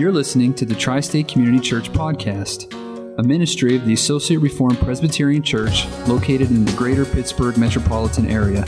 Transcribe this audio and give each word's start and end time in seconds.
You're 0.00 0.12
listening 0.12 0.54
to 0.54 0.64
the 0.64 0.74
Tri 0.74 1.00
State 1.00 1.28
Community 1.28 1.60
Church 1.60 1.92
Podcast, 1.92 2.72
a 3.18 3.22
ministry 3.22 3.76
of 3.76 3.84
the 3.84 3.92
Associate 3.92 4.38
Reformed 4.38 4.78
Presbyterian 4.78 5.42
Church 5.42 5.86
located 6.06 6.48
in 6.48 6.64
the 6.64 6.72
greater 6.72 7.04
Pittsburgh 7.04 7.58
metropolitan 7.58 8.26
area. 8.26 8.64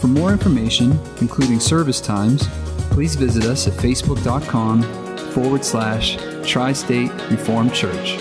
For 0.00 0.08
more 0.08 0.32
information, 0.32 0.98
including 1.20 1.60
service 1.60 2.00
times, 2.00 2.48
please 2.90 3.14
visit 3.14 3.44
us 3.44 3.68
at 3.68 3.74
facebook.com 3.74 4.82
forward 5.30 5.64
slash 5.64 6.16
Tri 6.44 6.72
State 6.72 7.12
Reformed 7.30 7.72
Church. 7.72 8.18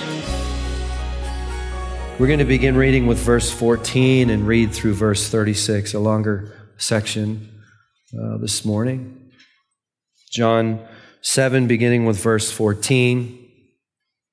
We're 2.19 2.27
going 2.27 2.37
to 2.37 2.45
begin 2.45 2.75
reading 2.75 3.07
with 3.07 3.17
verse 3.17 3.49
14 3.49 4.29
and 4.29 4.45
read 4.45 4.71
through 4.71 4.93
verse 4.93 5.27
36, 5.27 5.95
a 5.95 5.99
longer 5.99 6.55
section 6.77 7.49
uh, 8.15 8.37
this 8.37 8.63
morning. 8.63 9.31
John 10.29 10.85
7, 11.23 11.67
beginning 11.67 12.05
with 12.05 12.21
verse 12.21 12.51
14. 12.51 13.39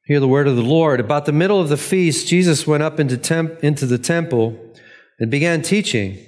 Hear 0.07 0.21
the 0.21 0.29
word 0.29 0.49
of 0.49 0.57
the 0.57 0.63
Lord. 0.63 0.99
About 0.99 1.25
the 1.25 1.33
middle 1.33 1.61
of 1.61 1.69
the 1.69 1.77
feast, 1.77 2.27
Jesus 2.27 2.67
went 2.67 2.83
up 2.83 2.99
into, 2.99 3.17
temp- 3.17 3.63
into 3.63 3.87
the 3.87 3.97
temple 3.97 4.59
and 5.21 5.31
began 5.31 5.63
teaching. 5.63 6.19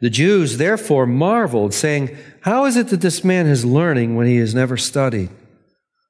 The 0.00 0.10
Jews 0.10 0.58
therefore 0.58 1.06
marveled, 1.06 1.72
saying, 1.72 2.16
How 2.40 2.64
is 2.64 2.76
it 2.76 2.88
that 2.88 3.02
this 3.02 3.22
man 3.22 3.46
is 3.46 3.64
learning 3.64 4.16
when 4.16 4.26
he 4.26 4.38
has 4.38 4.52
never 4.52 4.76
studied? 4.76 5.30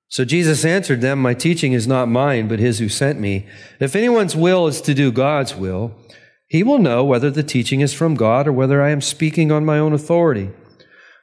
So 0.08 0.24
Jesus 0.24 0.64
answered 0.64 1.02
them, 1.02 1.20
My 1.20 1.34
teaching 1.34 1.74
is 1.74 1.86
not 1.86 2.08
mine, 2.08 2.48
but 2.48 2.60
his 2.60 2.78
who 2.78 2.88
sent 2.88 3.20
me. 3.20 3.46
If 3.80 3.94
anyone's 3.94 4.34
will 4.34 4.66
is 4.66 4.80
to 4.80 4.94
do 4.94 5.12
God's 5.12 5.54
will, 5.54 5.94
he 6.48 6.62
will 6.62 6.78
know 6.78 7.04
whether 7.04 7.30
the 7.30 7.42
teaching 7.42 7.80
is 7.80 7.92
from 7.92 8.14
God 8.14 8.48
or 8.48 8.52
whether 8.52 8.80
I 8.80 8.90
am 8.90 9.02
speaking 9.02 9.52
on 9.52 9.64
my 9.64 9.78
own 9.78 9.92
authority. 9.92 10.50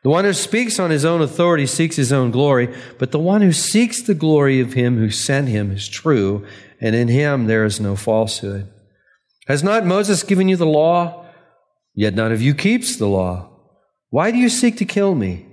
The 0.04 0.10
one 0.10 0.26
who 0.26 0.34
speaks 0.34 0.80
on 0.80 0.90
his 0.90 1.06
own 1.06 1.22
authority 1.22 1.68
seeks 1.68 1.96
his 1.96 2.12
own 2.12 2.32
glory, 2.32 2.74
but 2.98 3.12
the 3.12 3.20
one 3.20 3.42
who 3.42 3.52
seeks 3.52 4.02
the 4.02 4.16
glory 4.16 4.60
of 4.60 4.74
him 4.74 4.98
who 4.98 5.12
sent 5.12 5.48
him 5.48 5.72
is 5.72 5.88
true, 5.88 6.46
and 6.80 6.96
in 6.96 7.08
him 7.08 7.46
there 7.46 7.66
is 7.66 7.80
no 7.80 7.96
falsehood. 7.96 8.68
Has 9.48 9.64
not 9.64 9.86
Moses 9.86 10.24
given 10.24 10.50
you 10.50 10.56
the 10.56 10.66
law? 10.66 11.26
Yet 11.94 12.16
none 12.16 12.32
of 12.32 12.42
you 12.42 12.56
keeps 12.56 12.96
the 12.96 13.08
law. 13.08 13.50
Why 14.10 14.32
do 14.32 14.38
you 14.38 14.50
seek 14.50 14.78
to 14.78 14.86
kill 14.86 15.14
me? 15.14 15.46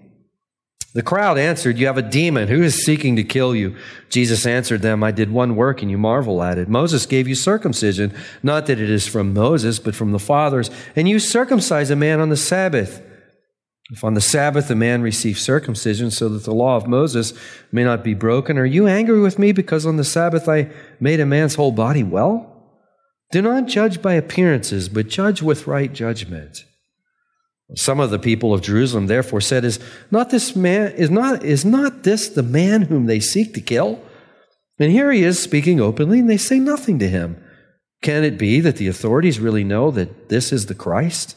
The 0.94 1.02
crowd 1.02 1.36
answered, 1.36 1.76
You 1.76 1.86
have 1.86 1.98
a 1.98 2.02
demon. 2.02 2.48
Who 2.48 2.62
is 2.62 2.84
seeking 2.84 3.16
to 3.16 3.24
kill 3.24 3.54
you? 3.54 3.76
Jesus 4.08 4.46
answered 4.46 4.80
them, 4.80 5.04
I 5.04 5.10
did 5.10 5.30
one 5.30 5.54
work 5.56 5.82
and 5.82 5.90
you 5.90 5.98
marvel 5.98 6.42
at 6.42 6.56
it. 6.56 6.68
Moses 6.68 7.04
gave 7.04 7.28
you 7.28 7.34
circumcision, 7.34 8.14
not 8.42 8.66
that 8.66 8.80
it 8.80 8.88
is 8.88 9.06
from 9.06 9.34
Moses, 9.34 9.78
but 9.78 9.94
from 9.94 10.12
the 10.12 10.18
fathers, 10.18 10.70
and 10.96 11.06
you 11.08 11.18
circumcise 11.18 11.90
a 11.90 11.96
man 11.96 12.20
on 12.20 12.30
the 12.30 12.36
Sabbath. 12.36 13.02
If 13.90 14.04
on 14.04 14.14
the 14.14 14.20
Sabbath 14.20 14.70
a 14.70 14.74
man 14.74 15.00
receives 15.00 15.40
circumcision 15.40 16.10
so 16.10 16.28
that 16.28 16.44
the 16.44 16.54
law 16.54 16.76
of 16.76 16.86
Moses 16.86 17.32
may 17.72 17.84
not 17.84 18.04
be 18.04 18.12
broken, 18.12 18.58
are 18.58 18.66
you 18.66 18.86
angry 18.86 19.20
with 19.20 19.38
me 19.38 19.52
because 19.52 19.86
on 19.86 19.96
the 19.96 20.04
Sabbath 20.04 20.48
I 20.48 20.70
made 21.00 21.20
a 21.20 21.26
man's 21.26 21.54
whole 21.54 21.72
body 21.72 22.02
well? 22.02 22.54
Do 23.30 23.40
not 23.40 23.66
judge 23.66 24.02
by 24.02 24.14
appearances, 24.14 24.88
but 24.88 25.08
judge 25.08 25.42
with 25.42 25.66
right 25.66 25.92
judgment. 25.92 26.64
Some 27.74 28.00
of 28.00 28.10
the 28.10 28.18
people 28.18 28.54
of 28.54 28.62
Jerusalem 28.62 29.06
therefore 29.06 29.42
said, 29.42 29.64
Is 29.64 29.78
not 30.10 30.30
this 30.30 30.56
man 30.56 30.92
is 30.92 31.10
not 31.10 31.44
is 31.44 31.64
not 31.64 32.02
this 32.02 32.28
the 32.28 32.42
man 32.42 32.82
whom 32.82 33.06
they 33.06 33.20
seek 33.20 33.52
to 33.54 33.60
kill? 33.60 34.00
And 34.78 34.92
here 34.92 35.10
he 35.10 35.22
is 35.22 35.42
speaking 35.42 35.80
openly, 35.80 36.20
and 36.20 36.30
they 36.30 36.36
say 36.36 36.58
nothing 36.58 36.98
to 37.00 37.08
him. 37.08 37.42
Can 38.00 38.22
it 38.22 38.38
be 38.38 38.60
that 38.60 38.76
the 38.76 38.88
authorities 38.88 39.40
really 39.40 39.64
know 39.64 39.90
that 39.90 40.28
this 40.28 40.52
is 40.52 40.66
the 40.66 40.74
Christ? 40.74 41.36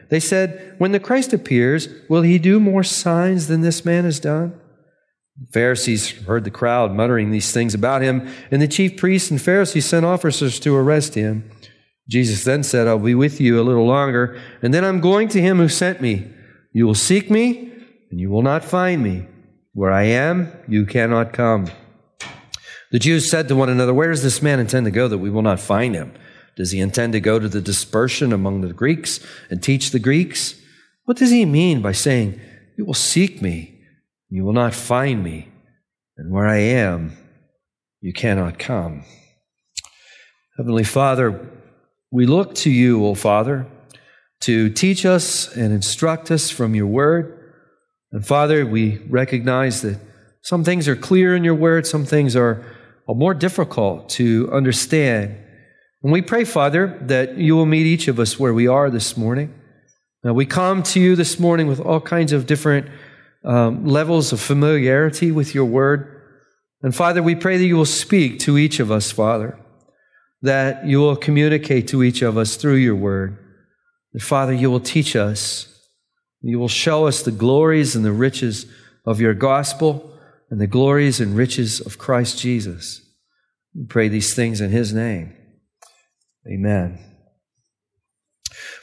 They 0.11 0.19
said, 0.19 0.75
When 0.77 0.91
the 0.91 0.99
Christ 0.99 1.33
appears, 1.33 1.87
will 2.09 2.21
he 2.21 2.37
do 2.37 2.59
more 2.59 2.83
signs 2.83 3.47
than 3.47 3.61
this 3.61 3.83
man 3.85 4.03
has 4.03 4.19
done? 4.19 4.59
The 5.39 5.47
Pharisees 5.53 6.11
heard 6.25 6.43
the 6.43 6.51
crowd 6.51 6.91
muttering 6.91 7.31
these 7.31 7.51
things 7.53 7.73
about 7.73 8.01
him, 8.01 8.29
and 8.51 8.61
the 8.61 8.67
chief 8.67 8.97
priests 8.97 9.31
and 9.31 9.41
Pharisees 9.41 9.85
sent 9.85 10.05
officers 10.05 10.59
to 10.59 10.75
arrest 10.75 11.15
him. 11.15 11.49
Jesus 12.09 12.43
then 12.43 12.61
said, 12.61 12.87
I'll 12.87 12.99
be 12.99 13.15
with 13.15 13.39
you 13.39 13.59
a 13.59 13.63
little 13.63 13.87
longer, 13.87 14.37
and 14.61 14.73
then 14.73 14.83
I'm 14.83 14.99
going 14.99 15.29
to 15.29 15.41
him 15.41 15.57
who 15.57 15.69
sent 15.69 16.01
me. 16.01 16.29
You 16.73 16.85
will 16.85 16.93
seek 16.93 17.31
me, 17.31 17.71
and 18.11 18.19
you 18.19 18.29
will 18.29 18.41
not 18.41 18.65
find 18.65 19.01
me. 19.01 19.25
Where 19.73 19.93
I 19.93 20.03
am, 20.03 20.51
you 20.67 20.85
cannot 20.85 21.31
come. 21.31 21.69
The 22.91 22.99
Jews 22.99 23.31
said 23.31 23.47
to 23.47 23.55
one 23.55 23.69
another, 23.69 23.93
Where 23.93 24.09
does 24.09 24.23
this 24.23 24.41
man 24.41 24.59
intend 24.59 24.85
to 24.85 24.91
go 24.91 25.07
that 25.07 25.19
we 25.19 25.29
will 25.29 25.41
not 25.41 25.61
find 25.61 25.95
him? 25.95 26.11
Does 26.55 26.71
he 26.71 26.79
intend 26.79 27.13
to 27.13 27.19
go 27.19 27.39
to 27.39 27.49
the 27.49 27.61
dispersion 27.61 28.33
among 28.33 28.61
the 28.61 28.73
Greeks 28.73 29.19
and 29.49 29.61
teach 29.61 29.91
the 29.91 29.99
Greeks? 29.99 30.55
What 31.05 31.17
does 31.17 31.31
he 31.31 31.45
mean 31.45 31.81
by 31.81 31.91
saying, 31.91 32.39
You 32.77 32.85
will 32.85 32.93
seek 32.93 33.41
me, 33.41 33.79
and 34.29 34.37
you 34.37 34.43
will 34.43 34.53
not 34.53 34.73
find 34.73 35.23
me, 35.23 35.49
and 36.17 36.31
where 36.31 36.47
I 36.47 36.57
am, 36.57 37.17
you 38.01 38.13
cannot 38.13 38.59
come? 38.59 39.03
Heavenly 40.57 40.83
Father, 40.83 41.49
we 42.11 42.25
look 42.25 42.55
to 42.55 42.69
you, 42.69 43.05
O 43.05 43.15
Father, 43.15 43.65
to 44.41 44.69
teach 44.69 45.05
us 45.05 45.55
and 45.55 45.73
instruct 45.73 46.29
us 46.29 46.49
from 46.49 46.75
your 46.75 46.87
word. 46.87 47.55
And 48.11 48.25
Father, 48.25 48.65
we 48.65 48.97
recognize 49.09 49.81
that 49.81 49.99
some 50.41 50.63
things 50.63 50.87
are 50.87 50.95
clear 50.95 51.35
in 51.35 51.43
your 51.43 51.55
word, 51.55 51.87
some 51.87 52.03
things 52.03 52.35
are, 52.35 52.65
are 53.07 53.15
more 53.15 53.33
difficult 53.33 54.09
to 54.09 54.49
understand. 54.51 55.37
And 56.03 56.11
we 56.11 56.21
pray, 56.21 56.45
Father, 56.45 56.97
that 57.01 57.37
you 57.37 57.55
will 57.55 57.65
meet 57.65 57.85
each 57.85 58.07
of 58.07 58.19
us 58.19 58.39
where 58.39 58.53
we 58.53 58.67
are 58.67 58.89
this 58.89 59.15
morning. 59.15 59.53
Now, 60.23 60.33
we 60.33 60.45
come 60.45 60.83
to 60.83 60.99
you 60.99 61.15
this 61.15 61.39
morning 61.39 61.67
with 61.67 61.79
all 61.79 62.01
kinds 62.01 62.31
of 62.31 62.47
different 62.47 62.87
um, 63.43 63.85
levels 63.85 64.31
of 64.31 64.39
familiarity 64.39 65.31
with 65.31 65.53
your 65.55 65.65
word. 65.65 66.21
And 66.83 66.95
Father, 66.95 67.21
we 67.21 67.35
pray 67.35 67.57
that 67.57 67.65
you 67.65 67.75
will 67.75 67.85
speak 67.85 68.39
to 68.39 68.57
each 68.57 68.79
of 68.79 68.91
us, 68.91 69.11
Father, 69.11 69.59
that 70.41 70.85
you 70.85 70.99
will 70.99 71.15
communicate 71.15 71.87
to 71.89 72.03
each 72.03 72.21
of 72.21 72.37
us 72.37 72.55
through 72.55 72.75
your 72.75 72.95
word. 72.95 73.37
That, 74.13 74.21
Father, 74.21 74.53
you 74.53 74.69
will 74.71 74.79
teach 74.79 75.15
us. 75.15 75.67
You 76.41 76.57
will 76.57 76.67
show 76.67 77.05
us 77.05 77.21
the 77.21 77.31
glories 77.31 77.95
and 77.95 78.03
the 78.03 78.11
riches 78.11 78.65
of 79.05 79.21
your 79.21 79.35
gospel 79.35 80.17
and 80.49 80.59
the 80.59 80.67
glories 80.67 81.19
and 81.19 81.35
riches 81.35 81.79
of 81.79 81.99
Christ 81.99 82.39
Jesus. 82.39 83.01
We 83.75 83.85
pray 83.85 84.07
these 84.07 84.33
things 84.33 84.59
in 84.59 84.71
his 84.71 84.93
name. 84.93 85.35
Amen. 86.47 86.97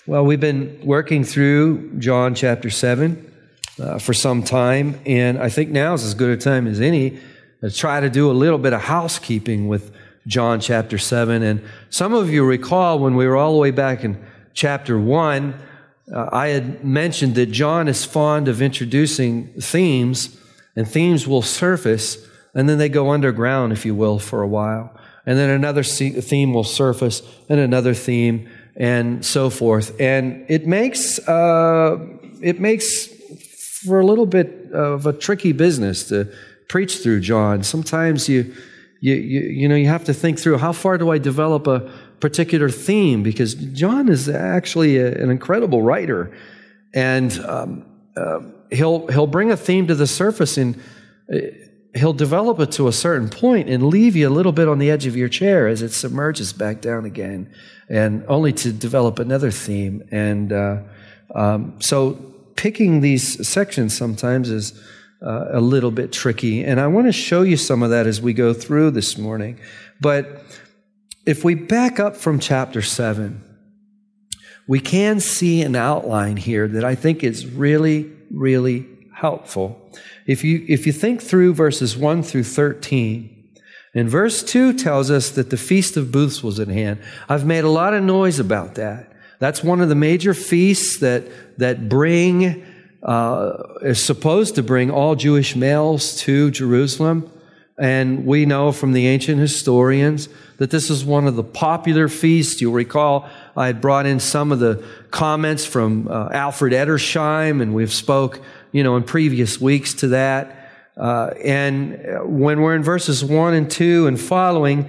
Well, 0.06 0.24
we've 0.24 0.38
been 0.38 0.80
working 0.84 1.24
through 1.24 1.98
John 1.98 2.36
chapter 2.36 2.70
7 2.70 3.34
uh, 3.80 3.98
for 3.98 4.14
some 4.14 4.44
time, 4.44 5.00
and 5.04 5.38
I 5.38 5.48
think 5.48 5.70
now 5.70 5.94
is 5.94 6.04
as 6.04 6.14
good 6.14 6.30
a 6.30 6.36
time 6.40 6.68
as 6.68 6.80
any 6.80 7.18
to 7.60 7.70
try 7.72 7.98
to 7.98 8.08
do 8.08 8.30
a 8.30 8.32
little 8.32 8.58
bit 8.58 8.72
of 8.72 8.82
housekeeping 8.82 9.66
with 9.66 9.92
John 10.28 10.60
chapter 10.60 10.98
7. 10.98 11.42
And 11.42 11.64
some 11.90 12.14
of 12.14 12.30
you 12.30 12.44
recall 12.44 13.00
when 13.00 13.16
we 13.16 13.26
were 13.26 13.36
all 13.36 13.54
the 13.54 13.58
way 13.58 13.72
back 13.72 14.04
in 14.04 14.24
chapter 14.54 14.96
1, 14.96 15.60
uh, 16.14 16.28
I 16.30 16.48
had 16.48 16.84
mentioned 16.84 17.34
that 17.34 17.46
John 17.46 17.88
is 17.88 18.04
fond 18.04 18.46
of 18.46 18.62
introducing 18.62 19.48
themes, 19.60 20.38
and 20.76 20.86
themes 20.88 21.26
will 21.26 21.42
surface, 21.42 22.24
and 22.54 22.68
then 22.68 22.78
they 22.78 22.88
go 22.88 23.10
underground, 23.10 23.72
if 23.72 23.84
you 23.84 23.96
will, 23.96 24.20
for 24.20 24.42
a 24.42 24.48
while 24.48 24.97
and 25.28 25.38
then 25.38 25.50
another 25.50 25.82
theme 25.82 26.54
will 26.54 26.64
surface, 26.64 27.20
and 27.50 27.60
another 27.60 27.92
theme, 27.92 28.48
and 28.76 29.22
so 29.22 29.50
forth. 29.50 29.94
And 30.00 30.46
it 30.48 30.66
makes 30.66 31.18
uh, 31.28 31.98
it 32.40 32.60
makes 32.60 33.08
for 33.84 34.00
a 34.00 34.06
little 34.06 34.24
bit 34.24 34.72
of 34.72 35.04
a 35.04 35.12
tricky 35.12 35.52
business 35.52 36.08
to 36.08 36.32
preach 36.70 37.00
through 37.02 37.20
John. 37.20 37.62
Sometimes 37.62 38.26
you 38.26 38.54
you 39.00 39.16
you, 39.16 39.40
you 39.40 39.68
know 39.68 39.74
you 39.74 39.88
have 39.88 40.04
to 40.04 40.14
think 40.14 40.38
through 40.38 40.56
how 40.56 40.72
far 40.72 40.96
do 40.96 41.10
I 41.10 41.18
develop 41.18 41.66
a 41.66 41.80
particular 42.20 42.70
theme 42.70 43.22
because 43.22 43.52
John 43.52 44.08
is 44.08 44.30
actually 44.30 44.96
a, 44.96 45.12
an 45.12 45.28
incredible 45.28 45.82
writer, 45.82 46.34
and 46.94 47.38
um, 47.40 47.84
uh, 48.16 48.40
he'll 48.70 49.06
he'll 49.08 49.26
bring 49.26 49.50
a 49.50 49.58
theme 49.58 49.88
to 49.88 49.94
the 49.94 50.06
surface 50.06 50.56
and 50.56 50.80
he'll 51.98 52.12
develop 52.12 52.60
it 52.60 52.72
to 52.72 52.88
a 52.88 52.92
certain 52.92 53.28
point 53.28 53.68
and 53.68 53.82
leave 53.84 54.16
you 54.16 54.28
a 54.28 54.30
little 54.30 54.52
bit 54.52 54.68
on 54.68 54.78
the 54.78 54.90
edge 54.90 55.06
of 55.06 55.16
your 55.16 55.28
chair 55.28 55.68
as 55.68 55.82
it 55.82 55.92
submerges 55.92 56.52
back 56.52 56.80
down 56.80 57.04
again, 57.04 57.52
and 57.88 58.24
only 58.28 58.52
to 58.52 58.72
develop 58.72 59.18
another 59.18 59.50
theme. 59.50 60.02
And 60.10 60.52
uh, 60.52 60.82
um, 61.34 61.76
so, 61.80 62.14
picking 62.56 63.00
these 63.00 63.46
sections 63.46 63.96
sometimes 63.96 64.50
is 64.50 64.80
uh, 65.22 65.46
a 65.52 65.60
little 65.60 65.90
bit 65.90 66.12
tricky. 66.12 66.64
And 66.64 66.80
I 66.80 66.86
want 66.86 67.06
to 67.06 67.12
show 67.12 67.42
you 67.42 67.56
some 67.56 67.82
of 67.82 67.90
that 67.90 68.06
as 68.06 68.20
we 68.20 68.32
go 68.32 68.52
through 68.52 68.92
this 68.92 69.18
morning. 69.18 69.58
But 70.00 70.42
if 71.26 71.44
we 71.44 71.54
back 71.54 72.00
up 72.00 72.16
from 72.16 72.40
chapter 72.40 72.82
7, 72.82 73.42
we 74.66 74.80
can 74.80 75.20
see 75.20 75.62
an 75.62 75.76
outline 75.76 76.36
here 76.36 76.68
that 76.68 76.84
I 76.84 76.94
think 76.94 77.24
is 77.24 77.46
really, 77.46 78.10
really 78.30 78.86
helpful. 79.18 79.90
If 80.26 80.44
you, 80.44 80.64
if 80.68 80.86
you 80.86 80.92
think 80.92 81.20
through 81.20 81.54
verses 81.54 81.96
1 81.96 82.22
through 82.22 82.44
13, 82.44 83.34
and 83.94 84.08
verse 84.08 84.44
2 84.44 84.74
tells 84.74 85.10
us 85.10 85.30
that 85.30 85.50
the 85.50 85.56
Feast 85.56 85.96
of 85.96 86.12
Booths 86.12 86.40
was 86.42 86.60
at 86.60 86.68
hand. 86.68 87.00
I've 87.28 87.44
made 87.44 87.64
a 87.64 87.68
lot 87.68 87.94
of 87.94 88.04
noise 88.04 88.38
about 88.38 88.76
that. 88.76 89.12
That's 89.40 89.64
one 89.64 89.80
of 89.80 89.88
the 89.88 89.96
major 89.96 90.34
feasts 90.34 90.98
that, 90.98 91.24
that 91.58 91.88
bring, 91.88 92.64
uh, 93.02 93.64
is 93.82 94.02
supposed 94.02 94.54
to 94.54 94.62
bring 94.62 94.90
all 94.90 95.16
Jewish 95.16 95.56
males 95.56 96.16
to 96.20 96.52
Jerusalem. 96.52 97.28
And 97.76 98.24
we 98.24 98.46
know 98.46 98.70
from 98.70 98.92
the 98.92 99.08
ancient 99.08 99.40
historians 99.40 100.28
that 100.58 100.70
this 100.70 100.90
is 100.90 101.04
one 101.04 101.26
of 101.26 101.36
the 101.36 101.44
popular 101.44 102.08
feasts. 102.08 102.60
You'll 102.60 102.72
recall 102.72 103.28
I 103.56 103.66
had 103.66 103.80
brought 103.80 104.06
in 104.06 104.20
some 104.20 104.52
of 104.52 104.58
the 104.58 104.84
comments 105.10 105.64
from 105.64 106.08
uh, 106.08 106.28
Alfred 106.32 106.72
Edersheim, 106.72 107.62
and 107.62 107.74
we've 107.74 107.92
spoke, 107.92 108.40
you 108.72 108.82
know, 108.82 108.96
in 108.96 109.02
previous 109.02 109.60
weeks 109.60 109.94
to 109.94 110.08
that. 110.08 110.72
Uh, 110.96 111.30
and 111.44 112.00
when 112.24 112.60
we're 112.60 112.74
in 112.74 112.82
verses 112.82 113.24
1 113.24 113.54
and 113.54 113.70
2 113.70 114.06
and 114.06 114.20
following, 114.20 114.88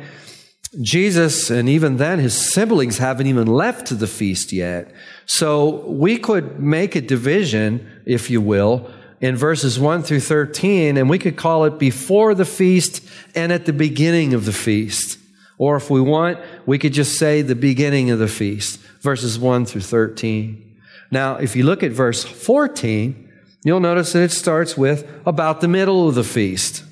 Jesus 0.81 1.50
and 1.50 1.68
even 1.68 1.98
then 1.98 2.20
his 2.20 2.54
siblings 2.54 2.98
haven't 2.98 3.28
even 3.28 3.48
left 3.48 3.98
the 3.98 4.08
feast 4.08 4.52
yet. 4.52 4.92
So 5.26 5.88
we 5.88 6.18
could 6.18 6.60
make 6.60 6.96
a 6.96 7.02
division, 7.02 7.88
if 8.06 8.30
you 8.30 8.42
will, 8.42 8.92
in 9.22 9.36
verses 9.36 9.80
1 9.80 10.04
through 10.04 10.22
13, 10.22 10.98
and 10.98 11.10
we 11.10 11.20
could 11.20 11.36
call 11.36 11.66
it 11.66 11.78
before 11.78 12.34
the 12.34 12.46
feast 12.46 13.08
and 13.36 13.52
at 13.52 13.66
the 13.66 13.74
beginning 13.74 14.34
of 14.34 14.46
the 14.46 14.54
feast. 14.54 15.18
Or 15.58 15.76
if 15.76 15.90
we 15.90 16.00
want, 16.00 16.40
we 16.66 16.78
could 16.78 16.94
just 16.94 17.20
say 17.20 17.42
the 17.42 17.56
beginning 17.56 18.12
of 18.12 18.20
the 18.20 18.30
feast, 18.30 18.80
verses 19.02 19.38
1 19.38 19.66
through 19.66 19.81
13. 19.81 20.78
Now, 21.12 21.36
if 21.36 21.56
you 21.56 21.64
look 21.64 21.84
at 21.84 21.92
verse 21.92 22.24
14, 22.24 23.29
you'll 23.63 23.79
notice 23.79 24.13
that 24.13 24.23
it 24.23 24.31
starts 24.31 24.77
with 24.77 25.09
about 25.25 25.61
the 25.61 25.67
middle 25.67 26.07
of 26.07 26.15
the 26.15 26.23
feast. 26.23 26.83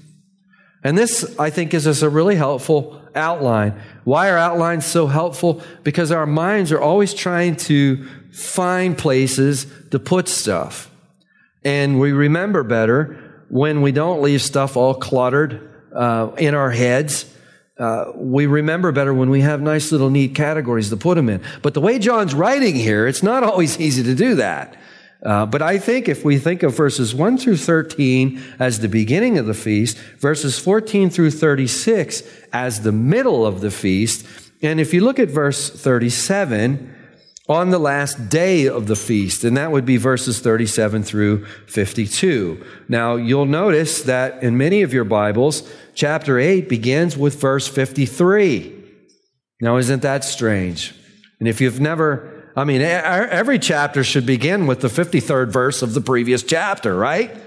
And 0.83 0.97
this, 0.97 1.37
I 1.39 1.49
think, 1.49 1.73
is 1.73 2.03
a 2.03 2.09
really 2.09 2.35
helpful 2.35 3.01
outline. 3.15 3.81
Why 4.03 4.29
are 4.29 4.37
outlines 4.37 4.85
so 4.85 5.07
helpful? 5.07 5.61
Because 5.83 6.11
our 6.11 6.25
minds 6.25 6.71
are 6.71 6.79
always 6.79 7.13
trying 7.13 7.55
to 7.57 8.07
find 8.31 8.97
places 8.97 9.65
to 9.91 9.99
put 9.99 10.27
stuff. 10.27 10.89
And 11.63 11.99
we 11.99 12.11
remember 12.11 12.63
better 12.63 13.43
when 13.49 13.81
we 13.81 13.91
don't 13.91 14.21
leave 14.21 14.41
stuff 14.41 14.77
all 14.77 14.93
cluttered 14.93 15.69
uh, 15.93 16.31
in 16.37 16.53
our 16.53 16.71
heads. 16.71 17.25
Uh, 17.77 18.11
we 18.15 18.45
remember 18.45 18.91
better 18.91 19.13
when 19.13 19.29
we 19.29 19.41
have 19.41 19.61
nice 19.61 19.91
little 19.91 20.09
neat 20.09 20.35
categories 20.35 20.89
to 20.89 20.97
put 20.97 21.15
them 21.15 21.29
in. 21.29 21.41
But 21.61 21.73
the 21.73 21.81
way 21.81 21.99
John's 21.99 22.33
writing 22.33 22.75
here, 22.75 23.07
it's 23.07 23.23
not 23.23 23.43
always 23.49 23.79
easy 23.79 24.03
to 24.03 24.15
do 24.15 24.35
that. 24.35 24.77
Uh, 25.23 25.45
but 25.45 25.61
I 25.61 25.79
think 25.79 26.07
if 26.07 26.23
we 26.23 26.37
think 26.37 26.63
of 26.63 26.75
verses 26.75 27.15
1 27.15 27.37
through 27.37 27.57
13 27.57 28.41
as 28.59 28.79
the 28.79 28.87
beginning 28.87 29.37
of 29.37 29.47
the 29.47 29.53
feast, 29.53 29.97
verses 30.19 30.59
14 30.59 31.09
through 31.09 31.31
36 31.31 32.23
as 32.53 32.81
the 32.81 32.91
middle 32.91 33.45
of 33.45 33.61
the 33.61 33.71
feast, 33.71 34.25
and 34.61 34.79
if 34.79 34.93
you 34.93 35.01
look 35.01 35.19
at 35.19 35.29
verse 35.29 35.69
37, 35.69 36.95
on 37.49 37.69
the 37.69 37.79
last 37.79 38.29
day 38.29 38.67
of 38.67 38.87
the 38.87 38.95
feast, 38.95 39.43
and 39.43 39.55
that 39.55 39.71
would 39.71 39.85
be 39.85 39.97
verses 39.97 40.39
37 40.39 41.03
through 41.03 41.45
52. 41.67 42.63
Now, 42.89 43.15
you'll 43.15 43.45
notice 43.45 44.03
that 44.03 44.43
in 44.43 44.57
many 44.57 44.81
of 44.81 44.93
your 44.93 45.05
Bibles, 45.05 45.63
chapter 45.95 46.37
8 46.37 46.67
begins 46.67 47.15
with 47.15 47.39
verse 47.39 47.67
53. 47.67 48.73
Now, 49.61 49.77
isn't 49.77 50.01
that 50.01 50.25
strange? 50.25 50.93
And 51.39 51.47
if 51.47 51.61
you've 51.61 51.79
never 51.79 52.36
I 52.57 52.63
mean, 52.63 52.81
every 52.81 53.59
chapter 53.59 54.03
should 54.03 54.25
begin 54.25 54.65
with 54.65 54.81
the 54.81 54.87
53rd 54.87 55.53
verse 55.53 55.83
of 55.83 55.93
the 55.93 56.01
previous 56.01 56.41
chapter, 56.41 56.97
right? 56.97 57.37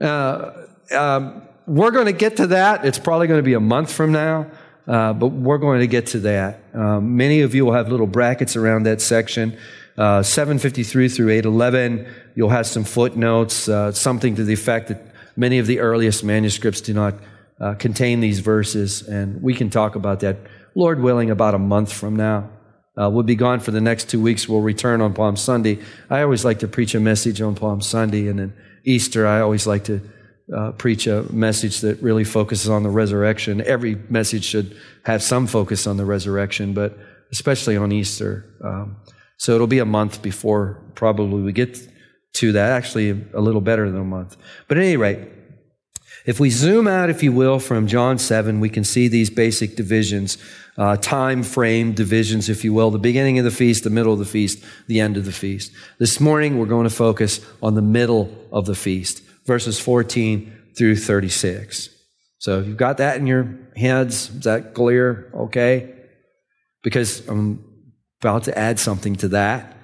Uh, 0.00 0.52
um, 0.90 1.42
we're 1.66 1.90
going 1.90 2.06
to 2.06 2.12
get 2.12 2.38
to 2.38 2.46
that. 2.46 2.86
It's 2.86 2.98
probably 2.98 3.26
going 3.26 3.40
to 3.40 3.44
be 3.44 3.52
a 3.52 3.60
month 3.60 3.92
from 3.92 4.10
now, 4.10 4.50
uh, 4.88 5.12
but 5.12 5.28
we're 5.28 5.58
going 5.58 5.80
to 5.80 5.86
get 5.86 6.06
to 6.08 6.20
that. 6.20 6.60
Um, 6.72 7.18
many 7.18 7.42
of 7.42 7.54
you 7.54 7.66
will 7.66 7.74
have 7.74 7.90
little 7.90 8.06
brackets 8.06 8.56
around 8.56 8.84
that 8.84 9.02
section. 9.02 9.58
Uh, 9.98 10.22
753 10.22 11.08
through 11.10 11.28
811, 11.28 12.10
you'll 12.34 12.48
have 12.48 12.66
some 12.66 12.84
footnotes, 12.84 13.68
uh, 13.68 13.92
something 13.92 14.34
to 14.36 14.44
the 14.44 14.54
effect 14.54 14.88
that 14.88 15.14
many 15.36 15.58
of 15.58 15.66
the 15.66 15.80
earliest 15.80 16.24
manuscripts 16.24 16.80
do 16.80 16.94
not 16.94 17.16
uh, 17.60 17.74
contain 17.74 18.20
these 18.20 18.40
verses, 18.40 19.02
and 19.06 19.42
we 19.42 19.52
can 19.52 19.68
talk 19.68 19.94
about 19.94 20.20
that, 20.20 20.38
Lord 20.74 21.02
willing, 21.02 21.30
about 21.30 21.54
a 21.54 21.58
month 21.58 21.92
from 21.92 22.16
now. 22.16 22.48
Uh, 22.96 23.10
we'll 23.10 23.24
be 23.24 23.34
gone 23.34 23.60
for 23.60 23.72
the 23.72 23.80
next 23.80 24.08
two 24.08 24.20
weeks. 24.20 24.48
We'll 24.48 24.60
return 24.60 25.00
on 25.00 25.14
Palm 25.14 25.36
Sunday. 25.36 25.80
I 26.08 26.22
always 26.22 26.44
like 26.44 26.60
to 26.60 26.68
preach 26.68 26.94
a 26.94 27.00
message 27.00 27.40
on 27.40 27.54
Palm 27.54 27.80
Sunday, 27.80 28.28
and 28.28 28.38
then 28.38 28.54
Easter, 28.84 29.26
I 29.26 29.40
always 29.40 29.66
like 29.66 29.84
to 29.84 30.00
uh, 30.54 30.72
preach 30.72 31.06
a 31.06 31.22
message 31.32 31.80
that 31.80 32.00
really 32.02 32.24
focuses 32.24 32.68
on 32.68 32.82
the 32.82 32.90
resurrection. 32.90 33.62
Every 33.62 33.96
message 34.08 34.44
should 34.44 34.76
have 35.04 35.22
some 35.22 35.46
focus 35.46 35.86
on 35.86 35.96
the 35.96 36.04
resurrection, 36.04 36.74
but 36.74 36.96
especially 37.32 37.76
on 37.76 37.90
Easter. 37.92 38.44
Um, 38.62 38.96
so 39.38 39.54
it'll 39.54 39.66
be 39.66 39.78
a 39.78 39.84
month 39.84 40.22
before 40.22 40.80
probably 40.94 41.42
we 41.42 41.52
get 41.52 41.78
to 42.34 42.52
that. 42.52 42.72
Actually, 42.72 43.10
a 43.32 43.40
little 43.40 43.60
better 43.60 43.90
than 43.90 44.00
a 44.00 44.04
month. 44.04 44.36
But 44.68 44.78
at 44.78 44.84
any 44.84 44.96
rate, 44.96 45.18
if 46.26 46.40
we 46.40 46.50
zoom 46.50 46.88
out, 46.88 47.10
if 47.10 47.22
you 47.22 47.32
will, 47.32 47.58
from 47.58 47.86
John 47.86 48.18
7, 48.18 48.60
we 48.60 48.70
can 48.70 48.84
see 48.84 49.08
these 49.08 49.30
basic 49.30 49.76
divisions 49.76 50.38
uh, 50.76 50.96
time 50.96 51.42
frame 51.42 51.92
divisions, 51.92 52.48
if 52.48 52.64
you 52.64 52.72
will, 52.72 52.90
the 52.90 52.98
beginning 52.98 53.38
of 53.38 53.44
the 53.44 53.50
feast, 53.50 53.84
the 53.84 53.90
middle 53.90 54.12
of 54.12 54.18
the 54.18 54.24
feast, 54.24 54.62
the 54.86 55.00
end 55.00 55.16
of 55.16 55.24
the 55.24 55.32
feast. 55.32 55.72
This 55.98 56.18
morning, 56.20 56.58
we're 56.58 56.66
going 56.66 56.88
to 56.88 56.94
focus 56.94 57.40
on 57.62 57.74
the 57.74 57.82
middle 57.82 58.32
of 58.52 58.66
the 58.66 58.74
feast, 58.74 59.22
verses 59.46 59.78
14 59.78 60.52
through 60.76 60.96
36. 60.96 61.90
So 62.38 62.60
if 62.60 62.66
you've 62.66 62.76
got 62.76 62.98
that 62.98 63.16
in 63.16 63.26
your 63.26 63.56
heads, 63.76 64.30
is 64.30 64.40
that 64.40 64.74
clear? 64.74 65.30
Okay? 65.34 65.94
Because 66.82 67.26
I'm 67.28 67.64
about 68.20 68.44
to 68.44 68.58
add 68.58 68.78
something 68.78 69.16
to 69.16 69.28
that. 69.28 69.76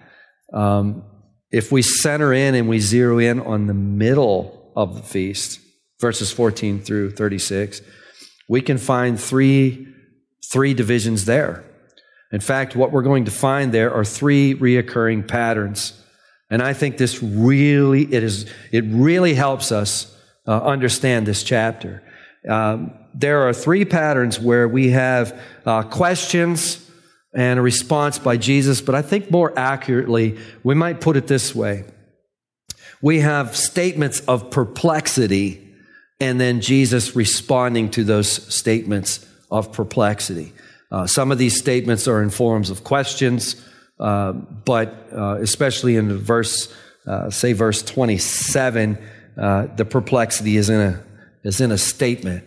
Um, 0.52 1.04
if 1.50 1.70
we 1.70 1.82
center 1.82 2.32
in 2.32 2.54
and 2.54 2.68
we 2.68 2.80
zero 2.80 3.18
in 3.18 3.40
on 3.40 3.66
the 3.66 3.74
middle 3.74 4.72
of 4.76 4.96
the 4.96 5.02
feast, 5.02 5.60
verses 6.00 6.32
14 6.32 6.80
through 6.80 7.12
36, 7.12 7.80
we 8.48 8.60
can 8.60 8.78
find 8.78 9.20
three 9.20 9.89
three 10.44 10.74
divisions 10.74 11.24
there. 11.24 11.64
In 12.32 12.40
fact, 12.40 12.76
what 12.76 12.92
we're 12.92 13.02
going 13.02 13.24
to 13.24 13.30
find 13.30 13.72
there 13.72 13.92
are 13.92 14.04
three 14.04 14.54
reoccurring 14.54 15.26
patterns. 15.26 16.00
And 16.48 16.62
I 16.62 16.72
think 16.72 16.96
this 16.96 17.22
really, 17.22 18.02
it 18.12 18.22
is, 18.22 18.50
it 18.72 18.84
really 18.86 19.34
helps 19.34 19.72
us 19.72 20.16
uh, 20.46 20.60
understand 20.62 21.26
this 21.26 21.42
chapter. 21.42 22.02
Um, 22.48 22.92
there 23.14 23.48
are 23.48 23.52
three 23.52 23.84
patterns 23.84 24.38
where 24.38 24.68
we 24.68 24.90
have 24.90 25.38
uh, 25.66 25.82
questions 25.82 26.90
and 27.34 27.58
a 27.58 27.62
response 27.62 28.18
by 28.18 28.36
Jesus, 28.36 28.80
but 28.80 28.94
I 28.94 29.02
think 29.02 29.30
more 29.30 29.56
accurately, 29.58 30.38
we 30.64 30.74
might 30.74 31.00
put 31.00 31.16
it 31.16 31.26
this 31.26 31.54
way. 31.54 31.84
We 33.02 33.20
have 33.20 33.56
statements 33.56 34.20
of 34.20 34.50
perplexity 34.50 35.66
and 36.20 36.40
then 36.40 36.60
Jesus 36.60 37.16
responding 37.16 37.90
to 37.92 38.04
those 38.04 38.30
statements 38.52 39.26
of 39.50 39.72
perplexity. 39.72 40.52
Uh, 40.90 41.06
some 41.06 41.30
of 41.30 41.38
these 41.38 41.58
statements 41.58 42.08
are 42.08 42.22
in 42.22 42.30
forms 42.30 42.70
of 42.70 42.82
questions, 42.82 43.56
uh, 44.00 44.32
but 44.32 45.08
uh, 45.12 45.36
especially 45.40 45.96
in 45.96 46.16
verse, 46.18 46.74
uh, 47.06 47.30
say, 47.30 47.52
verse 47.52 47.82
27, 47.82 48.98
uh, 49.36 49.66
the 49.76 49.84
perplexity 49.84 50.56
is 50.56 50.68
in 50.68 50.80
a, 50.80 51.04
is 51.44 51.60
in 51.60 51.70
a 51.70 51.78
statement. 51.78 52.44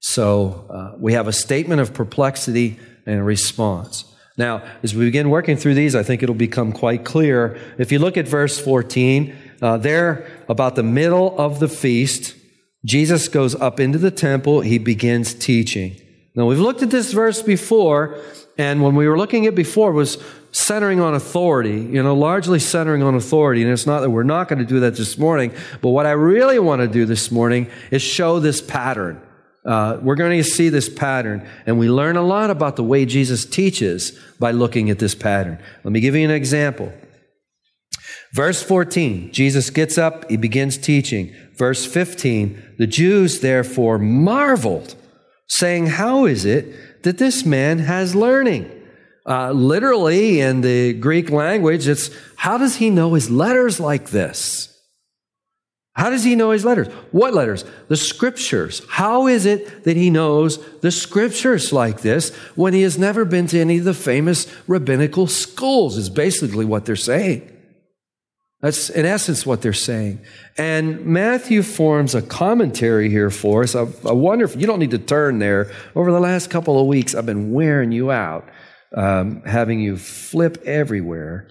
So 0.00 0.66
uh, 0.70 0.96
we 0.98 1.12
have 1.12 1.28
a 1.28 1.32
statement 1.32 1.80
of 1.80 1.92
perplexity 1.92 2.78
and 3.06 3.20
a 3.20 3.22
response. 3.22 4.04
Now, 4.38 4.62
as 4.82 4.94
we 4.94 5.04
begin 5.04 5.28
working 5.28 5.56
through 5.56 5.74
these, 5.74 5.94
I 5.94 6.02
think 6.02 6.22
it'll 6.22 6.34
become 6.34 6.72
quite 6.72 7.04
clear. 7.04 7.58
If 7.78 7.92
you 7.92 7.98
look 7.98 8.16
at 8.16 8.26
verse 8.26 8.58
14, 8.58 9.36
there, 9.60 10.26
about 10.48 10.74
the 10.74 10.82
middle 10.82 11.38
of 11.38 11.60
the 11.60 11.68
feast, 11.68 12.34
Jesus 12.84 13.28
goes 13.28 13.54
up 13.54 13.78
into 13.78 13.98
the 13.98 14.10
temple, 14.10 14.62
he 14.62 14.78
begins 14.78 15.34
teaching. 15.34 16.00
Now, 16.34 16.46
we've 16.46 16.58
looked 16.58 16.82
at 16.82 16.90
this 16.90 17.12
verse 17.12 17.42
before, 17.42 18.18
and 18.56 18.82
when 18.82 18.94
we 18.94 19.06
were 19.06 19.18
looking 19.18 19.46
at 19.46 19.54
before, 19.54 19.90
it 19.90 19.94
was 19.94 20.18
centering 20.50 21.00
on 21.00 21.14
authority, 21.14 21.80
you 21.80 22.02
know, 22.02 22.14
largely 22.14 22.58
centering 22.58 23.02
on 23.02 23.14
authority. 23.14 23.62
And 23.62 23.70
it's 23.70 23.86
not 23.86 24.00
that 24.00 24.10
we're 24.10 24.22
not 24.22 24.48
going 24.48 24.58
to 24.58 24.64
do 24.64 24.80
that 24.80 24.96
this 24.96 25.18
morning, 25.18 25.52
but 25.80 25.90
what 25.90 26.06
I 26.06 26.12
really 26.12 26.58
want 26.58 26.80
to 26.80 26.88
do 26.88 27.04
this 27.04 27.30
morning 27.30 27.70
is 27.90 28.02
show 28.02 28.38
this 28.38 28.60
pattern. 28.60 29.20
Uh, 29.64 29.98
we're 30.02 30.16
going 30.16 30.36
to 30.36 30.44
see 30.44 30.68
this 30.68 30.88
pattern, 30.88 31.46
and 31.66 31.78
we 31.78 31.88
learn 31.88 32.16
a 32.16 32.22
lot 32.22 32.50
about 32.50 32.76
the 32.76 32.82
way 32.82 33.06
Jesus 33.06 33.44
teaches 33.44 34.18
by 34.38 34.50
looking 34.50 34.90
at 34.90 34.98
this 34.98 35.14
pattern. 35.14 35.58
Let 35.84 35.92
me 35.92 36.00
give 36.00 36.14
you 36.14 36.24
an 36.24 36.30
example. 36.30 36.92
Verse 38.32 38.62
14, 38.62 39.30
Jesus 39.32 39.70
gets 39.70 39.98
up, 39.98 40.28
he 40.30 40.36
begins 40.36 40.78
teaching. 40.78 41.34
Verse 41.54 41.86
15, 41.86 42.76
the 42.78 42.86
Jews 42.86 43.40
therefore 43.40 43.98
marveled, 43.98 44.96
saying, 45.48 45.86
How 45.86 46.26
is 46.26 46.44
it 46.44 47.02
that 47.02 47.18
this 47.18 47.44
man 47.44 47.78
has 47.78 48.14
learning? 48.14 48.70
Uh, 49.24 49.52
literally, 49.52 50.40
in 50.40 50.62
the 50.62 50.94
Greek 50.94 51.30
language, 51.30 51.86
it's 51.86 52.10
how 52.36 52.58
does 52.58 52.76
he 52.76 52.90
know 52.90 53.14
his 53.14 53.30
letters 53.30 53.78
like 53.78 54.10
this? 54.10 54.68
How 55.94 56.08
does 56.08 56.24
he 56.24 56.34
know 56.34 56.50
his 56.50 56.64
letters? 56.64 56.88
What 57.12 57.34
letters? 57.34 57.64
The 57.88 57.96
scriptures. 57.96 58.82
How 58.88 59.26
is 59.26 59.44
it 59.44 59.84
that 59.84 59.96
he 59.96 60.08
knows 60.08 60.58
the 60.80 60.90
scriptures 60.90 61.72
like 61.72 62.00
this 62.00 62.34
when 62.56 62.72
he 62.72 62.82
has 62.82 62.98
never 62.98 63.24
been 63.24 63.46
to 63.48 63.60
any 63.60 63.78
of 63.78 63.84
the 63.84 63.94
famous 63.94 64.46
rabbinical 64.66 65.26
schools? 65.26 65.98
Is 65.98 66.08
basically 66.08 66.64
what 66.64 66.86
they're 66.86 66.96
saying. 66.96 67.51
That's 68.62 68.90
in 68.90 69.04
essence 69.04 69.44
what 69.44 69.60
they're 69.60 69.72
saying. 69.72 70.20
And 70.56 71.04
Matthew 71.04 71.62
forms 71.62 72.14
a 72.14 72.22
commentary 72.22 73.10
here 73.10 73.28
for 73.28 73.64
us. 73.64 73.74
I, 73.74 73.80
I 74.06 74.12
wonder 74.12 74.44
if 74.44 74.54
you 74.54 74.68
don't 74.68 74.78
need 74.78 74.92
to 74.92 74.98
turn 74.98 75.40
there. 75.40 75.72
Over 75.96 76.12
the 76.12 76.20
last 76.20 76.48
couple 76.48 76.80
of 76.80 76.86
weeks, 76.86 77.14
I've 77.14 77.26
been 77.26 77.50
wearing 77.50 77.90
you 77.90 78.12
out, 78.12 78.48
um, 78.96 79.42
having 79.42 79.80
you 79.80 79.96
flip 79.96 80.62
everywhere. 80.64 81.48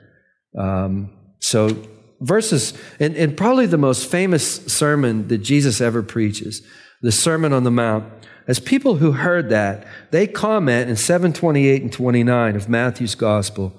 Um, 0.57 1.11
so 1.39 1.75
verses, 2.21 2.73
and, 2.97 3.17
and 3.17 3.35
probably 3.35 3.65
the 3.65 3.77
most 3.77 4.09
famous 4.09 4.65
sermon 4.67 5.27
that 5.27 5.39
Jesus 5.39 5.81
ever 5.81 6.01
preaches, 6.01 6.61
the 7.01 7.11
Sermon 7.11 7.51
on 7.51 7.65
the 7.65 7.71
Mount. 7.71 8.05
As 8.47 8.59
people 8.59 8.95
who 8.95 9.11
heard 9.11 9.49
that, 9.49 9.85
they 10.11 10.27
comment 10.27 10.89
in 10.89 10.95
728 10.95 11.81
and 11.81 11.91
29 11.91 12.55
of 12.55 12.69
Matthew's 12.69 13.15
Gospel. 13.15 13.77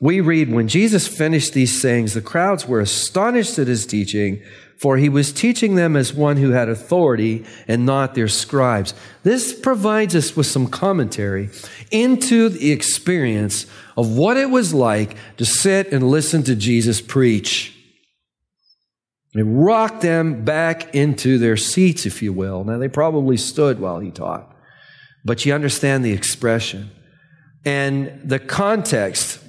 We 0.00 0.20
read, 0.20 0.52
When 0.52 0.68
Jesus 0.68 1.06
finished 1.06 1.52
these 1.52 1.80
sayings, 1.80 2.14
the 2.14 2.20
crowds 2.20 2.66
were 2.66 2.80
astonished 2.80 3.58
at 3.58 3.68
his 3.68 3.86
teaching, 3.86 4.42
for 4.76 4.96
he 4.96 5.08
was 5.08 5.32
teaching 5.32 5.76
them 5.76 5.96
as 5.96 6.12
one 6.12 6.36
who 6.36 6.50
had 6.50 6.68
authority 6.68 7.44
and 7.68 7.86
not 7.86 8.14
their 8.14 8.28
scribes. 8.28 8.92
This 9.22 9.58
provides 9.58 10.14
us 10.14 10.36
with 10.36 10.46
some 10.46 10.66
commentary 10.66 11.50
into 11.90 12.48
the 12.48 12.72
experience 12.72 13.66
of 13.96 14.16
what 14.16 14.36
it 14.36 14.50
was 14.50 14.74
like 14.74 15.16
to 15.36 15.44
sit 15.44 15.92
and 15.92 16.10
listen 16.10 16.42
to 16.44 16.56
Jesus 16.56 17.00
preach. 17.00 17.70
It 19.34 19.42
rocked 19.42 20.00
them 20.00 20.44
back 20.44 20.94
into 20.94 21.38
their 21.38 21.56
seats, 21.56 22.06
if 22.06 22.22
you 22.22 22.32
will. 22.32 22.64
Now, 22.64 22.78
they 22.78 22.88
probably 22.88 23.36
stood 23.36 23.80
while 23.80 24.00
he 24.00 24.10
taught, 24.10 24.54
but 25.24 25.44
you 25.44 25.52
understand 25.52 26.04
the 26.04 26.12
expression. 26.12 26.90
And 27.64 28.20
the 28.24 28.38
context 28.38 29.40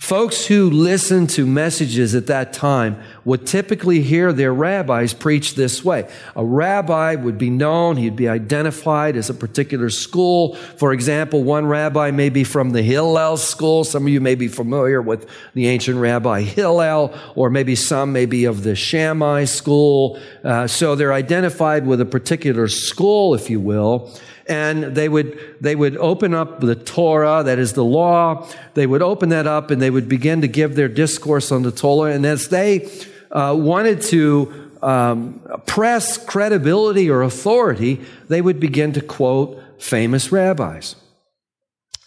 Folks 0.00 0.46
who 0.46 0.70
listened 0.70 1.28
to 1.28 1.44
messages 1.46 2.14
at 2.14 2.26
that 2.28 2.54
time 2.54 2.98
would 3.24 3.46
typically 3.46 4.00
hear 4.02 4.32
their 4.32 4.52
rabbis 4.52 5.14
preach 5.14 5.54
this 5.54 5.84
way. 5.84 6.08
A 6.36 6.44
rabbi 6.44 7.14
would 7.14 7.38
be 7.38 7.50
known, 7.50 7.96
he'd 7.96 8.16
be 8.16 8.28
identified 8.28 9.16
as 9.16 9.30
a 9.30 9.34
particular 9.34 9.90
school. 9.90 10.54
For 10.54 10.92
example, 10.92 11.42
one 11.42 11.66
rabbi 11.66 12.10
may 12.10 12.30
be 12.30 12.44
from 12.44 12.70
the 12.70 12.82
Hillel 12.82 13.36
school. 13.36 13.84
Some 13.84 14.04
of 14.06 14.08
you 14.08 14.20
may 14.20 14.34
be 14.34 14.48
familiar 14.48 15.02
with 15.02 15.28
the 15.54 15.68
ancient 15.68 15.98
rabbi 15.98 16.42
Hillel, 16.42 17.14
or 17.34 17.50
maybe 17.50 17.74
some 17.74 18.12
may 18.12 18.26
be 18.26 18.44
of 18.44 18.62
the 18.62 18.74
Shammai 18.74 19.44
school. 19.44 20.18
Uh, 20.42 20.66
so 20.66 20.94
they're 20.94 21.12
identified 21.12 21.86
with 21.86 22.00
a 22.00 22.06
particular 22.06 22.68
school, 22.68 23.34
if 23.34 23.50
you 23.50 23.60
will 23.60 24.10
and 24.50 24.96
they 24.96 25.08
would, 25.08 25.38
they 25.60 25.76
would 25.76 25.96
open 25.98 26.34
up 26.34 26.60
the 26.60 26.74
Torah, 26.74 27.44
that 27.44 27.60
is 27.60 27.74
the 27.74 27.84
law. 27.84 28.48
They 28.74 28.84
would 28.84 29.00
open 29.00 29.28
that 29.28 29.46
up 29.46 29.70
and 29.70 29.80
they 29.80 29.90
would 29.90 30.08
begin 30.08 30.40
to 30.40 30.48
give 30.48 30.74
their 30.74 30.88
discourse 30.88 31.52
on 31.52 31.62
the 31.62 31.70
Torah. 31.70 32.12
And 32.12 32.26
as 32.26 32.48
they 32.48 32.90
uh, 33.30 33.54
wanted 33.58 34.02
to 34.02 34.70
um, 34.82 35.40
press 35.66 36.16
credibility 36.18 37.10
or 37.10 37.22
authority, 37.22 38.00
they 38.28 38.40
would 38.40 38.60
begin 38.60 38.92
to 38.94 39.00
quote 39.00 39.62
famous 39.78 40.32
rabbis. 40.32 40.96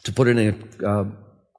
To 0.04 0.12
put 0.12 0.28
it 0.28 0.38
in 0.38 0.70
a 0.82 0.86
uh, 0.86 1.06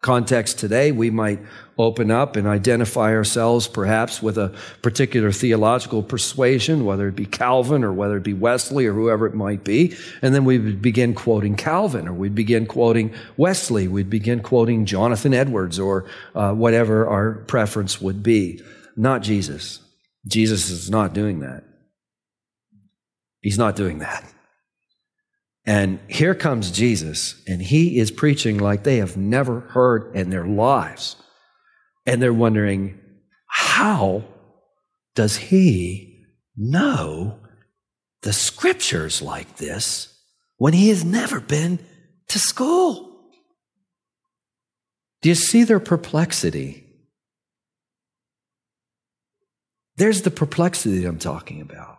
context 0.02 0.58
today, 0.58 0.92
we 0.92 1.08
might 1.08 1.40
open 1.78 2.10
up 2.10 2.36
and 2.36 2.46
identify 2.46 3.12
ourselves 3.14 3.66
perhaps 3.66 4.22
with 4.22 4.36
a 4.36 4.54
particular 4.82 5.32
theological 5.32 6.02
persuasion, 6.02 6.84
whether 6.84 7.08
it 7.08 7.16
be 7.16 7.24
Calvin 7.24 7.82
or 7.82 7.92
whether 7.92 8.18
it 8.18 8.22
be 8.22 8.34
Wesley 8.34 8.86
or 8.86 8.92
whoever 8.92 9.26
it 9.26 9.34
might 9.34 9.64
be. 9.64 9.96
And 10.20 10.34
then 10.34 10.44
we 10.44 10.58
would 10.58 10.82
begin 10.82 11.14
quoting 11.14 11.56
Calvin 11.56 12.06
or 12.06 12.12
we'd 12.12 12.34
begin 12.34 12.66
quoting 12.66 13.14
Wesley. 13.38 13.88
We'd 13.88 14.10
begin 14.10 14.40
quoting 14.40 14.84
Jonathan 14.84 15.32
Edwards 15.32 15.80
or 15.80 16.04
uh, 16.34 16.52
whatever 16.52 17.08
our 17.08 17.36
preference 17.46 18.00
would 18.00 18.22
be. 18.22 18.62
Not 18.96 19.22
Jesus. 19.22 19.80
Jesus 20.26 20.70
is 20.70 20.90
not 20.90 21.12
doing 21.12 21.40
that. 21.40 21.64
He's 23.40 23.58
not 23.58 23.76
doing 23.76 23.98
that. 23.98 24.24
And 25.66 25.98
here 26.08 26.34
comes 26.34 26.70
Jesus, 26.70 27.42
and 27.46 27.60
he 27.60 27.98
is 27.98 28.10
preaching 28.10 28.58
like 28.58 28.84
they 28.84 28.98
have 28.98 29.16
never 29.16 29.60
heard 29.60 30.14
in 30.14 30.30
their 30.30 30.46
lives. 30.46 31.16
And 32.06 32.20
they're 32.20 32.34
wondering, 32.34 33.00
how 33.46 34.24
does 35.14 35.36
he 35.36 36.24
know 36.56 37.38
the 38.22 38.32
scriptures 38.32 39.22
like 39.22 39.56
this 39.56 40.14
when 40.58 40.72
he 40.74 40.90
has 40.90 41.04
never 41.04 41.40
been 41.40 41.78
to 42.28 42.38
school? 42.38 43.30
Do 45.22 45.30
you 45.30 45.34
see 45.34 45.64
their 45.64 45.80
perplexity? 45.80 46.83
There's 49.96 50.22
the 50.22 50.30
perplexity 50.30 51.04
I'm 51.04 51.18
talking 51.18 51.60
about. 51.60 51.98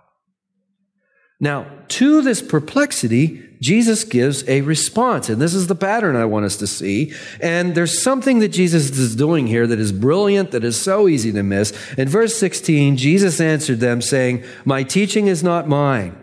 Now, 1.39 1.67
to 1.89 2.21
this 2.21 2.41
perplexity, 2.41 3.43
Jesus 3.61 4.03
gives 4.05 4.47
a 4.47 4.61
response. 4.61 5.27
And 5.27 5.41
this 5.41 5.53
is 5.53 5.67
the 5.67 5.75
pattern 5.75 6.15
I 6.15 6.25
want 6.25 6.45
us 6.45 6.55
to 6.57 6.67
see. 6.67 7.13
And 7.41 7.75
there's 7.75 8.01
something 8.01 8.39
that 8.39 8.49
Jesus 8.49 8.97
is 8.97 9.15
doing 9.15 9.47
here 9.47 9.67
that 9.67 9.79
is 9.79 9.91
brilliant, 9.91 10.51
that 10.51 10.63
is 10.63 10.79
so 10.79 11.07
easy 11.07 11.31
to 11.33 11.43
miss. 11.43 11.73
In 11.97 12.07
verse 12.07 12.37
16, 12.37 12.95
Jesus 12.95 13.41
answered 13.41 13.79
them, 13.81 14.01
saying, 14.01 14.43
My 14.63 14.83
teaching 14.83 15.27
is 15.27 15.43
not 15.43 15.67
mine. 15.67 16.15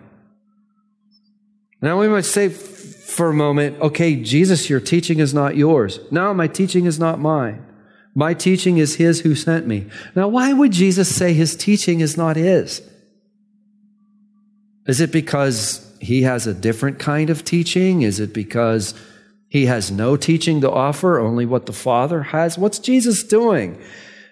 Now 1.83 2.01
we 2.01 2.09
might 2.09 2.25
say 2.25 2.49
for 2.49 3.29
a 3.29 3.35
moment, 3.35 3.81
okay, 3.81 4.17
Jesus, 4.17 4.71
your 4.71 4.81
teaching 4.81 5.19
is 5.19 5.35
not 5.35 5.57
yours. 5.57 6.01
No, 6.11 6.33
my 6.33 6.47
teaching 6.47 6.87
is 6.87 6.99
not 6.99 7.19
mine. 7.19 7.67
My 8.15 8.35
teaching 8.35 8.79
is 8.79 8.97
his 8.97 9.21
who 9.21 9.35
sent 9.35 9.67
me. 9.67 9.87
Now, 10.15 10.29
why 10.29 10.53
would 10.53 10.73
Jesus 10.73 11.15
say 11.15 11.33
his 11.33 11.57
teaching 11.57 12.01
is 12.01 12.17
not 12.17 12.37
his? 12.37 12.83
Is 14.87 15.01
it 15.01 15.13
because 15.13 15.89
he 16.01 16.23
has 16.23 16.47
a 16.47 16.55
different 16.55 16.99
kind 16.99 17.31
of 17.31 17.45
teaching? 17.45 18.03
Is 18.03 18.21
it 18.21 18.35
because 18.35 18.95
he 19.49 19.67
has 19.67 19.91
no 19.91 20.17
teaching 20.17 20.61
to 20.61 20.71
offer, 20.71 21.19
only 21.19 21.47
what 21.47 21.67
the 21.67 21.73
Father 21.73 22.23
has? 22.23 22.59
What's 22.59 22.79
Jesus 22.79 23.23
doing? 23.23 23.81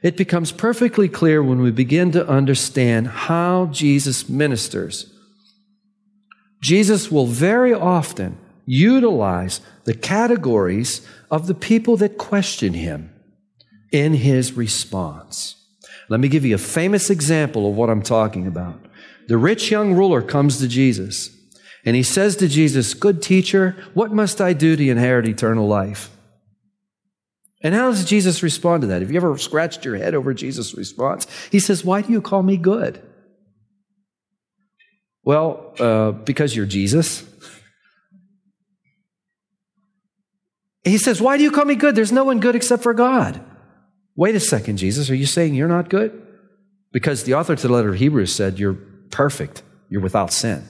It 0.02 0.16
becomes 0.16 0.50
perfectly 0.50 1.08
clear 1.08 1.42
when 1.42 1.60
we 1.60 1.70
begin 1.70 2.10
to 2.12 2.26
understand 2.26 3.06
how 3.06 3.66
Jesus 3.66 4.28
ministers. 4.28 5.12
Jesus 6.62 7.10
will 7.10 7.26
very 7.26 7.72
often 7.72 8.36
utilize 8.66 9.60
the 9.84 9.94
categories 9.94 11.06
of 11.30 11.46
the 11.46 11.54
people 11.54 11.96
that 11.98 12.18
question 12.18 12.74
him 12.74 13.10
in 13.92 14.14
his 14.14 14.52
response. 14.52 15.56
Let 16.08 16.20
me 16.20 16.28
give 16.28 16.44
you 16.44 16.54
a 16.54 16.58
famous 16.58 17.10
example 17.10 17.68
of 17.68 17.76
what 17.76 17.90
I'm 17.90 18.02
talking 18.02 18.46
about. 18.46 18.80
The 19.28 19.38
rich 19.38 19.70
young 19.70 19.94
ruler 19.94 20.22
comes 20.22 20.58
to 20.58 20.68
Jesus 20.68 21.30
and 21.84 21.96
he 21.96 22.02
says 22.02 22.36
to 22.36 22.48
Jesus, 22.48 22.94
Good 22.94 23.22
teacher, 23.22 23.76
what 23.94 24.12
must 24.12 24.40
I 24.40 24.52
do 24.52 24.76
to 24.76 24.88
inherit 24.88 25.26
eternal 25.26 25.66
life? 25.66 26.10
And 27.62 27.74
how 27.74 27.90
does 27.90 28.04
Jesus 28.04 28.42
respond 28.42 28.82
to 28.82 28.86
that? 28.88 29.02
Have 29.02 29.10
you 29.10 29.16
ever 29.18 29.36
scratched 29.38 29.84
your 29.84 29.96
head 29.96 30.14
over 30.14 30.32
Jesus' 30.34 30.74
response? 30.74 31.26
He 31.50 31.60
says, 31.60 31.84
Why 31.84 32.02
do 32.02 32.12
you 32.12 32.20
call 32.20 32.42
me 32.42 32.56
good? 32.56 33.02
Well, 35.22 35.74
uh, 35.78 36.12
because 36.12 36.56
you're 36.56 36.66
Jesus. 36.66 37.24
He 40.82 40.96
says, 40.98 41.20
Why 41.20 41.36
do 41.36 41.42
you 41.42 41.50
call 41.50 41.66
me 41.66 41.74
good? 41.74 41.94
There's 41.94 42.12
no 42.12 42.24
one 42.24 42.40
good 42.40 42.56
except 42.56 42.82
for 42.82 42.94
God. 42.94 43.44
Wait 44.16 44.34
a 44.34 44.40
second, 44.40 44.76
Jesus. 44.76 45.10
Are 45.10 45.14
you 45.14 45.26
saying 45.26 45.54
you're 45.54 45.68
not 45.68 45.88
good? 45.88 46.26
Because 46.92 47.24
the 47.24 47.34
author 47.34 47.56
to 47.56 47.68
the 47.68 47.72
letter 47.72 47.90
of 47.90 47.96
Hebrews 47.96 48.34
said, 48.34 48.58
You're 48.58 48.78
perfect, 49.10 49.62
you're 49.88 50.00
without 50.00 50.32
sin. 50.32 50.66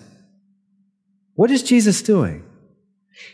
What 1.34 1.50
is 1.50 1.62
Jesus 1.62 2.02
doing? 2.02 2.44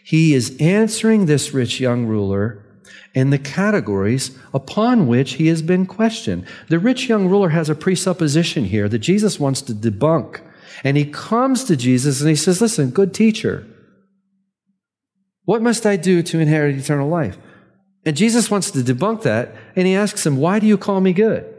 He 0.04 0.34
is 0.34 0.56
answering 0.60 1.26
this 1.26 1.52
rich 1.52 1.80
young 1.80 2.06
ruler 2.06 2.64
in 3.14 3.30
the 3.30 3.38
categories 3.38 4.36
upon 4.52 5.06
which 5.06 5.34
he 5.34 5.48
has 5.48 5.62
been 5.62 5.86
questioned. 5.86 6.46
The 6.68 6.78
rich 6.78 7.08
young 7.08 7.28
ruler 7.28 7.48
has 7.48 7.68
a 7.68 7.74
presupposition 7.74 8.66
here 8.66 8.88
that 8.88 8.98
Jesus 8.98 9.40
wants 9.40 9.62
to 9.62 9.72
debunk. 9.72 10.40
And 10.84 10.96
he 10.96 11.06
comes 11.06 11.64
to 11.64 11.76
Jesus 11.76 12.20
and 12.20 12.28
he 12.28 12.36
says, 12.36 12.60
Listen, 12.60 12.90
good 12.90 13.14
teacher, 13.14 13.66
what 15.44 15.62
must 15.62 15.86
I 15.86 15.96
do 15.96 16.22
to 16.24 16.40
inherit 16.40 16.76
eternal 16.76 17.08
life? 17.08 17.38
And 18.06 18.16
Jesus 18.16 18.50
wants 18.50 18.70
to 18.70 18.78
debunk 18.78 19.22
that. 19.22 19.54
And 19.74 19.86
he 19.86 19.96
asks 19.96 20.24
him, 20.24 20.36
Why 20.36 20.60
do 20.60 20.66
you 20.66 20.78
call 20.78 21.00
me 21.00 21.12
good? 21.12 21.52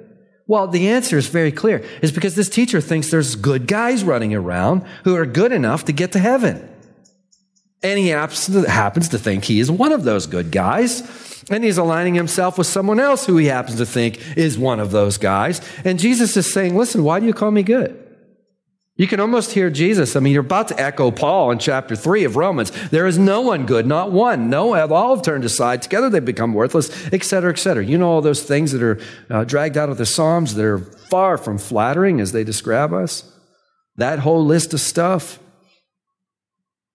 Well, 0.47 0.67
the 0.67 0.87
answer 0.87 1.17
is 1.17 1.27
very 1.27 1.51
clear. 1.51 1.83
Is 2.01 2.13
because 2.13 2.35
this 2.35 2.49
teacher 2.49 2.79
thinks 2.79 3.11
there's 3.11 3.35
good 3.35 3.67
guys 3.67 4.05
running 4.05 4.33
around 4.33 4.83
who 5.03 5.15
are 5.15 5.25
good 5.25 5.51
enough 5.51 5.85
to 5.85 5.91
get 5.91 6.13
to 6.13 6.19
heaven. 6.19 6.67
And 7.83 7.99
he 7.99 8.07
happens 8.07 9.09
to 9.09 9.19
think 9.19 9.43
he 9.43 9.59
is 9.59 9.69
one 9.69 9.91
of 9.91 10.03
those 10.03 10.25
good 10.25 10.49
guys. 10.49 11.03
And 11.49 11.63
he's 11.63 11.77
aligning 11.77 12.15
himself 12.15 12.57
with 12.57 12.67
someone 12.67 12.99
else 12.99 13.25
who 13.25 13.37
he 13.37 13.45
happens 13.45 13.77
to 13.77 13.85
think 13.85 14.37
is 14.37 14.57
one 14.57 14.79
of 14.79 14.91
those 14.91 15.17
guys. 15.17 15.61
And 15.85 15.99
Jesus 15.99 16.35
is 16.35 16.51
saying, 16.51 16.75
listen, 16.75 17.03
why 17.03 17.19
do 17.19 17.25
you 17.25 17.33
call 17.33 17.51
me 17.51 17.63
good? 17.63 18.06
You 18.97 19.05
can 19.05 19.19
almost 19.19 19.51
hear 19.51 19.69
Jesus. 19.69 20.15
I 20.15 20.19
mean, 20.19 20.33
you're 20.33 20.41
about 20.41 20.69
to 20.69 20.81
echo 20.81 21.11
Paul 21.11 21.51
in 21.51 21.59
chapter 21.59 21.95
3 21.95 22.23
of 22.23 22.35
Romans. 22.35 22.71
There 22.89 23.05
is 23.05 23.19
no 23.19 23.41
one 23.41 23.67
good, 23.67 23.85
not 23.85 24.11
one. 24.11 24.49
No, 24.49 24.73
all 24.73 25.15
have 25.15 25.23
turned 25.23 25.45
aside. 25.45 25.83
Together 25.83 26.09
they 26.09 26.19
become 26.19 26.55
worthless, 26.55 26.89
etc., 27.13 27.51
etc. 27.51 27.85
You 27.85 27.99
know 27.99 28.09
all 28.09 28.21
those 28.21 28.41
things 28.41 28.71
that 28.71 28.81
are 28.81 28.99
uh, 29.29 29.43
dragged 29.43 29.77
out 29.77 29.89
of 29.89 29.99
the 29.99 30.05
Psalms 30.05 30.55
that 30.55 30.65
are 30.65 30.79
far 30.79 31.37
from 31.37 31.59
flattering 31.59 32.19
as 32.19 32.31
they 32.31 32.43
describe 32.43 32.91
us? 32.91 33.31
That 33.97 34.19
whole 34.19 34.43
list 34.43 34.73
of 34.73 34.79
stuff. 34.79 35.39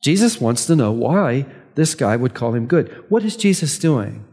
Jesus 0.03 0.41
wants 0.41 0.67
to 0.67 0.75
know 0.75 0.91
why 0.91 1.47
this 1.77 1.95
guy 1.95 2.17
would 2.17 2.35
call 2.35 2.55
him 2.55 2.67
good. 2.67 3.05
What 3.11 3.23
is 3.23 3.37
Jesus 3.37 3.79
doing? 3.79 4.25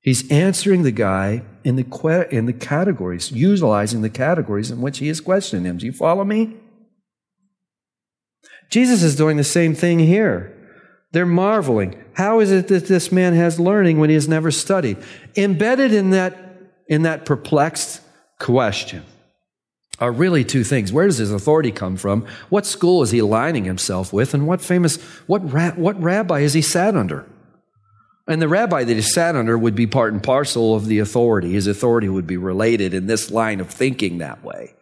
He's 0.00 0.30
answering 0.30 0.84
the 0.84 0.90
guy 0.90 1.42
in 1.64 1.76
the, 1.76 2.28
in 2.30 2.46
the 2.46 2.52
categories, 2.54 3.30
utilizing 3.30 4.00
the 4.00 4.10
categories 4.10 4.70
in 4.70 4.80
which 4.80 4.98
he 4.98 5.08
is 5.08 5.20
questioning 5.20 5.66
him. 5.66 5.76
Do 5.76 5.84
you 5.84 5.92
follow 5.92 6.24
me? 6.24 6.56
Jesus 8.74 9.04
is 9.04 9.14
doing 9.14 9.36
the 9.36 9.44
same 9.44 9.72
thing 9.72 10.00
here. 10.00 10.52
They're 11.12 11.24
marveling. 11.24 11.94
How 12.14 12.40
is 12.40 12.50
it 12.50 12.66
that 12.66 12.88
this 12.88 13.12
man 13.12 13.32
has 13.32 13.60
learning 13.60 14.00
when 14.00 14.10
he 14.10 14.14
has 14.14 14.26
never 14.26 14.50
studied? 14.50 14.96
Embedded 15.36 15.92
in 15.92 16.10
that, 16.10 16.36
in 16.88 17.02
that 17.02 17.24
perplexed 17.24 18.00
question 18.40 19.04
are 20.00 20.10
really 20.10 20.42
two 20.42 20.64
things. 20.64 20.92
Where 20.92 21.06
does 21.06 21.18
his 21.18 21.30
authority 21.30 21.70
come 21.70 21.96
from? 21.96 22.26
What 22.48 22.66
school 22.66 23.04
is 23.04 23.12
he 23.12 23.20
aligning 23.20 23.62
himself 23.62 24.12
with? 24.12 24.34
And 24.34 24.44
what 24.44 24.60
famous, 24.60 25.00
what, 25.28 25.52
ra- 25.52 25.76
what 25.76 26.02
rabbi 26.02 26.40
is 26.40 26.52
he 26.52 26.60
sat 26.60 26.96
under? 26.96 27.24
And 28.26 28.42
the 28.42 28.48
rabbi 28.48 28.82
that 28.82 28.92
he 28.92 29.02
sat 29.02 29.36
under 29.36 29.56
would 29.56 29.76
be 29.76 29.86
part 29.86 30.12
and 30.12 30.20
parcel 30.20 30.74
of 30.74 30.86
the 30.86 30.98
authority. 30.98 31.52
His 31.52 31.68
authority 31.68 32.08
would 32.08 32.26
be 32.26 32.38
related 32.38 32.92
in 32.92 33.06
this 33.06 33.30
line 33.30 33.60
of 33.60 33.70
thinking 33.70 34.18
that 34.18 34.42
way. 34.42 34.74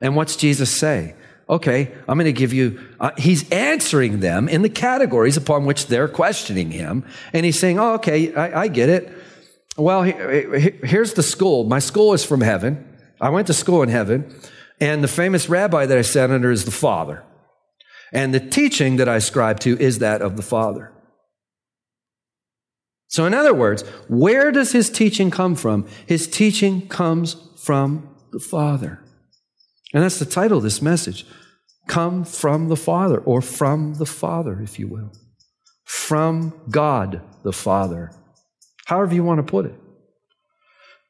And 0.00 0.16
what's 0.16 0.36
Jesus 0.36 0.74
say? 0.74 1.16
Okay, 1.48 1.92
I'm 2.08 2.18
going 2.18 2.26
to 2.26 2.32
give 2.32 2.52
you, 2.52 2.80
uh, 2.98 3.10
he's 3.16 3.48
answering 3.50 4.20
them 4.20 4.48
in 4.48 4.62
the 4.62 4.68
categories 4.68 5.36
upon 5.36 5.64
which 5.64 5.86
they're 5.86 6.08
questioning 6.08 6.70
him. 6.70 7.04
And 7.32 7.46
he's 7.46 7.58
saying, 7.58 7.78
oh, 7.78 7.94
okay, 7.94 8.34
I, 8.34 8.62
I 8.62 8.68
get 8.68 8.88
it. 8.88 9.12
Well, 9.76 10.02
here's 10.02 11.14
the 11.14 11.22
school. 11.22 11.64
My 11.64 11.78
school 11.78 12.14
is 12.14 12.24
from 12.24 12.40
heaven. 12.40 12.84
I 13.20 13.30
went 13.30 13.46
to 13.48 13.52
school 13.52 13.82
in 13.82 13.88
heaven. 13.88 14.34
And 14.80 15.04
the 15.04 15.08
famous 15.08 15.48
rabbi 15.48 15.86
that 15.86 15.96
I 15.96 16.02
sat 16.02 16.30
under 16.30 16.50
is 16.50 16.64
the 16.64 16.70
Father. 16.70 17.22
And 18.12 18.34
the 18.34 18.40
teaching 18.40 18.96
that 18.96 19.08
I 19.08 19.16
ascribe 19.16 19.60
to 19.60 19.78
is 19.78 19.98
that 19.98 20.22
of 20.22 20.36
the 20.36 20.42
Father. 20.42 20.92
So, 23.08 23.24
in 23.24 23.34
other 23.34 23.54
words, 23.54 23.82
where 24.08 24.50
does 24.50 24.72
his 24.72 24.90
teaching 24.90 25.30
come 25.30 25.54
from? 25.54 25.86
His 26.06 26.26
teaching 26.26 26.88
comes 26.88 27.36
from 27.56 28.14
the 28.32 28.40
Father. 28.40 29.00
And 29.96 30.04
that's 30.04 30.18
the 30.18 30.26
title 30.26 30.58
of 30.58 30.62
this 30.62 30.82
message 30.82 31.24
Come 31.88 32.26
from 32.26 32.68
the 32.68 32.76
Father, 32.76 33.16
or 33.16 33.40
from 33.40 33.94
the 33.94 34.04
Father, 34.04 34.60
if 34.60 34.78
you 34.78 34.88
will. 34.88 35.10
From 35.84 36.52
God 36.68 37.22
the 37.42 37.52
Father. 37.52 38.12
However 38.84 39.14
you 39.14 39.24
want 39.24 39.38
to 39.38 39.50
put 39.50 39.64
it. 39.64 39.74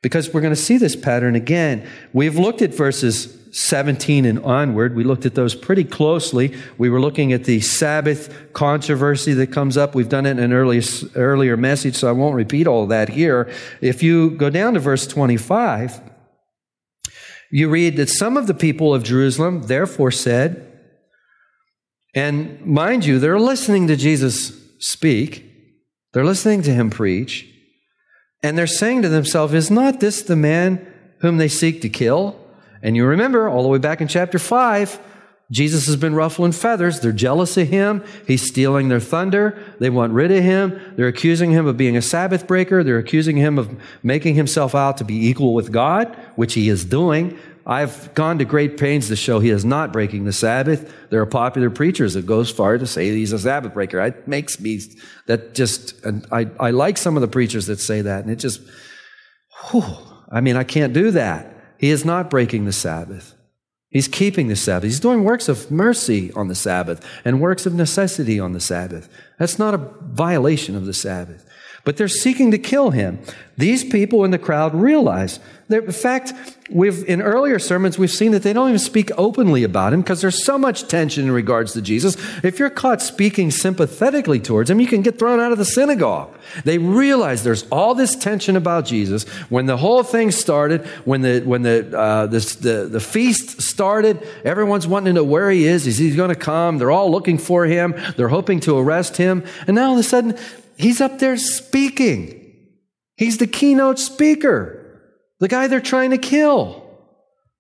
Because 0.03 0.33
we're 0.33 0.41
going 0.41 0.55
to 0.55 0.61
see 0.61 0.79
this 0.79 0.95
pattern 0.95 1.35
again. 1.35 1.85
We've 2.13 2.39
looked 2.39 2.63
at 2.63 2.73
verses 2.73 3.37
17 3.51 4.25
and 4.25 4.39
onward. 4.45 4.95
We 4.95 5.03
looked 5.03 5.27
at 5.27 5.35
those 5.35 5.57
pretty 5.57 5.83
closely. 5.83 6.57
We 6.79 6.89
were 6.89 7.01
looking 7.01 7.33
at 7.33 7.43
the 7.43 7.59
Sabbath 7.59 8.53
controversy 8.53 9.33
that 9.33 9.49
comes 9.49 9.77
up. 9.77 9.97
We've 9.97 10.09
done 10.09 10.27
it 10.27 10.33
in 10.33 10.39
an 10.39 10.53
earlier, 10.53 10.83
earlier 11.17 11.57
message, 11.57 11.97
so 11.97 12.09
I 12.09 12.13
won't 12.13 12.37
repeat 12.37 12.69
all 12.69 12.87
that 12.87 13.09
here. 13.09 13.51
If 13.81 14.05
you 14.05 14.31
go 14.31 14.49
down 14.49 14.75
to 14.75 14.81
verse 14.81 15.09
25, 15.09 16.01
you 17.51 17.69
read 17.69 17.97
that 17.97 18.09
some 18.09 18.37
of 18.37 18.47
the 18.47 18.55
people 18.55 18.95
of 18.95 19.03
Jerusalem 19.03 19.63
therefore 19.63 20.11
said, 20.11 20.67
and 22.15 22.65
mind 22.65 23.05
you, 23.05 23.19
they're 23.19 23.39
listening 23.39 23.89
to 23.89 23.97
Jesus 23.97 24.53
speak, 24.79 25.45
they're 26.13 26.25
listening 26.25 26.63
to 26.63 26.73
him 26.73 26.89
preach, 26.89 27.47
and 28.43 28.57
they're 28.57 28.67
saying 28.67 29.03
to 29.03 29.09
themselves, 29.09 29.53
Is 29.53 29.71
not 29.71 30.01
this 30.01 30.23
the 30.23 30.37
man 30.37 30.87
whom 31.21 31.37
they 31.37 31.49
seek 31.49 31.83
to 31.83 31.89
kill? 31.89 32.41
And 32.83 32.97
you 32.97 33.05
remember, 33.05 33.49
all 33.49 33.63
the 33.63 33.69
way 33.69 33.79
back 33.79 34.01
in 34.01 34.09
chapter 34.09 34.39
5, 34.39 34.99
Jesus 35.51 35.87
has 35.87 35.95
been 35.97 36.15
ruffling 36.15 36.51
feathers. 36.51 36.99
They're 36.99 37.13
jealous 37.13 37.57
of 37.57 37.69
him. 37.69 38.03
He's 38.27 38.43
stealing 38.43 38.89
their 38.89 38.99
thunder. 38.99 39.57
They 39.79 39.91
want 39.91 40.13
rid 40.13 40.33
of 40.33 40.43
him. 40.43 40.81
They're 40.97 41.07
accusing 41.07 41.53
him 41.53 41.67
of 41.67 41.77
being 41.77 41.97
a 41.97 42.03
Sabbath 42.03 42.49
breaker. 42.49 42.83
They're 42.83 42.99
accusing 42.99 43.37
him 43.37 43.57
of 43.57 43.71
making 44.03 44.35
himself 44.35 44.75
out 44.75 44.97
to 44.97 45.05
be 45.05 45.29
equal 45.29 45.55
with 45.55 45.71
God, 45.71 46.17
which 46.35 46.55
he 46.55 46.69
is 46.69 46.85
doing. 46.85 47.39
I've 47.65 48.13
gone 48.15 48.39
to 48.39 48.45
great 48.45 48.77
pains 48.77 49.09
to 49.09 49.17
show 49.17 49.39
he 49.39 49.51
is 49.51 49.65
not 49.65 49.93
breaking 49.93 50.25
the 50.25 50.33
Sabbath. 50.33 50.93
There 51.11 51.21
are 51.21 51.27
popular 51.27 51.71
preachers 51.71 52.15
that 52.15 52.27
go 52.27 52.41
as 52.41 52.51
far 52.51 52.79
to 52.79 52.87
say 52.87 53.11
he's 53.11 53.33
a 53.33 53.39
Sabbath 53.39 53.75
breaker. 53.75 54.01
It 54.01 54.27
makes 54.27 54.59
me, 54.61 54.81
that 55.27 55.55
just, 55.55 55.95
I, 56.31 56.49
I 56.61 56.71
like 56.71 56.97
some 56.97 57.17
of 57.17 57.23
the 57.23 57.29
preachers 57.29 57.67
that 57.67 57.81
say 57.81 58.03
that, 58.03 58.23
and 58.23 58.33
it 58.33 58.37
just, 58.37 58.61
whew, 59.71 59.83
I 60.31 60.41
mean, 60.41 60.57
I 60.57 60.63
can't 60.65 60.93
do 60.93 61.11
that. 61.13 61.53
He 61.79 61.91
is 61.91 62.05
not 62.05 62.31
breaking 62.31 62.67
the 62.67 62.73
Sabbath. 62.73 63.35
He's 63.91 64.09
keeping 64.09 64.49
the 64.49 64.57
Sabbath. 64.57 64.85
He's 64.85 65.01
doing 65.01 65.25
works 65.25 65.49
of 65.49 65.71
mercy 65.71 66.33
on 66.33 66.49
the 66.49 66.55
Sabbath 66.55 67.07
and 67.25 67.41
works 67.41 67.67
of 67.67 67.75
necessity 67.75 68.39
on 68.41 68.53
the 68.53 68.61
Sabbath. 68.61 69.09
That's 69.39 69.59
not 69.59 69.75
a 69.75 69.91
violation 70.03 70.75
of 70.77 70.87
the 70.87 70.93
Sabbath. 70.93 71.46
But 71.87 71.97
they're 71.97 72.09
seeking 72.09 72.51
to 72.51 72.59
kill 72.59 72.91
him. 72.91 73.21
These 73.57 73.85
people 73.85 74.25
in 74.25 74.33
the 74.33 74.39
crowd 74.39 74.75
realize 74.75 75.39
in 75.69 75.91
fact, 75.91 76.33
we've, 76.71 77.05
in 77.09 77.21
earlier 77.21 77.59
sermons, 77.59 77.99
we've 77.99 78.11
seen 78.11 78.31
that 78.33 78.45
they 78.45 78.53
don't 78.53 78.69
even 78.69 78.79
speak 78.79 79.11
openly 79.19 79.65
about 79.65 79.93
him 79.93 80.01
because 80.01 80.21
there's 80.21 80.45
so 80.45 80.57
much 80.57 80.87
tension 80.87 81.25
in 81.25 81.33
regards 81.33 81.73
to 81.73 81.83
Jesus. 81.83 82.17
If 82.45 82.61
you're 82.61 82.71
caught 82.71 83.03
speaking 83.03 83.51
sympathetically 83.51 84.39
towards 84.39 84.71
him, 84.71 84.79
you 84.79 84.87
can 84.87 85.03
get 85.03 85.19
thrown 85.19 85.41
out 85.41 85.51
of 85.51 85.59
the 85.59 85.65
synagogue. 85.65 86.33
They 86.63 86.79
realize 86.79 87.43
there's 87.43 87.67
all 87.71 87.97
this 87.97 88.15
tension 88.15 88.55
about 88.55 88.85
Jesus. 88.85 89.25
When 89.49 89.67
the 89.67 89.77
whole 89.77 90.05
thing 90.05 90.31
started, 90.31 90.87
when 91.05 91.23
the, 91.23 91.41
when 91.41 91.63
the, 91.63 91.99
uh, 91.99 92.27
this, 92.27 92.55
the, 92.55 92.87
the 92.89 93.01
feast 93.01 93.61
started, 93.61 94.25
everyone's 94.45 94.87
wanting 94.87 95.07
to 95.07 95.13
know 95.15 95.25
where 95.25 95.51
he 95.51 95.67
is. 95.67 95.89
Is 95.89 95.99
he 95.99 96.15
going 96.15 96.29
to 96.29 96.37
come? 96.37 96.79
They're 96.79 96.93
all 96.93 97.11
looking 97.11 97.39
for 97.39 97.65
him. 97.65 97.93
They're 98.17 98.29
hoping 98.29 98.61
to 98.61 98.79
arrest 98.79 99.17
him. 99.17 99.43
And 99.67 99.75
now 99.75 99.89
all 99.89 99.95
of 99.95 99.99
a 99.99 100.05
sudden, 100.05 100.39
he's 100.77 101.01
up 101.01 101.19
there 101.19 101.37
speaking. 101.37 102.43
He's 103.17 103.39
the 103.39 103.47
keynote 103.47 103.99
speaker 103.99 104.77
the 105.39 105.49
guy 105.49 105.67
they're 105.67 105.81
trying 105.81 106.11
to 106.11 106.19
kill. 106.19 106.83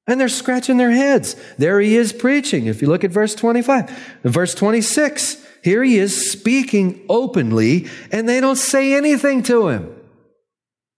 And 0.09 0.21
they're 0.21 0.29
scratching 0.29 0.77
their 0.77 0.93
heads. 0.93 1.35
There 1.59 1.81
he 1.81 1.97
is 1.97 2.13
preaching. 2.13 2.67
If 2.67 2.81
you 2.81 2.89
look 2.89 3.03
at 3.03 3.11
verse 3.11 3.35
25, 3.35 3.91
verse 4.23 4.55
26, 4.55 5.45
here 5.65 5.83
he 5.83 5.99
is 5.99 6.31
speaking 6.31 7.05
openly, 7.09 7.89
and 8.13 8.29
they 8.29 8.41
don't 8.41 8.57
say 8.57 8.95
anything 8.95 9.43
to 9.45 9.69
him. 9.69 9.93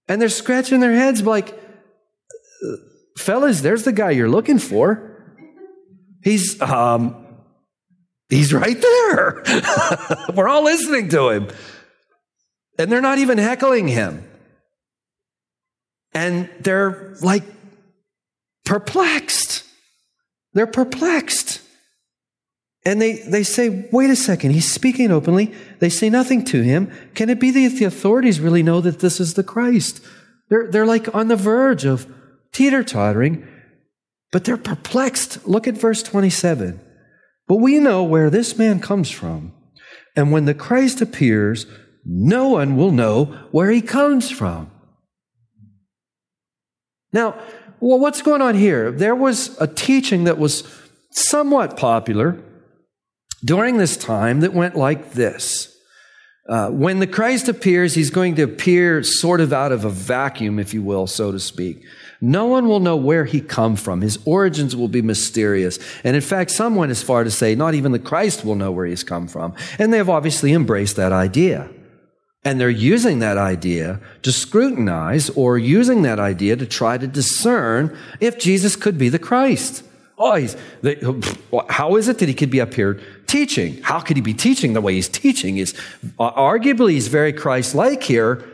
And 0.08 0.20
they're 0.20 0.28
scratching 0.28 0.80
their 0.80 0.92
heads 0.92 1.22
like, 1.22 1.58
fellas, 3.16 3.62
there's 3.62 3.84
the 3.84 3.92
guy 3.92 4.10
you're 4.10 4.28
looking 4.28 4.58
for. 4.58 5.34
He's, 6.22 6.60
um, 6.60 7.24
he's 8.28 8.52
right 8.52 8.78
there. 8.78 9.42
We're 10.34 10.48
all 10.48 10.64
listening 10.64 11.08
to 11.10 11.30
him. 11.30 11.48
And 12.78 12.90
they're 12.90 13.00
not 13.00 13.18
even 13.18 13.38
heckling 13.38 13.88
him. 13.88 14.24
And 16.14 16.48
they're 16.60 17.16
like 17.20 17.42
perplexed. 18.64 19.64
They're 20.52 20.66
perplexed. 20.66 21.60
And 22.84 23.02
they, 23.02 23.16
they 23.16 23.42
say, 23.42 23.88
wait 23.92 24.08
a 24.08 24.16
second, 24.16 24.52
he's 24.52 24.72
speaking 24.72 25.10
openly. 25.10 25.52
They 25.78 25.90
say 25.90 26.08
nothing 26.08 26.44
to 26.46 26.62
him. 26.62 26.90
Can 27.14 27.28
it 27.28 27.40
be 27.40 27.50
that 27.50 27.78
the 27.78 27.84
authorities 27.84 28.40
really 28.40 28.62
know 28.62 28.80
that 28.80 29.00
this 29.00 29.20
is 29.20 29.34
the 29.34 29.42
Christ? 29.42 30.00
They're, 30.48 30.70
they're 30.70 30.86
like 30.86 31.14
on 31.14 31.28
the 31.28 31.36
verge 31.36 31.84
of 31.84 32.10
teeter 32.52 32.82
tottering, 32.82 33.46
but 34.32 34.44
they're 34.44 34.56
perplexed. 34.56 35.46
Look 35.46 35.68
at 35.68 35.74
verse 35.74 36.02
27. 36.02 36.80
But 37.46 37.56
we 37.56 37.78
know 37.78 38.04
where 38.04 38.30
this 38.30 38.56
man 38.56 38.80
comes 38.80 39.10
from. 39.10 39.52
And 40.16 40.32
when 40.32 40.46
the 40.46 40.54
Christ 40.54 41.00
appears, 41.00 41.66
no 42.10 42.48
one 42.48 42.76
will 42.76 42.90
know 42.90 43.26
where 43.50 43.70
he 43.70 43.82
comes 43.82 44.30
from. 44.30 44.70
Now, 47.12 47.38
well, 47.80 47.98
what's 47.98 48.22
going 48.22 48.40
on 48.40 48.54
here? 48.54 48.90
There 48.90 49.14
was 49.14 49.56
a 49.60 49.66
teaching 49.66 50.24
that 50.24 50.38
was 50.38 50.64
somewhat 51.10 51.76
popular 51.76 52.42
during 53.44 53.76
this 53.76 53.96
time 53.96 54.40
that 54.40 54.54
went 54.54 54.74
like 54.74 55.12
this. 55.12 55.76
Uh, 56.48 56.70
when 56.70 56.98
the 56.98 57.06
Christ 57.06 57.46
appears, 57.46 57.94
he's 57.94 58.08
going 58.08 58.36
to 58.36 58.42
appear 58.42 59.02
sort 59.02 59.42
of 59.42 59.52
out 59.52 59.70
of 59.70 59.84
a 59.84 59.90
vacuum, 59.90 60.58
if 60.58 60.72
you 60.72 60.82
will, 60.82 61.06
so 61.06 61.30
to 61.30 61.38
speak. 61.38 61.84
No 62.22 62.46
one 62.46 62.66
will 62.66 62.80
know 62.80 62.96
where 62.96 63.26
he 63.26 63.42
come 63.42 63.76
from. 63.76 64.00
His 64.00 64.18
origins 64.24 64.74
will 64.74 64.88
be 64.88 65.02
mysterious. 65.02 65.78
And 66.02 66.16
in 66.16 66.22
fact, 66.22 66.50
some 66.50 66.74
went 66.74 66.90
as 66.90 67.02
far 67.02 67.22
to 67.22 67.30
say 67.30 67.54
not 67.54 67.74
even 67.74 67.92
the 67.92 67.98
Christ 67.98 68.46
will 68.46 68.54
know 68.54 68.72
where 68.72 68.86
he's 68.86 69.04
come 69.04 69.28
from. 69.28 69.54
And 69.78 69.92
they 69.92 69.98
have 69.98 70.08
obviously 70.08 70.54
embraced 70.54 70.96
that 70.96 71.12
idea. 71.12 71.68
And 72.44 72.60
they're 72.60 72.70
using 72.70 73.18
that 73.18 73.36
idea 73.36 74.00
to 74.22 74.32
scrutinize 74.32 75.28
or 75.30 75.58
using 75.58 76.02
that 76.02 76.20
idea 76.20 76.56
to 76.56 76.66
try 76.66 76.96
to 76.96 77.06
discern 77.06 77.96
if 78.20 78.38
Jesus 78.38 78.76
could 78.76 78.96
be 78.96 79.08
the 79.08 79.18
Christ. 79.18 79.82
Oh, 80.16 80.46
they, 80.82 81.00
how 81.68 81.96
is 81.96 82.08
it 82.08 82.18
that 82.18 82.28
he 82.28 82.34
could 82.34 82.50
be 82.50 82.60
up 82.60 82.74
here 82.74 83.00
teaching? 83.26 83.82
How 83.82 84.00
could 84.00 84.16
he 84.16 84.22
be 84.22 84.34
teaching 84.34 84.72
the 84.72 84.80
way 84.80 84.94
he's 84.94 85.08
teaching? 85.08 85.58
Is 85.58 85.74
uh, 86.18 86.32
arguably 86.32 86.92
he's 86.92 87.08
very 87.08 87.32
Christ-like 87.32 88.02
here, 88.02 88.44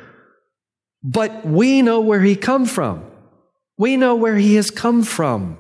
but 1.03 1.47
we 1.47 1.81
know 1.81 2.01
where 2.01 2.21
he 2.21 2.37
come 2.37 2.67
from. 2.67 3.05
We 3.79 3.97
know 3.97 4.15
where 4.15 4.37
he 4.37 4.57
has 4.57 4.71
come 4.71 5.03
from. 5.03 5.59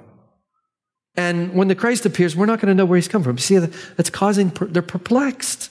And 1.16 1.54
when 1.54 1.68
the 1.68 1.74
Christ 1.74 2.04
appears, 2.06 2.34
we're 2.34 2.46
not 2.46 2.60
going 2.60 2.68
to 2.68 2.74
know 2.74 2.84
where 2.84 2.96
he's 2.96 3.08
come 3.08 3.22
from. 3.22 3.38
See, 3.38 3.58
that's 3.58 4.10
causing, 4.10 4.48
they're 4.48 4.82
perplexed. 4.82 5.70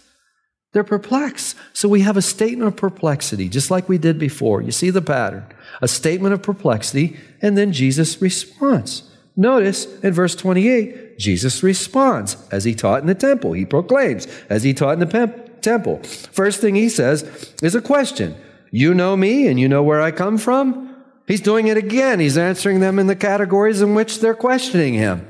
They're 0.74 0.84
perplexed. 0.84 1.56
So 1.72 1.88
we 1.88 2.02
have 2.02 2.18
a 2.18 2.22
statement 2.22 2.68
of 2.68 2.76
perplexity, 2.76 3.48
just 3.48 3.72
like 3.72 3.88
we 3.88 3.98
did 3.98 4.20
before. 4.20 4.62
You 4.62 4.72
see 4.72 4.90
the 4.90 5.02
pattern. 5.02 5.46
A 5.82 5.88
statement 5.88 6.34
of 6.34 6.42
perplexity, 6.42 7.18
and 7.42 7.58
then 7.58 7.72
Jesus 7.72 8.22
responds. 8.22 9.04
Notice 9.36 9.86
in 10.02 10.14
verse 10.14 10.36
28, 10.36 11.18
Jesus 11.18 11.64
responds 11.64 12.38
as 12.52 12.64
he 12.64 12.76
taught 12.76 13.02
in 13.02 13.08
the 13.08 13.16
temple. 13.16 13.54
He 13.54 13.66
proclaims 13.66 14.28
as 14.50 14.64
he 14.64 14.74
taught 14.74 15.00
in 15.02 15.08
the 15.08 15.50
temple. 15.62 16.02
First 16.04 16.60
thing 16.60 16.76
he 16.76 16.90
says 16.90 17.54
is 17.62 17.76
a 17.76 17.82
question. 17.82 18.36
You 18.72 18.94
know 18.94 19.16
me 19.16 19.48
and 19.48 19.60
you 19.60 19.70
know 19.70 19.84
where 19.84 20.02
I 20.02 20.12
come 20.12 20.38
from? 20.38 20.96
He's 21.28 21.42
doing 21.42 21.68
it 21.68 21.78
again. 21.78 22.20
He's 22.20 22.38
answering 22.38 22.80
them 22.80 23.00
in 23.00 23.08
the 23.08 23.16
categories 23.16 23.82
in 23.82 23.96
which 23.96 24.20
they're 24.20 24.34
questioning 24.34 24.94
him. 24.94 25.28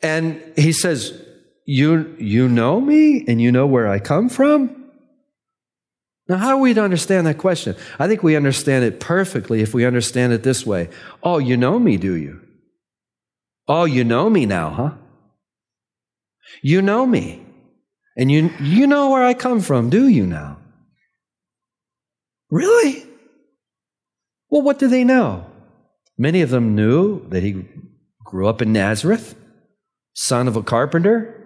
And 0.00 0.40
he 0.56 0.72
says, 0.72 1.20
you, 1.64 2.14
you 2.18 2.48
know 2.48 2.80
me 2.80 3.24
and 3.26 3.40
you 3.40 3.52
know 3.52 3.66
where 3.66 3.88
I 3.88 3.98
come 3.98 4.28
from? 4.28 4.84
Now, 6.28 6.38
how 6.38 6.48
are 6.50 6.58
we 6.58 6.72
to 6.72 6.82
understand 6.82 7.26
that 7.26 7.38
question? 7.38 7.76
I 7.98 8.08
think 8.08 8.22
we 8.22 8.36
understand 8.36 8.84
it 8.84 8.98
perfectly 8.98 9.60
if 9.60 9.74
we 9.74 9.84
understand 9.84 10.32
it 10.32 10.42
this 10.42 10.64
way. 10.64 10.88
Oh, 11.22 11.38
you 11.38 11.56
know 11.56 11.78
me, 11.78 11.96
do 11.96 12.14
you? 12.14 12.40
Oh, 13.68 13.84
you 13.84 14.04
know 14.04 14.30
me 14.30 14.46
now, 14.46 14.70
huh? 14.70 14.90
You 16.62 16.82
know 16.82 17.04
me. 17.04 17.44
And 18.16 18.30
you, 18.30 18.50
you 18.60 18.86
know 18.86 19.10
where 19.10 19.24
I 19.24 19.34
come 19.34 19.60
from, 19.60 19.90
do 19.90 20.08
you 20.08 20.26
now? 20.26 20.58
Really? 22.50 23.04
Well, 24.48 24.62
what 24.62 24.78
do 24.78 24.88
they 24.88 25.04
know? 25.04 25.46
Many 26.16 26.42
of 26.42 26.50
them 26.50 26.76
knew 26.76 27.28
that 27.28 27.42
he 27.42 27.66
grew 28.24 28.46
up 28.46 28.62
in 28.62 28.72
Nazareth, 28.72 29.34
son 30.14 30.46
of 30.46 30.56
a 30.56 30.62
carpenter. 30.62 31.43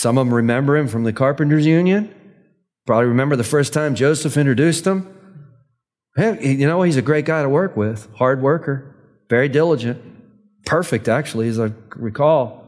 Some 0.00 0.16
of 0.16 0.26
them 0.26 0.34
remember 0.34 0.78
him 0.78 0.88
from 0.88 1.04
the 1.04 1.12
Carpenters 1.12 1.66
Union. 1.66 2.08
Probably 2.86 3.04
remember 3.04 3.36
the 3.36 3.44
first 3.44 3.74
time 3.74 3.94
Joseph 3.94 4.38
introduced 4.38 4.86
him. 4.86 5.14
You 6.16 6.66
know, 6.66 6.80
he's 6.80 6.96
a 6.96 7.02
great 7.02 7.26
guy 7.26 7.42
to 7.42 7.50
work 7.50 7.76
with, 7.76 8.08
hard 8.14 8.40
worker, 8.40 8.96
very 9.28 9.50
diligent, 9.50 10.00
perfect, 10.64 11.06
actually, 11.06 11.48
as 11.48 11.60
I 11.60 11.72
recall. 11.96 12.64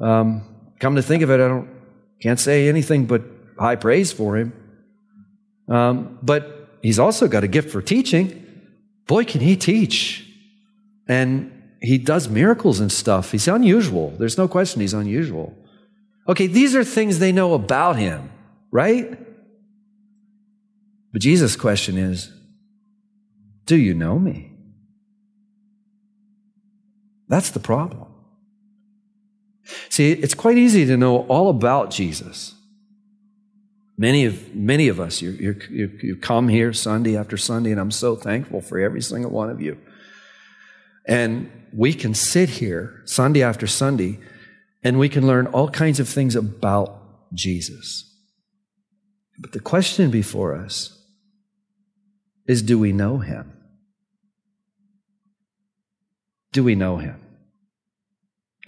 Um, 0.00 0.42
come 0.80 0.96
to 0.96 1.02
think 1.02 1.22
of 1.22 1.30
it, 1.30 1.34
I 1.34 1.46
don't 1.46 1.68
can't 2.20 2.40
say 2.40 2.68
anything 2.68 3.06
but 3.06 3.22
high 3.56 3.76
praise 3.76 4.10
for 4.12 4.36
him. 4.36 4.52
Um, 5.68 6.18
but 6.20 6.78
he's 6.82 6.98
also 6.98 7.28
got 7.28 7.44
a 7.44 7.48
gift 7.48 7.70
for 7.70 7.80
teaching. 7.80 8.44
Boy, 9.06 9.24
can 9.24 9.40
he 9.40 9.54
teach. 9.54 10.28
And 11.06 11.76
he 11.80 11.98
does 11.98 12.28
miracles 12.28 12.80
and 12.80 12.90
stuff. 12.90 13.30
He's 13.30 13.46
unusual. 13.46 14.10
There's 14.18 14.36
no 14.36 14.48
question 14.48 14.80
he's 14.80 14.94
unusual. 14.94 15.56
Okay, 16.28 16.46
these 16.46 16.76
are 16.76 16.84
things 16.84 17.18
they 17.18 17.32
know 17.32 17.54
about 17.54 17.96
him, 17.96 18.30
right? 18.70 19.18
But 21.12 21.20
Jesus' 21.20 21.56
question 21.56 21.98
is 21.98 22.32
Do 23.66 23.76
you 23.76 23.94
know 23.94 24.18
me? 24.18 24.52
That's 27.28 27.50
the 27.50 27.60
problem. 27.60 28.08
See, 29.88 30.12
it's 30.12 30.34
quite 30.34 30.58
easy 30.58 30.84
to 30.86 30.96
know 30.96 31.26
all 31.26 31.48
about 31.48 31.90
Jesus. 31.90 32.54
Many 33.96 34.24
of, 34.24 34.54
many 34.54 34.88
of 34.88 34.98
us, 34.98 35.22
you, 35.22 35.30
you, 35.70 35.98
you 36.02 36.16
come 36.16 36.48
here 36.48 36.72
Sunday 36.72 37.16
after 37.16 37.36
Sunday, 37.36 37.70
and 37.70 37.80
I'm 37.80 37.90
so 37.90 38.16
thankful 38.16 38.60
for 38.60 38.78
every 38.78 39.00
single 39.00 39.30
one 39.30 39.48
of 39.48 39.60
you. 39.60 39.78
And 41.06 41.50
we 41.72 41.94
can 41.94 42.14
sit 42.14 42.48
here 42.48 43.02
Sunday 43.04 43.42
after 43.42 43.66
Sunday, 43.66 44.18
and 44.82 44.98
we 44.98 45.08
can 45.08 45.26
learn 45.26 45.46
all 45.48 45.68
kinds 45.68 46.00
of 46.00 46.08
things 46.08 46.34
about 46.34 46.98
Jesus. 47.34 48.08
But 49.38 49.52
the 49.52 49.60
question 49.60 50.10
before 50.10 50.54
us 50.54 50.98
is 52.46 52.62
do 52.62 52.78
we 52.78 52.92
know 52.92 53.18
him? 53.18 53.52
Do 56.52 56.62
we 56.64 56.74
know 56.74 56.98
him? 56.98 57.18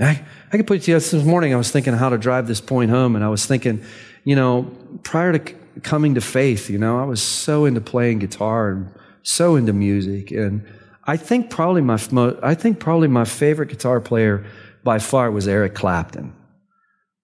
I, 0.00 0.24
I 0.53 0.57
could 0.57 0.66
put 0.66 0.79
it 0.79 0.83
to 0.85 0.92
you 0.92 0.98
this 0.98 1.12
morning. 1.12 1.53
I 1.55 1.57
was 1.57 1.70
thinking 1.70 1.92
how 1.92 2.09
to 2.09 2.18
drive 2.18 2.48
this 2.48 2.61
point 2.61 2.90
home, 2.90 3.14
and 3.14 3.24
I 3.24 3.29
was 3.29 3.46
thinking, 3.46 3.85
you 4.24 4.35
know, 4.35 4.70
prior 5.05 5.38
to 5.38 5.55
coming 5.83 6.14
to 6.14 6.20
faith, 6.20 6.70
you 6.70 6.79
know, 6.79 6.98
I 6.98 7.05
was 7.05 7.22
so 7.22 7.64
into 7.64 7.81
playing 7.81 8.20
guitar 8.20 8.70
and 8.70 8.90
so 9.22 9.57
into 9.57 9.72
music. 9.72 10.31
And 10.31 10.66
I 11.05 11.16
think 11.16 11.50
probably 11.50 11.83
my, 11.83 11.98
I 12.42 12.55
think 12.55 12.81
probably 12.81 13.09
my 13.09 13.24
favorite 13.24 13.68
guitar 13.68 14.00
player 14.00 14.44
by 14.85 14.99
far 14.99 15.31
was 15.31 15.49
Eric 15.49 15.75
Clapton. 15.75 16.35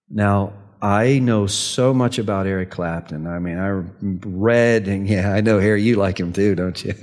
Now, 0.09 0.55
I 0.83 1.18
know 1.18 1.46
so 1.46 1.92
much 1.92 2.18
about 2.18 2.46
Eric 2.46 2.70
Clapton. 2.70 3.27
I 3.27 3.38
mean, 3.38 3.59
I 3.59 3.83
read, 4.01 4.88
and 4.88 5.07
yeah, 5.07 5.33
I 5.33 5.42
know, 5.42 5.61
Harry, 5.61 5.83
you 5.83 5.96
like 5.96 6.18
him 6.18 6.33
too, 6.33 6.55
don't 6.55 6.83
you? 6.83 6.94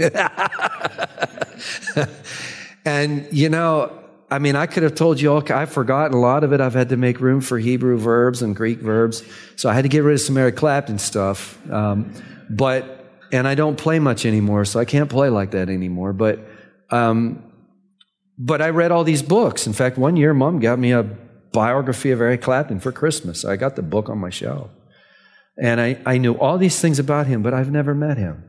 and, 2.86 3.28
you 3.32 3.50
know, 3.50 3.92
I 4.32 4.40
mean, 4.40 4.56
I 4.56 4.66
could 4.66 4.84
have 4.84 4.96
told 4.96 5.22
you 5.22 5.32
all, 5.32 5.44
I've 5.52 5.72
forgotten 5.72 6.18
a 6.18 6.20
lot 6.20 6.44
of 6.44 6.54
it. 6.54 6.60
I've 6.60 6.74
had 6.74 6.90
to 6.90 6.98
make 6.98 7.20
room 7.20 7.40
for 7.40 7.60
Hebrew 7.60 7.98
verbs 7.98 8.42
and 8.42 8.56
Greek 8.56 8.80
verbs. 8.80 9.24
So 9.56 9.70
I 9.70 9.74
had 9.74 9.84
to 9.84 9.90
get 9.90 10.04
rid 10.04 10.16
of 10.16 10.22
some 10.22 10.38
Eric 10.38 10.56
Clapton 10.56 10.98
stuff. 10.98 11.60
Um, 11.72 12.14
but, 12.50 13.06
and 13.32 13.48
I 13.48 13.54
don't 13.54 13.78
play 13.78 14.00
much 14.00 14.26
anymore, 14.26 14.66
so 14.66 14.80
I 14.80 14.86
can't 14.86 15.10
play 15.10 15.30
like 15.30 15.52
that 15.52 15.70
anymore. 15.70 16.14
But, 16.14 16.40
um, 16.90 17.44
but 18.38 18.62
I 18.62 18.70
read 18.70 18.92
all 18.92 19.04
these 19.04 19.24
books. 19.24 19.66
In 19.66 19.74
fact, 19.74 19.98
one 19.98 20.16
year, 20.16 20.34
mom 20.34 20.60
got 20.60 20.80
me 20.80 20.92
a 20.92 21.04
biography 21.52 22.12
of 22.12 22.22
Eric 22.22 22.42
Clapton 22.42 22.80
for 22.80 22.92
Christmas. 22.92 23.44
I 23.44 23.56
got 23.56 23.76
the 23.76 23.82
book 23.82 24.10
on 24.10 24.20
my 24.20 24.30
shelf. 24.30 24.70
And 25.60 25.82
I, 25.82 26.00
I 26.06 26.18
knew 26.20 26.34
all 26.34 26.58
these 26.58 26.80
things 26.80 27.00
about 27.00 27.26
him, 27.26 27.42
but 27.42 27.54
I've 27.54 27.72
never 27.72 27.96
met 27.96 28.18
him. 28.18 28.44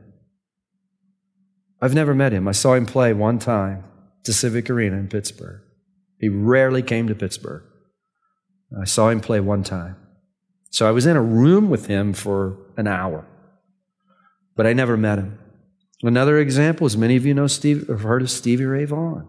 I've 1.81 1.95
never 1.95 2.13
met 2.13 2.33
him. 2.33 2.47
I 2.47 2.51
saw 2.51 2.73
him 2.73 2.85
play 2.85 3.13
one 3.13 3.39
time 3.39 3.83
to 4.25 4.33
Civic 4.33 4.69
Arena 4.69 4.97
in 4.97 5.07
Pittsburgh. 5.07 5.61
He 6.19 6.29
rarely 6.29 6.83
came 6.83 7.07
to 7.07 7.15
Pittsburgh. 7.15 7.63
I 8.79 8.85
saw 8.85 9.09
him 9.09 9.21
play 9.21 9.39
one 9.39 9.63
time. 9.63 9.95
So 10.69 10.87
I 10.87 10.91
was 10.91 11.07
in 11.07 11.17
a 11.17 11.21
room 11.21 11.69
with 11.69 11.87
him 11.87 12.13
for 12.13 12.57
an 12.77 12.85
hour, 12.85 13.25
but 14.55 14.67
I 14.67 14.73
never 14.73 14.97
met 14.97 15.17
him. 15.17 15.39
Another 16.03 16.37
example 16.37 16.85
is 16.85 16.95
many 16.95 17.15
of 17.15 17.25
you 17.25 17.33
know 17.33 17.47
Steve, 17.47 17.87
have 17.87 18.01
heard 18.01 18.21
of 18.21 18.29
Stevie 18.29 18.65
Ray 18.65 18.85
Vaughan. 18.85 19.27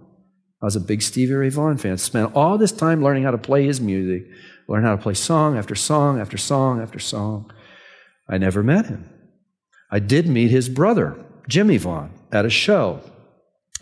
I 0.63 0.67
was 0.67 0.77
a 0.77 0.81
big 0.81 1.01
Stevie 1.01 1.35
Ray 1.35 1.49
Vaughan 1.49 1.79
fan. 1.79 1.97
Spent 1.97 2.35
all 2.35 2.59
this 2.59 2.73
time 2.73 3.03
learning 3.03 3.23
how 3.23 3.31
to 3.31 3.39
play 3.39 3.65
his 3.65 3.81
music, 3.81 4.27
learn 4.69 4.85
how 4.85 4.95
to 4.95 5.03
play 5.03 5.15
song 5.15 5.57
after 5.57 5.75
song 5.75 6.21
after 6.21 6.37
song 6.37 6.83
after 6.83 6.99
song. 6.99 7.51
I 8.29 8.37
never 8.39 8.63
met 8.63 8.87
him. 8.87 9.09
I 9.91 9.99
did 9.99 10.29
meet 10.29 10.51
his 10.51 10.69
brother, 10.69 11.17
Jimmy 11.49 11.79
Vaughan, 11.79 12.11
at 12.31 12.45
a 12.45 12.51
show 12.51 13.01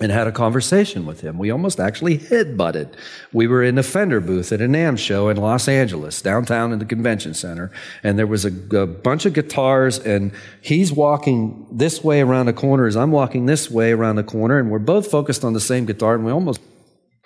and 0.01 0.12
had 0.12 0.27
a 0.29 0.33
conversation 0.33 1.07
with 1.07 1.21
him. 1.21 1.38
We 1.38 1.51
almost 1.51 1.81
actually 1.81 2.19
head 2.19 2.57
butted. 2.57 2.97
We 3.33 3.49
were 3.49 3.62
in 3.62 3.79
a 3.79 3.83
Fender 3.83 4.21
booth 4.21 4.53
at 4.53 4.61
a 4.61 4.67
NAMM 4.67 4.99
show 4.99 5.29
in 5.29 5.37
Los 5.37 5.67
Angeles, 5.67 6.23
downtown 6.23 6.73
in 6.73 6.79
the 6.79 6.85
convention 6.85 7.35
center, 7.35 7.73
and 8.03 8.19
there 8.19 8.27
was 8.27 8.45
a, 8.45 8.53
a, 8.77 8.87
bunch 8.87 9.27
of 9.27 9.33
guitars, 9.33 9.99
and 9.99 10.33
he's 10.61 10.93
walking 10.93 11.67
this 11.73 12.05
way 12.05 12.21
around 12.21 12.47
the 12.47 12.53
corner 12.53 12.87
as 12.87 12.97
I'm 12.97 13.11
walking 13.11 13.47
this 13.47 13.71
way 13.71 13.93
around 13.93 14.17
the 14.17 14.23
corner, 14.23 14.59
and 14.59 14.71
we're 14.71 14.79
both 14.79 15.11
focused 15.11 15.45
on 15.45 15.53
the 15.53 15.61
same 15.61 15.85
guitar, 15.85 16.14
and 16.14 16.25
we 16.25 16.31
almost 16.31 16.61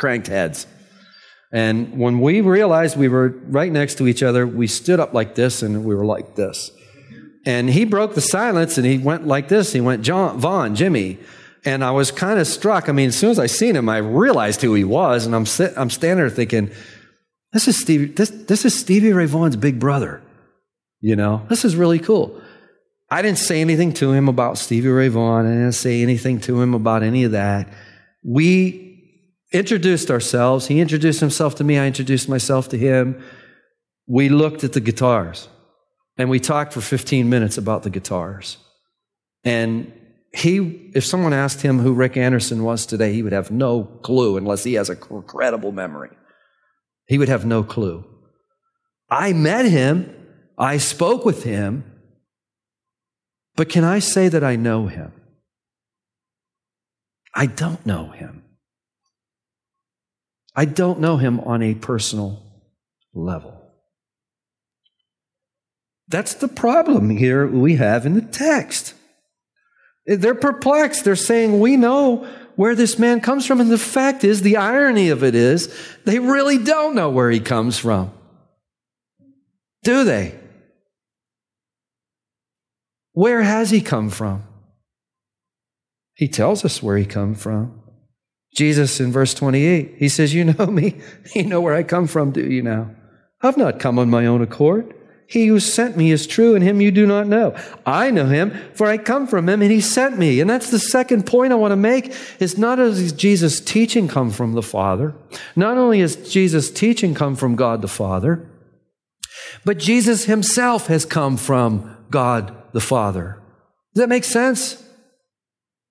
cranked 0.02 0.26
heads. 0.26 0.66
And 1.52 1.96
when 1.96 2.18
we 2.18 2.40
realized 2.40 2.96
we 2.96 3.06
were 3.06 3.28
right 3.46 3.70
next 3.70 3.98
to 3.98 4.08
each 4.08 4.20
other, 4.20 4.44
we 4.48 4.66
stood 4.66 4.98
up 4.98 5.14
like 5.14 5.36
this, 5.36 5.62
and 5.62 5.84
we 5.84 5.94
were 5.94 6.04
like 6.04 6.34
this. 6.34 6.72
And 7.46 7.70
he 7.70 7.84
broke 7.84 8.16
the 8.16 8.20
silence, 8.20 8.78
and 8.78 8.84
he 8.84 8.98
went 8.98 9.28
like 9.28 9.46
this. 9.46 9.72
He 9.72 9.80
went, 9.80 10.02
John, 10.02 10.40
Vaughan, 10.40 10.74
Jimmy. 10.74 11.18
And 11.64 11.84
I 11.84 11.92
was 11.92 12.10
kind 12.10 12.40
of 12.40 12.48
struck. 12.48 12.88
I 12.88 12.92
mean, 12.92 13.10
as 13.10 13.16
soon 13.16 13.30
as 13.30 13.38
I 13.38 13.46
seen 13.46 13.76
him, 13.76 13.88
I 13.88 13.98
realized 13.98 14.60
who 14.60 14.74
he 14.74 14.82
was, 14.82 15.24
and 15.24 15.36
I'm 15.36 15.46
sit, 15.46 15.72
I'm 15.76 15.88
standing 15.88 16.18
there 16.18 16.30
thinking, 16.30 16.72
this 17.52 17.68
is 17.68 17.78
Stevie, 17.78 18.06
this, 18.06 18.30
this 18.30 18.64
is 18.64 18.76
Stevie 18.76 19.12
Ray 19.12 19.26
Vaughan's 19.26 19.54
big 19.54 19.78
brother. 19.78 20.20
You 21.00 21.14
know, 21.14 21.46
this 21.48 21.64
is 21.64 21.76
really 21.76 22.00
cool. 22.00 22.40
I 23.08 23.22
didn't 23.22 23.38
say 23.38 23.60
anything 23.60 23.92
to 23.94 24.10
him 24.10 24.28
about 24.28 24.58
Stevie 24.58 24.88
Ray 24.88 25.08
Vaughan. 25.08 25.46
I 25.46 25.50
didn't 25.50 25.72
say 25.72 26.02
anything 26.02 26.40
to 26.40 26.60
him 26.60 26.74
about 26.74 27.04
any 27.04 27.22
of 27.22 27.32
that. 27.32 27.68
We 28.24 28.91
introduced 29.52 30.10
ourselves. 30.10 30.66
He 30.66 30.80
introduced 30.80 31.20
himself 31.20 31.54
to 31.56 31.64
me. 31.64 31.78
I 31.78 31.86
introduced 31.86 32.28
myself 32.28 32.68
to 32.70 32.78
him. 32.78 33.22
We 34.06 34.28
looked 34.28 34.64
at 34.64 34.72
the 34.72 34.80
guitars 34.80 35.48
and 36.16 36.28
we 36.28 36.40
talked 36.40 36.72
for 36.72 36.80
15 36.80 37.28
minutes 37.28 37.58
about 37.58 37.82
the 37.82 37.90
guitars. 37.90 38.58
And 39.44 39.92
he, 40.34 40.90
if 40.94 41.04
someone 41.04 41.32
asked 41.32 41.62
him 41.62 41.78
who 41.78 41.92
Rick 41.92 42.16
Anderson 42.16 42.64
was 42.64 42.86
today, 42.86 43.12
he 43.12 43.22
would 43.22 43.32
have 43.32 43.50
no 43.50 43.84
clue 43.84 44.36
unless 44.36 44.64
he 44.64 44.74
has 44.74 44.88
a 44.88 44.96
incredible 45.10 45.72
memory. 45.72 46.10
He 47.06 47.18
would 47.18 47.28
have 47.28 47.44
no 47.44 47.62
clue. 47.62 48.04
I 49.10 49.32
met 49.32 49.66
him. 49.66 50.14
I 50.56 50.78
spoke 50.78 51.24
with 51.24 51.44
him. 51.44 51.84
But 53.56 53.68
can 53.68 53.84
I 53.84 53.98
say 53.98 54.28
that 54.28 54.42
I 54.42 54.56
know 54.56 54.86
him? 54.86 55.12
I 57.34 57.46
don't 57.46 57.84
know 57.84 58.10
him. 58.10 58.41
I 60.54 60.64
don't 60.64 61.00
know 61.00 61.16
him 61.16 61.40
on 61.40 61.62
a 61.62 61.74
personal 61.74 62.42
level. 63.14 63.58
That's 66.08 66.34
the 66.34 66.48
problem 66.48 67.10
here 67.10 67.46
we 67.46 67.76
have 67.76 68.04
in 68.04 68.14
the 68.14 68.20
text. 68.20 68.94
They're 70.04 70.34
perplexed. 70.34 71.04
They're 71.04 71.16
saying, 71.16 71.58
We 71.58 71.76
know 71.76 72.28
where 72.56 72.74
this 72.74 72.98
man 72.98 73.20
comes 73.20 73.46
from. 73.46 73.60
And 73.60 73.70
the 73.70 73.78
fact 73.78 74.24
is, 74.24 74.42
the 74.42 74.58
irony 74.58 75.08
of 75.08 75.24
it 75.24 75.34
is, 75.34 75.74
they 76.04 76.18
really 76.18 76.58
don't 76.58 76.94
know 76.94 77.08
where 77.08 77.30
he 77.30 77.40
comes 77.40 77.78
from. 77.78 78.12
Do 79.82 80.04
they? 80.04 80.38
Where 83.12 83.42
has 83.42 83.70
he 83.70 83.80
come 83.80 84.10
from? 84.10 84.44
He 86.14 86.28
tells 86.28 86.64
us 86.64 86.82
where 86.82 86.96
he 86.96 87.06
come 87.06 87.34
from. 87.34 87.81
Jesus 88.54 89.00
in 89.00 89.12
verse 89.12 89.34
28, 89.34 89.94
he 89.96 90.08
says, 90.08 90.34
You 90.34 90.44
know 90.44 90.66
me. 90.66 91.00
You 91.34 91.44
know 91.44 91.60
where 91.60 91.74
I 91.74 91.82
come 91.82 92.06
from, 92.06 92.32
do 92.32 92.44
you 92.44 92.62
now? 92.62 92.90
I've 93.40 93.56
not 93.56 93.80
come 93.80 93.98
on 93.98 94.10
my 94.10 94.26
own 94.26 94.42
accord. 94.42 94.94
He 95.26 95.46
who 95.46 95.60
sent 95.60 95.96
me 95.96 96.10
is 96.10 96.26
true, 96.26 96.54
and 96.54 96.62
him 96.62 96.82
you 96.82 96.90
do 96.90 97.06
not 97.06 97.26
know. 97.26 97.56
I 97.86 98.10
know 98.10 98.26
him, 98.26 98.50
for 98.74 98.86
I 98.86 98.98
come 98.98 99.26
from 99.26 99.48
him, 99.48 99.62
and 99.62 99.70
he 99.72 99.80
sent 99.80 100.18
me. 100.18 100.40
And 100.40 100.50
that's 100.50 100.70
the 100.70 100.78
second 100.78 101.24
point 101.24 101.52
I 101.52 101.56
want 101.56 101.72
to 101.72 101.76
make 101.76 102.14
is 102.38 102.58
not 102.58 102.78
only 102.78 103.10
Jesus' 103.10 103.58
teaching 103.58 104.08
come 104.08 104.30
from 104.30 104.52
the 104.52 104.62
Father, 104.62 105.14
not 105.56 105.78
only 105.78 106.00
is 106.00 106.16
Jesus' 106.16 106.70
teaching 106.70 107.14
come 107.14 107.34
from 107.34 107.56
God 107.56 107.80
the 107.80 107.88
Father, 107.88 108.46
but 109.64 109.78
Jesus 109.78 110.26
himself 110.26 110.88
has 110.88 111.06
come 111.06 111.38
from 111.38 111.96
God 112.10 112.54
the 112.72 112.80
Father. 112.80 113.40
Does 113.94 114.02
that 114.02 114.08
make 114.10 114.24
sense? 114.24 114.82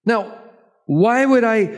Now, 0.05 0.40
why 0.91 1.25
would 1.25 1.45
I? 1.45 1.73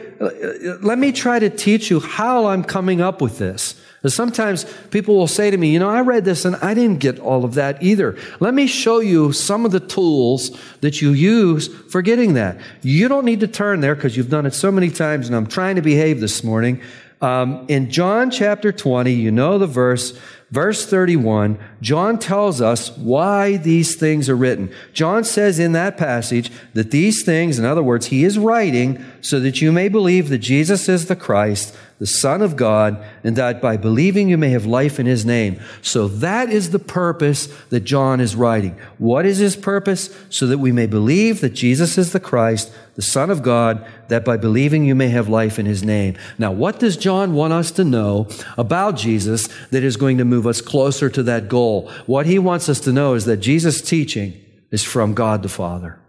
Let 0.82 0.98
me 0.98 1.12
try 1.12 1.38
to 1.38 1.48
teach 1.48 1.92
you 1.92 2.00
how 2.00 2.48
I'm 2.48 2.64
coming 2.64 3.00
up 3.00 3.22
with 3.22 3.38
this. 3.38 3.80
Sometimes 4.08 4.66
people 4.90 5.16
will 5.16 5.28
say 5.28 5.52
to 5.52 5.56
me, 5.56 5.72
you 5.72 5.78
know, 5.78 5.88
I 5.88 6.02
read 6.02 6.26
this 6.26 6.46
and 6.46 6.56
I 6.56 6.74
didn't 6.74 6.98
get 6.98 7.20
all 7.20 7.46
of 7.46 7.54
that 7.54 7.84
either. 7.84 8.18
Let 8.40 8.56
me 8.56 8.66
show 8.66 9.02
you 9.02 9.32
some 9.32 9.66
of 9.66 9.72
the 9.72 9.80
tools 9.80 10.60
that 10.82 11.00
you 11.00 11.12
use 11.12 11.68
for 11.68 12.02
getting 12.02 12.34
that. 12.34 12.60
You 12.82 13.08
don't 13.08 13.24
need 13.24 13.42
to 13.42 13.48
turn 13.48 13.82
there 13.82 13.94
because 13.94 14.18
you've 14.18 14.32
done 14.32 14.48
it 14.48 14.56
so 14.56 14.72
many 14.72 14.90
times 14.90 15.28
and 15.28 15.36
I'm 15.36 15.46
trying 15.46 15.76
to 15.76 15.84
behave 15.84 16.20
this 16.20 16.44
morning. 16.44 16.82
Um, 17.22 17.66
in 17.70 17.92
John 17.92 18.32
chapter 18.32 18.72
20, 18.72 19.14
you 19.14 19.30
know 19.30 19.60
the 19.60 19.68
verse, 19.68 20.20
verse 20.54 20.86
31, 20.86 21.58
John 21.82 22.20
tells 22.20 22.62
us 22.62 22.96
why 22.96 23.58
these 23.58 23.96
things 23.96 24.30
are 24.30 24.36
written. 24.36 24.72
John 24.94 25.24
says 25.24 25.58
in 25.58 25.72
that 25.72 25.98
passage 25.98 26.52
that 26.76 26.92
these 26.92 27.24
things, 27.24 27.58
in 27.58 27.66
other 27.66 27.82
words, 27.82 28.06
he 28.06 28.24
is 28.24 28.38
writing 28.38 29.04
so 29.20 29.40
that 29.40 29.64
you 29.64 29.72
may 29.72 29.90
believe 29.90 30.30
that 30.30 30.38
Jesus 30.38 30.88
is 30.88 31.08
the 31.08 31.16
Christ, 31.16 31.76
the 31.98 32.06
Son 32.06 32.44
of 32.44 32.56
God, 32.56 33.04
and 33.24 33.36
that 33.36 33.64
by 33.64 33.78
believing 33.78 34.30
you 34.30 34.38
may 34.38 34.52
have 34.52 34.68
life 34.68 35.00
in 35.00 35.08
his 35.08 35.26
name. 35.26 35.60
So 35.82 36.08
that 36.08 36.52
is 36.52 36.70
the 36.70 36.78
purpose 36.78 37.48
that 37.70 37.80
John 37.80 38.22
is 38.22 38.36
writing. 38.36 38.78
What 39.00 39.26
is 39.26 39.40
his 39.40 39.56
purpose? 39.56 40.16
So 40.30 40.46
that 40.46 40.60
we 40.60 40.72
may 40.72 40.86
believe 40.86 41.42
that 41.42 41.56
Jesus 41.56 41.98
is 41.98 42.12
the 42.12 42.20
Christ, 42.20 42.72
the 42.96 43.02
Son 43.02 43.30
of 43.30 43.42
God, 43.42 43.86
that 44.10 44.24
by 44.24 44.38
believing 44.38 44.86
you 44.86 44.94
may 44.94 45.10
have 45.10 45.28
life 45.28 45.58
in 45.58 45.66
his 45.66 45.84
name. 45.84 46.16
Now, 46.38 46.52
what 46.52 46.80
does 46.80 46.96
John 46.96 47.34
want 47.34 47.54
us 47.54 47.72
to 47.72 47.84
know 47.84 48.28
about 48.58 48.98
Jesus 48.98 49.48
that 49.72 49.84
is 49.84 49.98
going 49.98 50.20
to 50.20 50.26
move 50.26 50.46
us 50.46 50.62
closer 50.62 51.10
to 51.10 51.24
that 51.24 51.48
goal? 51.48 51.90
What 52.06 52.26
he 52.26 52.38
wants 52.38 52.70
us 52.70 52.80
to 52.82 52.94
know 52.94 53.16
is 53.16 53.26
that 53.26 53.38
Jesus' 53.38 53.82
teaching 53.82 54.40
is 54.72 54.84
from 54.84 55.14
God 55.14 55.42
the 55.42 55.50
Father. 55.50 56.00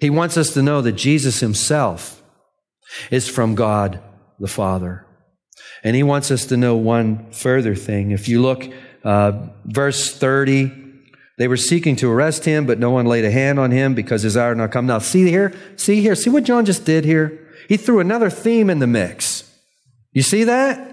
He 0.00 0.10
wants 0.10 0.36
us 0.36 0.52
to 0.54 0.62
know 0.62 0.82
that 0.82 0.92
Jesus 0.92 1.40
himself 1.40 2.22
is 3.10 3.28
from 3.28 3.54
God 3.54 4.00
the 4.38 4.48
Father. 4.48 5.06
And 5.82 5.96
he 5.96 6.02
wants 6.02 6.30
us 6.30 6.46
to 6.46 6.56
know 6.56 6.76
one 6.76 7.30
further 7.30 7.74
thing. 7.74 8.10
If 8.10 8.28
you 8.28 8.42
look, 8.42 8.68
uh, 9.02 9.48
verse 9.64 10.14
30, 10.14 10.83
they 11.36 11.48
were 11.48 11.56
seeking 11.56 11.96
to 11.96 12.10
arrest 12.10 12.44
him, 12.44 12.66
but 12.66 12.78
no 12.78 12.90
one 12.90 13.06
laid 13.06 13.24
a 13.24 13.30
hand 13.30 13.58
on 13.58 13.70
him 13.70 13.94
because 13.94 14.22
his 14.22 14.36
hour 14.36 14.50
had 14.50 14.58
not 14.58 14.70
come. 14.70 14.86
Now, 14.86 14.98
see 14.98 15.28
here, 15.28 15.52
see 15.76 16.00
here, 16.00 16.14
see 16.14 16.30
what 16.30 16.44
John 16.44 16.64
just 16.64 16.84
did 16.84 17.04
here? 17.04 17.48
He 17.68 17.76
threw 17.76 17.98
another 17.98 18.30
theme 18.30 18.70
in 18.70 18.78
the 18.78 18.86
mix. 18.86 19.50
You 20.12 20.22
see 20.22 20.44
that? 20.44 20.92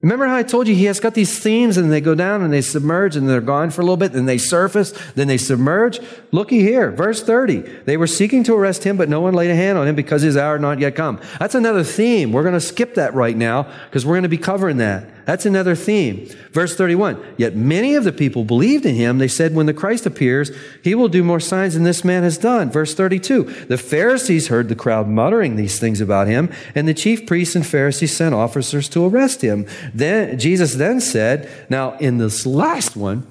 Remember 0.00 0.26
how 0.26 0.36
I 0.36 0.42
told 0.42 0.68
you 0.68 0.74
he 0.74 0.84
has 0.84 1.00
got 1.00 1.14
these 1.14 1.38
themes 1.38 1.78
and 1.78 1.90
they 1.90 2.02
go 2.02 2.14
down 2.14 2.42
and 2.42 2.52
they 2.52 2.60
submerge 2.60 3.16
and 3.16 3.26
they're 3.26 3.40
gone 3.40 3.70
for 3.70 3.80
a 3.80 3.84
little 3.84 3.96
bit, 3.96 4.12
then 4.12 4.26
they 4.26 4.36
surface, 4.36 4.92
then 5.14 5.28
they 5.28 5.38
submerge? 5.38 5.98
Looky 6.30 6.60
here, 6.60 6.90
verse 6.90 7.22
30. 7.22 7.60
They 7.86 7.96
were 7.96 8.06
seeking 8.06 8.44
to 8.44 8.54
arrest 8.54 8.84
him, 8.84 8.98
but 8.98 9.08
no 9.08 9.22
one 9.22 9.32
laid 9.32 9.50
a 9.50 9.54
hand 9.54 9.78
on 9.78 9.88
him 9.88 9.94
because 9.94 10.20
his 10.20 10.36
hour 10.36 10.52
had 10.54 10.60
not 10.60 10.78
yet 10.78 10.94
come. 10.94 11.20
That's 11.38 11.54
another 11.54 11.82
theme. 11.82 12.32
We're 12.32 12.42
going 12.42 12.52
to 12.52 12.60
skip 12.60 12.96
that 12.96 13.14
right 13.14 13.34
now 13.34 13.62
because 13.86 14.04
we're 14.04 14.12
going 14.12 14.24
to 14.24 14.28
be 14.28 14.36
covering 14.36 14.76
that. 14.76 15.08
That's 15.24 15.46
another 15.46 15.74
theme. 15.74 16.28
Verse 16.52 16.76
31. 16.76 17.22
Yet 17.36 17.56
many 17.56 17.94
of 17.94 18.04
the 18.04 18.12
people 18.12 18.44
believed 18.44 18.86
in 18.86 18.94
him. 18.94 19.18
They 19.18 19.28
said, 19.28 19.54
when 19.54 19.66
the 19.66 19.74
Christ 19.74 20.06
appears, 20.06 20.50
he 20.82 20.94
will 20.94 21.08
do 21.08 21.24
more 21.24 21.40
signs 21.40 21.74
than 21.74 21.82
this 21.82 22.04
man 22.04 22.22
has 22.22 22.38
done. 22.38 22.70
Verse 22.70 22.94
32. 22.94 23.66
The 23.68 23.78
Pharisees 23.78 24.48
heard 24.48 24.68
the 24.68 24.74
crowd 24.74 25.08
muttering 25.08 25.56
these 25.56 25.78
things 25.78 26.00
about 26.00 26.26
him, 26.26 26.50
and 26.74 26.86
the 26.86 26.94
chief 26.94 27.26
priests 27.26 27.54
and 27.54 27.66
Pharisees 27.66 28.16
sent 28.16 28.34
officers 28.34 28.88
to 28.90 29.06
arrest 29.06 29.42
him. 29.42 29.66
Then 29.92 30.38
Jesus 30.38 30.74
then 30.74 31.00
said, 31.00 31.48
now 31.68 31.96
in 31.98 32.18
this 32.18 32.46
last 32.46 32.96
one, 32.96 33.26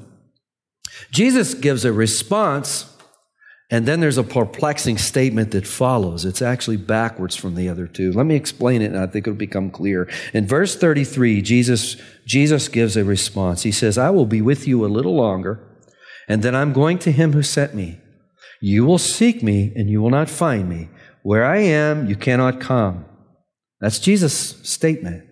Jesus 1.11 1.53
gives 1.53 1.85
a 1.85 1.93
response 1.93 2.92
and 3.73 3.87
then 3.87 4.01
there's 4.01 4.19
a 4.19 4.23
perplexing 4.23 4.99
statement 4.99 5.49
that 5.49 5.65
follows. 5.65 6.25
It's 6.25 6.43
actually 6.43 6.77
backwards 6.77 7.35
from 7.35 7.55
the 7.55 7.69
other 7.69 7.87
two. 7.87 8.11
Let 8.11 8.27
me 8.27 8.35
explain 8.35 8.83
it 8.83 8.91
and 8.91 8.99
I 8.99 9.07
think 9.07 9.25
it'll 9.25 9.35
become 9.35 9.71
clear. 9.71 10.07
In 10.31 10.45
verse 10.45 10.75
33, 10.75 11.41
Jesus, 11.41 11.97
Jesus 12.23 12.67
gives 12.67 12.95
a 12.95 13.03
response. 13.03 13.63
He 13.63 13.71
says, 13.71 13.97
I 13.97 14.11
will 14.11 14.27
be 14.27 14.43
with 14.43 14.67
you 14.67 14.85
a 14.85 14.93
little 14.93 15.15
longer, 15.15 15.59
and 16.27 16.43
then 16.43 16.53
I'm 16.53 16.71
going 16.71 16.99
to 16.99 17.11
him 17.11 17.33
who 17.33 17.41
sent 17.41 17.73
me. 17.73 17.97
You 18.61 18.85
will 18.85 18.99
seek 18.99 19.41
me, 19.41 19.73
and 19.75 19.89
you 19.89 20.03
will 20.03 20.11
not 20.11 20.29
find 20.29 20.69
me. 20.69 20.89
Where 21.23 21.43
I 21.43 21.57
am, 21.57 22.07
you 22.07 22.15
cannot 22.15 22.61
come. 22.61 23.05
That's 23.81 23.97
Jesus' 23.97 24.61
statement. 24.61 25.23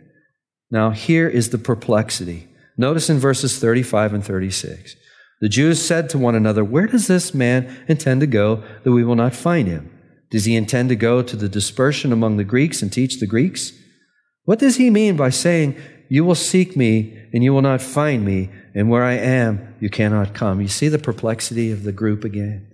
Now, 0.72 0.90
here 0.90 1.30
is 1.30 1.52
the 1.52 1.60
perplexity. 1.60 2.48
Notice 2.76 3.08
in 3.08 3.20
verses 3.20 3.60
35 3.60 4.16
and 4.16 4.26
36. 4.26 4.96
The 5.42 5.50
Jews 5.50 5.84
said 5.84 6.08
to 6.10 6.20
one 6.20 6.36
another, 6.36 6.64
Where 6.64 6.86
does 6.86 7.08
this 7.08 7.34
man 7.34 7.84
intend 7.88 8.22
to 8.22 8.28
go 8.28 8.64
that 8.84 8.92
we 8.92 9.04
will 9.04 9.16
not 9.16 9.36
find 9.36 9.68
him? 9.68 9.92
Does 10.30 10.46
he 10.46 10.56
intend 10.56 10.90
to 10.90 10.96
go 10.96 11.22
to 11.24 11.36
the 11.36 11.50
dispersion 11.50 12.14
among 12.14 12.38
the 12.38 12.44
Greeks 12.44 12.82
and 12.82 12.94
teach 12.94 13.20
the 13.20 13.28
Greeks? 13.28 13.74
What 14.46 14.60
does 14.60 14.78
he 14.78 14.90
mean 14.92 15.18
by 15.18 15.30
saying, 15.30 15.76
You 16.10 16.24
will 16.24 16.36
seek 16.36 16.78
me 16.78 17.18
and 17.34 17.44
you 17.44 17.54
will 17.54 17.64
not 17.64 17.82
find 17.82 18.24
me, 18.24 18.52
and 18.76 18.90
where 18.90 19.04
I 19.04 19.14
am, 19.14 19.76
you 19.80 19.90
cannot 19.90 20.34
come? 20.36 20.62
You 20.62 20.68
see 20.68 20.90
the 20.90 21.00
perplexity 21.00 21.72
of 21.72 21.84
the 21.84 21.92
group 21.92 22.24
again? 22.24 22.68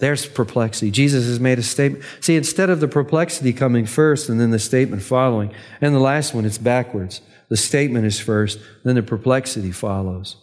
There's 0.00 0.26
perplexity. 0.26 0.90
Jesus 0.90 1.26
has 1.26 1.38
made 1.38 1.58
a 1.58 1.62
statement. 1.62 2.04
See, 2.20 2.36
instead 2.36 2.70
of 2.70 2.80
the 2.80 2.88
perplexity 2.88 3.52
coming 3.52 3.86
first 3.86 4.28
and 4.28 4.40
then 4.40 4.50
the 4.50 4.58
statement 4.58 5.02
following, 5.02 5.54
and 5.80 5.94
the 5.94 6.00
last 6.00 6.34
one, 6.34 6.44
it's 6.44 6.58
backwards. 6.58 7.20
The 7.50 7.56
statement 7.56 8.06
is 8.06 8.18
first, 8.18 8.58
then 8.82 8.96
the 8.96 9.02
perplexity 9.02 9.70
follows. 9.70 10.36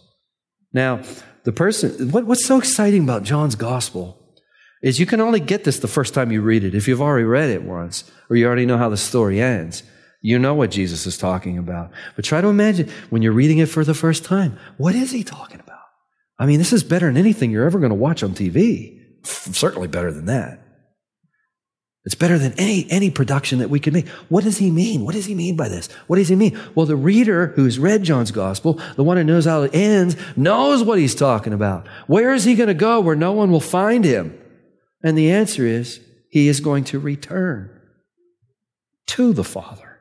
Now, 0.72 1.02
the 1.44 1.52
person, 1.52 2.10
what, 2.10 2.26
what's 2.26 2.44
so 2.44 2.58
exciting 2.58 3.04
about 3.04 3.22
John's 3.22 3.54
gospel 3.54 4.22
is 4.82 5.00
you 5.00 5.06
can 5.06 5.20
only 5.20 5.40
get 5.40 5.64
this 5.64 5.78
the 5.78 5.88
first 5.88 6.14
time 6.14 6.30
you 6.30 6.42
read 6.42 6.64
it. 6.64 6.74
If 6.74 6.86
you've 6.86 7.02
already 7.02 7.24
read 7.24 7.50
it 7.50 7.62
once, 7.62 8.10
or 8.30 8.36
you 8.36 8.46
already 8.46 8.66
know 8.66 8.78
how 8.78 8.88
the 8.88 8.96
story 8.96 9.40
ends, 9.40 9.82
you 10.20 10.38
know 10.38 10.54
what 10.54 10.70
Jesus 10.70 11.06
is 11.06 11.16
talking 11.16 11.58
about. 11.58 11.90
But 12.16 12.24
try 12.24 12.40
to 12.40 12.48
imagine 12.48 12.90
when 13.10 13.22
you're 13.22 13.32
reading 13.32 13.58
it 13.58 13.66
for 13.66 13.84
the 13.84 13.94
first 13.94 14.24
time, 14.24 14.58
what 14.76 14.94
is 14.94 15.10
he 15.10 15.22
talking 15.22 15.60
about? 15.60 15.78
I 16.38 16.46
mean, 16.46 16.58
this 16.58 16.72
is 16.72 16.84
better 16.84 17.06
than 17.06 17.16
anything 17.16 17.50
you're 17.50 17.66
ever 17.66 17.78
going 17.78 17.90
to 17.90 17.96
watch 17.96 18.22
on 18.22 18.34
TV. 18.34 19.00
Certainly 19.24 19.88
better 19.88 20.12
than 20.12 20.26
that. 20.26 20.60
It's 22.08 22.14
better 22.14 22.38
than 22.38 22.54
any, 22.54 22.90
any 22.90 23.10
production 23.10 23.58
that 23.58 23.68
we 23.68 23.80
could 23.80 23.92
make. 23.92 24.08
What 24.30 24.42
does 24.42 24.56
he 24.56 24.70
mean? 24.70 25.04
What 25.04 25.14
does 25.14 25.26
he 25.26 25.34
mean 25.34 25.56
by 25.56 25.68
this? 25.68 25.92
What 26.06 26.16
does 26.16 26.28
he 26.28 26.36
mean? 26.36 26.58
Well, 26.74 26.86
the 26.86 26.96
reader 26.96 27.48
who's 27.48 27.78
read 27.78 28.02
John's 28.02 28.30
gospel, 28.30 28.80
the 28.96 29.04
one 29.04 29.18
who 29.18 29.24
knows 29.24 29.44
how 29.44 29.64
it 29.64 29.74
ends, 29.74 30.16
knows 30.34 30.82
what 30.82 30.98
he's 30.98 31.14
talking 31.14 31.52
about. 31.52 31.86
Where 32.06 32.32
is 32.32 32.44
he 32.44 32.54
going 32.54 32.68
to 32.68 32.72
go 32.72 32.98
where 32.98 33.14
no 33.14 33.32
one 33.32 33.50
will 33.50 33.60
find 33.60 34.06
him? 34.06 34.40
And 35.04 35.18
the 35.18 35.30
answer 35.30 35.66
is, 35.66 36.00
he 36.30 36.48
is 36.48 36.60
going 36.60 36.84
to 36.84 36.98
return 36.98 37.78
to 39.08 39.34
the 39.34 39.44
Father. 39.44 39.98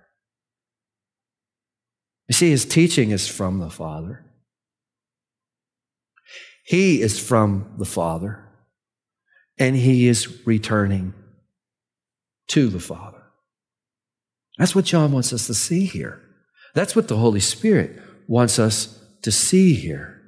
You 2.30 2.36
see, 2.36 2.52
his 2.52 2.64
teaching 2.64 3.12
is 3.12 3.28
from 3.28 3.60
the 3.60 3.70
Father. 3.70 4.24
He 6.64 7.02
is 7.02 7.20
from 7.20 7.74
the 7.78 7.86
Father, 7.86 8.48
and 9.60 9.76
he 9.76 10.08
is 10.08 10.48
returning 10.48 11.14
to 12.48 12.70
the 12.70 12.80
Father. 12.80 13.24
That's 14.58 14.76
what 14.76 14.86
John 14.86 15.12
wants 15.12 15.34
us 15.34 15.48
to 15.48 15.54
see 15.54 15.86
here. 15.86 16.22
That's 16.74 16.96
what 16.96 17.08
the 17.08 17.18
Holy 17.18 17.40
Spirit 17.40 18.02
wants 18.28 18.60
us 18.60 19.00
to 19.22 19.32
see 19.32 19.74
here. 19.74 20.22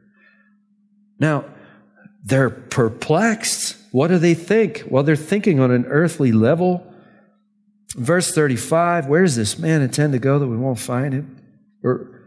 Now, 1.20 1.46
they're 2.24 2.50
perplexed. 2.50 3.78
What 3.92 4.08
do 4.08 4.18
they 4.18 4.34
think? 4.34 4.84
Well, 4.88 5.04
they're 5.04 5.16
thinking 5.16 5.60
on 5.60 5.72
an 5.72 5.86
earthly 5.86 6.32
level. 6.32 6.86
Verse 7.96 8.32
35 8.32 9.08
Where 9.08 9.24
does 9.24 9.36
this 9.36 9.58
man 9.58 9.82
intend 9.82 10.14
to 10.14 10.20
go 10.20 10.40
that 10.40 10.48
we 10.48 10.58
won't 10.58 10.80
find 10.80 11.14
him? 11.14 11.38
Or 11.84 12.19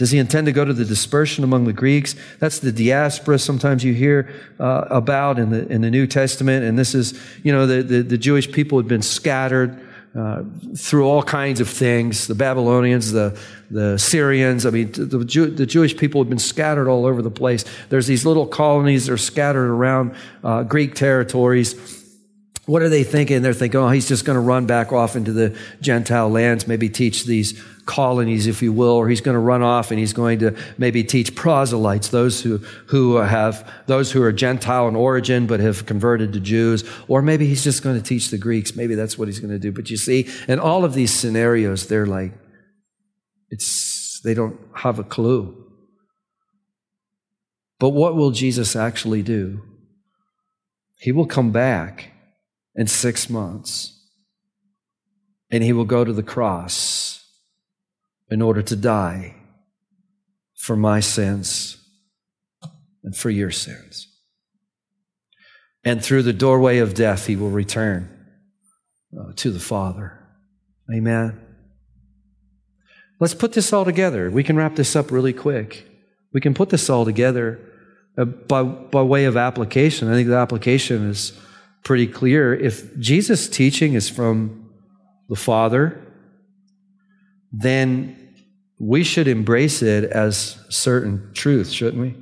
does 0.00 0.10
he 0.10 0.18
intend 0.18 0.46
to 0.46 0.52
go 0.52 0.64
to 0.64 0.72
the 0.72 0.86
dispersion 0.86 1.44
among 1.44 1.64
the 1.64 1.74
Greeks? 1.74 2.14
That's 2.38 2.58
the 2.58 2.72
diaspora 2.72 3.38
sometimes 3.38 3.84
you 3.84 3.92
hear 3.92 4.32
uh, 4.58 4.86
about 4.88 5.38
in 5.38 5.50
the, 5.50 5.68
in 5.68 5.82
the 5.82 5.90
New 5.90 6.06
Testament. 6.06 6.64
And 6.64 6.78
this 6.78 6.94
is, 6.94 7.20
you 7.42 7.52
know, 7.52 7.66
the, 7.66 7.82
the, 7.82 8.02
the 8.02 8.16
Jewish 8.16 8.50
people 8.50 8.78
had 8.78 8.88
been 8.88 9.02
scattered 9.02 9.78
uh, 10.14 10.42
through 10.74 11.06
all 11.06 11.22
kinds 11.22 11.60
of 11.60 11.68
things. 11.68 12.26
The 12.26 12.34
Babylonians, 12.34 13.12
the, 13.12 13.38
the 13.70 13.98
Syrians, 13.98 14.64
I 14.64 14.70
mean, 14.70 14.90
the, 14.92 15.24
Jew, 15.24 15.46
the 15.46 15.66
Jewish 15.66 15.94
people 15.96 16.22
had 16.22 16.30
been 16.30 16.38
scattered 16.38 16.88
all 16.88 17.04
over 17.04 17.20
the 17.20 17.30
place. 17.30 17.64
There's 17.90 18.06
these 18.06 18.24
little 18.24 18.46
colonies 18.46 19.06
that 19.06 19.12
are 19.12 19.18
scattered 19.18 19.70
around 19.70 20.14
uh, 20.42 20.62
Greek 20.62 20.94
territories. 20.94 21.74
What 22.64 22.82
are 22.82 22.88
they 22.88 23.04
thinking? 23.04 23.42
They're 23.42 23.52
thinking, 23.52 23.80
oh, 23.80 23.90
he's 23.90 24.08
just 24.08 24.24
going 24.24 24.36
to 24.36 24.40
run 24.40 24.66
back 24.66 24.92
off 24.92 25.14
into 25.14 25.32
the 25.32 25.58
Gentile 25.80 26.30
lands, 26.30 26.66
maybe 26.66 26.88
teach 26.88 27.24
these 27.24 27.62
colonies, 27.90 28.46
if 28.46 28.62
you 28.62 28.72
will, 28.72 28.92
or 28.92 29.08
he's 29.08 29.20
going 29.20 29.34
to 29.34 29.40
run 29.40 29.62
off 29.62 29.90
and 29.90 29.98
he's 29.98 30.12
going 30.12 30.38
to 30.38 30.56
maybe 30.78 31.02
teach 31.02 31.34
proselytes, 31.34 32.10
those 32.10 32.40
who, 32.40 32.58
who 32.86 33.16
have, 33.16 33.68
those 33.86 34.12
who 34.12 34.22
are 34.22 34.30
Gentile 34.30 34.86
in 34.86 34.94
origin 34.94 35.48
but 35.48 35.58
have 35.58 35.86
converted 35.86 36.32
to 36.34 36.38
Jews, 36.38 36.84
or 37.08 37.20
maybe 37.20 37.48
he's 37.48 37.64
just 37.64 37.82
going 37.82 37.96
to 37.96 38.02
teach 38.02 38.28
the 38.30 38.38
Greeks. 38.38 38.76
Maybe 38.76 38.94
that's 38.94 39.18
what 39.18 39.26
he's 39.26 39.40
going 39.40 39.50
to 39.50 39.58
do. 39.58 39.72
But 39.72 39.90
you 39.90 39.96
see, 39.96 40.28
in 40.46 40.60
all 40.60 40.84
of 40.84 40.94
these 40.94 41.12
scenarios, 41.12 41.88
they're 41.88 42.06
like, 42.06 42.32
it's, 43.50 44.20
they 44.22 44.34
don't 44.34 44.60
have 44.72 45.00
a 45.00 45.04
clue. 45.04 45.56
But 47.80 47.88
what 47.88 48.14
will 48.14 48.30
Jesus 48.30 48.76
actually 48.76 49.24
do? 49.24 49.62
He 50.96 51.10
will 51.10 51.26
come 51.26 51.50
back 51.50 52.12
in 52.76 52.86
six 52.86 53.28
months 53.28 54.00
and 55.50 55.64
he 55.64 55.72
will 55.72 55.86
go 55.86 56.04
to 56.04 56.12
the 56.12 56.22
cross 56.22 57.19
in 58.30 58.42
order 58.42 58.62
to 58.62 58.76
die 58.76 59.34
for 60.56 60.76
my 60.76 61.00
sins 61.00 61.78
and 63.02 63.16
for 63.16 63.30
your 63.30 63.50
sins. 63.50 64.06
And 65.84 66.04
through 66.04 66.22
the 66.22 66.32
doorway 66.32 66.78
of 66.78 66.94
death, 66.94 67.26
he 67.26 67.36
will 67.36 67.50
return 67.50 68.08
uh, 69.18 69.32
to 69.36 69.50
the 69.50 69.60
Father. 69.60 70.18
Amen. 70.92 71.40
Let's 73.18 73.34
put 73.34 73.52
this 73.52 73.72
all 73.72 73.84
together. 73.84 74.30
We 74.30 74.44
can 74.44 74.56
wrap 74.56 74.76
this 74.76 74.94
up 74.94 75.10
really 75.10 75.32
quick. 75.32 75.86
We 76.32 76.40
can 76.40 76.54
put 76.54 76.70
this 76.70 76.90
all 76.90 77.04
together 77.04 77.58
uh, 78.18 78.24
by, 78.24 78.62
by 78.62 79.02
way 79.02 79.24
of 79.24 79.36
application. 79.36 80.08
I 80.08 80.14
think 80.14 80.28
the 80.28 80.36
application 80.36 81.08
is 81.08 81.32
pretty 81.84 82.06
clear. 82.06 82.54
If 82.54 82.98
Jesus' 82.98 83.48
teaching 83.48 83.94
is 83.94 84.08
from 84.08 84.70
the 85.28 85.36
Father, 85.36 86.00
then 87.52 88.19
we 88.80 89.04
should 89.04 89.28
embrace 89.28 89.82
it 89.82 90.04
as 90.04 90.58
certain 90.70 91.30
truth, 91.34 91.68
shouldn't 91.68 92.00
we? 92.00 92.16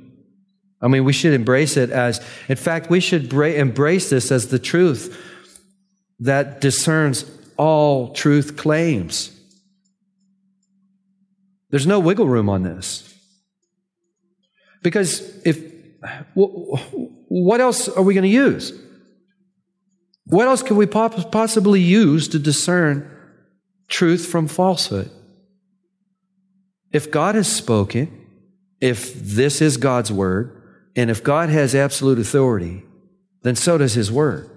I 0.81 0.89
mean, 0.89 1.05
we 1.05 1.13
should 1.13 1.33
embrace 1.33 1.77
it 1.77 1.89
as, 1.89 2.23
in 2.49 2.57
fact, 2.57 2.89
we 2.89 2.99
should 2.99 3.29
bra- 3.29 3.47
embrace 3.47 4.09
this 4.09 4.29
as 4.29 4.49
the 4.49 4.59
truth 4.59 5.17
that 6.19 6.59
discerns 6.59 7.25
all 7.55 8.13
truth 8.13 8.57
claims. 8.57 9.31
There's 11.69 11.87
no 11.87 11.99
wiggle 11.99 12.27
room 12.27 12.49
on 12.49 12.63
this. 12.63 13.05
Because 14.83 15.21
if, 15.45 15.61
what 16.33 17.61
else 17.61 17.87
are 17.87 18.03
we 18.03 18.13
going 18.13 18.23
to 18.23 18.29
use? 18.29 18.73
What 20.25 20.47
else 20.47 20.61
can 20.61 20.75
we 20.75 20.87
possibly 20.87 21.81
use 21.81 22.27
to 22.29 22.39
discern 22.39 23.09
truth 23.87 24.25
from 24.25 24.47
falsehood? 24.47 25.09
If 26.91 27.11
God 27.11 27.35
has 27.35 27.51
spoken, 27.51 28.27
if 28.81 29.13
this 29.13 29.61
is 29.61 29.77
God's 29.77 30.11
word, 30.11 30.55
and 30.95 31.09
if 31.09 31.23
God 31.23 31.49
has 31.49 31.75
absolute 31.75 32.19
authority, 32.19 32.83
then 33.43 33.55
so 33.55 33.77
does 33.77 33.93
his 33.93 34.11
word. 34.11 34.49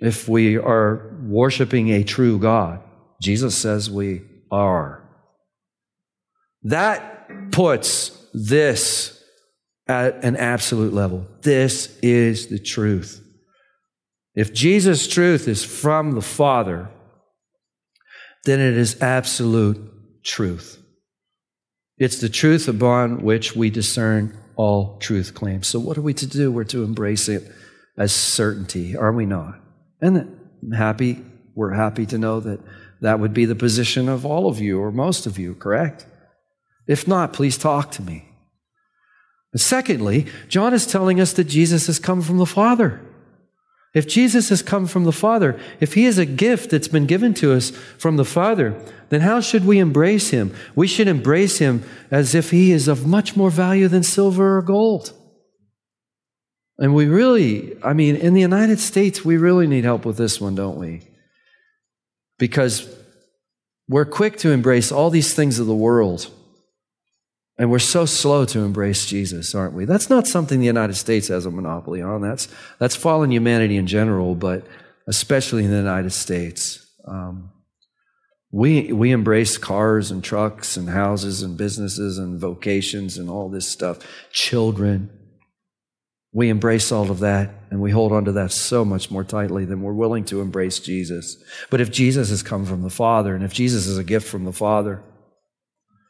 If 0.00 0.28
we 0.28 0.56
are 0.56 1.16
worshiping 1.22 1.90
a 1.90 2.04
true 2.04 2.38
God, 2.38 2.80
Jesus 3.22 3.56
says 3.56 3.90
we 3.90 4.22
are. 4.50 5.02
That 6.62 7.52
puts 7.52 8.10
this 8.34 9.22
at 9.86 10.24
an 10.24 10.36
absolute 10.36 10.92
level. 10.92 11.26
This 11.42 11.96
is 12.00 12.48
the 12.48 12.58
truth. 12.58 13.22
If 14.34 14.52
Jesus' 14.52 15.08
truth 15.08 15.48
is 15.48 15.64
from 15.64 16.12
the 16.12 16.20
Father, 16.20 16.90
then 18.44 18.60
it 18.60 18.76
is 18.76 19.00
absolute 19.00 19.78
truth. 20.26 20.82
It's 21.98 22.20
the 22.20 22.28
truth 22.28 22.68
upon 22.68 23.22
which 23.22 23.56
we 23.56 23.70
discern 23.70 24.36
all 24.56 24.98
truth 24.98 25.34
claims. 25.34 25.66
So, 25.66 25.78
what 25.78 25.96
are 25.96 26.02
we 26.02 26.14
to 26.14 26.26
do? 26.26 26.50
We're 26.50 26.64
to 26.64 26.84
embrace 26.84 27.28
it 27.28 27.50
as 27.96 28.12
certainty, 28.12 28.96
are 28.96 29.12
we 29.12 29.24
not? 29.24 29.58
And 30.00 30.38
I'm 30.62 30.72
happy, 30.72 31.24
we're 31.54 31.72
happy 31.72 32.04
to 32.06 32.18
know 32.18 32.40
that 32.40 32.60
that 33.00 33.20
would 33.20 33.32
be 33.32 33.44
the 33.44 33.54
position 33.54 34.08
of 34.08 34.26
all 34.26 34.48
of 34.48 34.60
you 34.60 34.80
or 34.80 34.90
most 34.90 35.26
of 35.26 35.38
you, 35.38 35.54
correct? 35.54 36.06
If 36.86 37.08
not, 37.08 37.32
please 37.32 37.56
talk 37.56 37.90
to 37.92 38.02
me. 38.02 38.28
Secondly, 39.54 40.26
John 40.48 40.74
is 40.74 40.86
telling 40.86 41.18
us 41.18 41.32
that 41.34 41.44
Jesus 41.44 41.86
has 41.86 41.98
come 41.98 42.20
from 42.20 42.36
the 42.36 42.46
Father. 42.46 43.00
If 43.96 44.06
Jesus 44.06 44.50
has 44.50 44.60
come 44.60 44.86
from 44.86 45.04
the 45.04 45.10
Father, 45.10 45.58
if 45.80 45.94
he 45.94 46.04
is 46.04 46.18
a 46.18 46.26
gift 46.26 46.68
that's 46.68 46.86
been 46.86 47.06
given 47.06 47.32
to 47.32 47.54
us 47.54 47.70
from 47.96 48.18
the 48.18 48.26
Father, 48.26 48.78
then 49.08 49.22
how 49.22 49.40
should 49.40 49.64
we 49.64 49.78
embrace 49.78 50.28
him? 50.28 50.54
We 50.74 50.86
should 50.86 51.08
embrace 51.08 51.60
him 51.60 51.82
as 52.10 52.34
if 52.34 52.50
he 52.50 52.72
is 52.72 52.88
of 52.88 53.06
much 53.06 53.36
more 53.36 53.50
value 53.50 53.88
than 53.88 54.02
silver 54.02 54.58
or 54.58 54.60
gold. 54.60 55.14
And 56.76 56.94
we 56.94 57.06
really, 57.06 57.74
I 57.82 57.94
mean, 57.94 58.16
in 58.16 58.34
the 58.34 58.42
United 58.42 58.80
States, 58.80 59.24
we 59.24 59.38
really 59.38 59.66
need 59.66 59.84
help 59.84 60.04
with 60.04 60.18
this 60.18 60.38
one, 60.42 60.54
don't 60.54 60.76
we? 60.76 61.00
Because 62.38 62.94
we're 63.88 64.04
quick 64.04 64.36
to 64.40 64.50
embrace 64.50 64.92
all 64.92 65.08
these 65.08 65.32
things 65.32 65.58
of 65.58 65.66
the 65.66 65.74
world 65.74 66.30
and 67.58 67.70
we're 67.70 67.78
so 67.78 68.04
slow 68.04 68.44
to 68.46 68.60
embrace 68.60 69.06
Jesus, 69.06 69.54
aren't 69.54 69.74
we? 69.74 69.86
That's 69.86 70.10
not 70.10 70.26
something 70.26 70.60
the 70.60 70.66
United 70.66 70.94
States 70.94 71.28
has 71.28 71.46
a 71.46 71.50
monopoly 71.50 72.02
on. 72.02 72.20
That's, 72.20 72.48
that's 72.78 72.94
fallen 72.94 73.32
humanity 73.32 73.76
in 73.76 73.86
general, 73.86 74.34
but 74.34 74.66
especially 75.06 75.64
in 75.64 75.70
the 75.70 75.76
United 75.78 76.12
States. 76.12 76.86
Um, 77.06 77.50
we, 78.50 78.92
we 78.92 79.10
embrace 79.10 79.56
cars 79.56 80.10
and 80.10 80.22
trucks 80.22 80.76
and 80.76 80.88
houses 80.88 81.42
and 81.42 81.56
businesses 81.56 82.18
and 82.18 82.38
vocations 82.38 83.16
and 83.16 83.30
all 83.30 83.48
this 83.48 83.68
stuff. 83.68 83.98
Children. 84.32 85.10
We 86.32 86.50
embrace 86.50 86.92
all 86.92 87.10
of 87.10 87.20
that 87.20 87.50
and 87.70 87.80
we 87.80 87.90
hold 87.90 88.12
on 88.12 88.26
to 88.26 88.32
that 88.32 88.52
so 88.52 88.84
much 88.84 89.10
more 89.10 89.24
tightly 89.24 89.64
than 89.64 89.80
we're 89.80 89.94
willing 89.94 90.26
to 90.26 90.42
embrace 90.42 90.78
Jesus. 90.78 91.42
But 91.70 91.80
if 91.80 91.90
Jesus 91.90 92.28
has 92.28 92.42
come 92.42 92.66
from 92.66 92.82
the 92.82 92.90
Father 92.90 93.34
and 93.34 93.42
if 93.42 93.54
Jesus 93.54 93.86
is 93.86 93.96
a 93.96 94.04
gift 94.04 94.28
from 94.28 94.44
the 94.44 94.52
Father, 94.52 95.02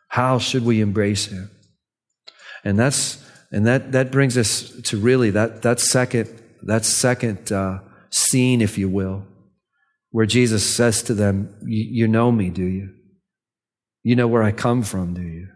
how 0.09 0.39
should 0.39 0.65
we 0.65 0.81
embrace 0.81 1.27
him? 1.27 1.51
And 2.65 2.79
that's 2.79 3.25
and 3.53 3.67
that 3.67 3.93
that 3.93 4.11
brings 4.11 4.37
us 4.37 4.71
to 4.83 4.97
really 4.97 5.31
that 5.31 5.63
that 5.63 5.81
second 5.81 6.29
that 6.63 6.85
second 6.85 7.53
uh, 7.53 7.81
scene, 8.11 8.61
if 8.61 8.79
you 8.79 8.89
will, 8.89 9.25
where 10.11 10.27
Jesus 10.27 10.75
says 10.75 11.03
to 11.05 11.15
them, 11.15 11.55
"You 11.65 12.09
know 12.09 12.33
me, 12.33 12.51
do 12.51 12.65
you? 12.65 12.95
You 14.03 14.17
know 14.17 14.29
where 14.29 14.43
I 14.43 14.53
come 14.53 14.83
from, 14.83 15.15
do 15.15 15.23
you?" 15.23 15.49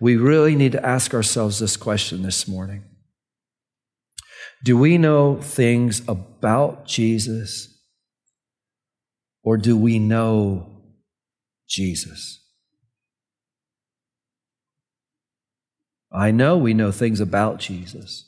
We 0.00 0.16
really 0.16 0.56
need 0.56 0.72
to 0.72 0.84
ask 0.84 1.14
ourselves 1.14 1.58
this 1.58 1.76
question 1.76 2.22
this 2.22 2.48
morning. 2.48 2.84
Do 4.64 4.76
we 4.76 4.98
know 4.98 5.36
things 5.40 6.02
about 6.08 6.86
Jesus 6.86 7.78
Or 9.48 9.56
do 9.56 9.78
we 9.78 9.98
know 9.98 10.82
Jesus? 11.66 12.44
I 16.12 16.30
know 16.30 16.56
we 16.56 16.74
know 16.74 16.90
things 16.90 17.20
about 17.20 17.58
Jesus. 17.58 18.24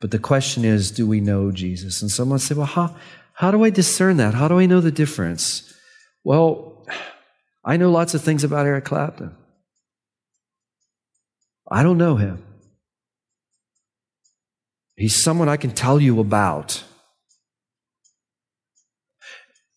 But 0.00 0.10
the 0.10 0.18
question 0.18 0.64
is, 0.64 0.90
do 0.90 1.06
we 1.06 1.20
know 1.20 1.50
Jesus? 1.50 2.02
And 2.02 2.10
someone 2.10 2.38
say, 2.38 2.54
well, 2.54 2.66
how, 2.66 2.96
how 3.34 3.50
do 3.50 3.64
I 3.64 3.70
discern 3.70 4.16
that? 4.18 4.34
How 4.34 4.48
do 4.48 4.58
I 4.58 4.66
know 4.66 4.80
the 4.80 4.90
difference? 4.90 5.74
Well, 6.24 6.86
I 7.64 7.76
know 7.76 7.90
lots 7.90 8.14
of 8.14 8.22
things 8.22 8.44
about 8.44 8.66
Eric 8.66 8.84
Clapton. 8.84 9.34
I 11.70 11.82
don't 11.82 11.98
know 11.98 12.16
him. 12.16 12.42
He's 14.96 15.22
someone 15.22 15.48
I 15.48 15.56
can 15.56 15.70
tell 15.70 16.00
you 16.00 16.20
about. 16.20 16.82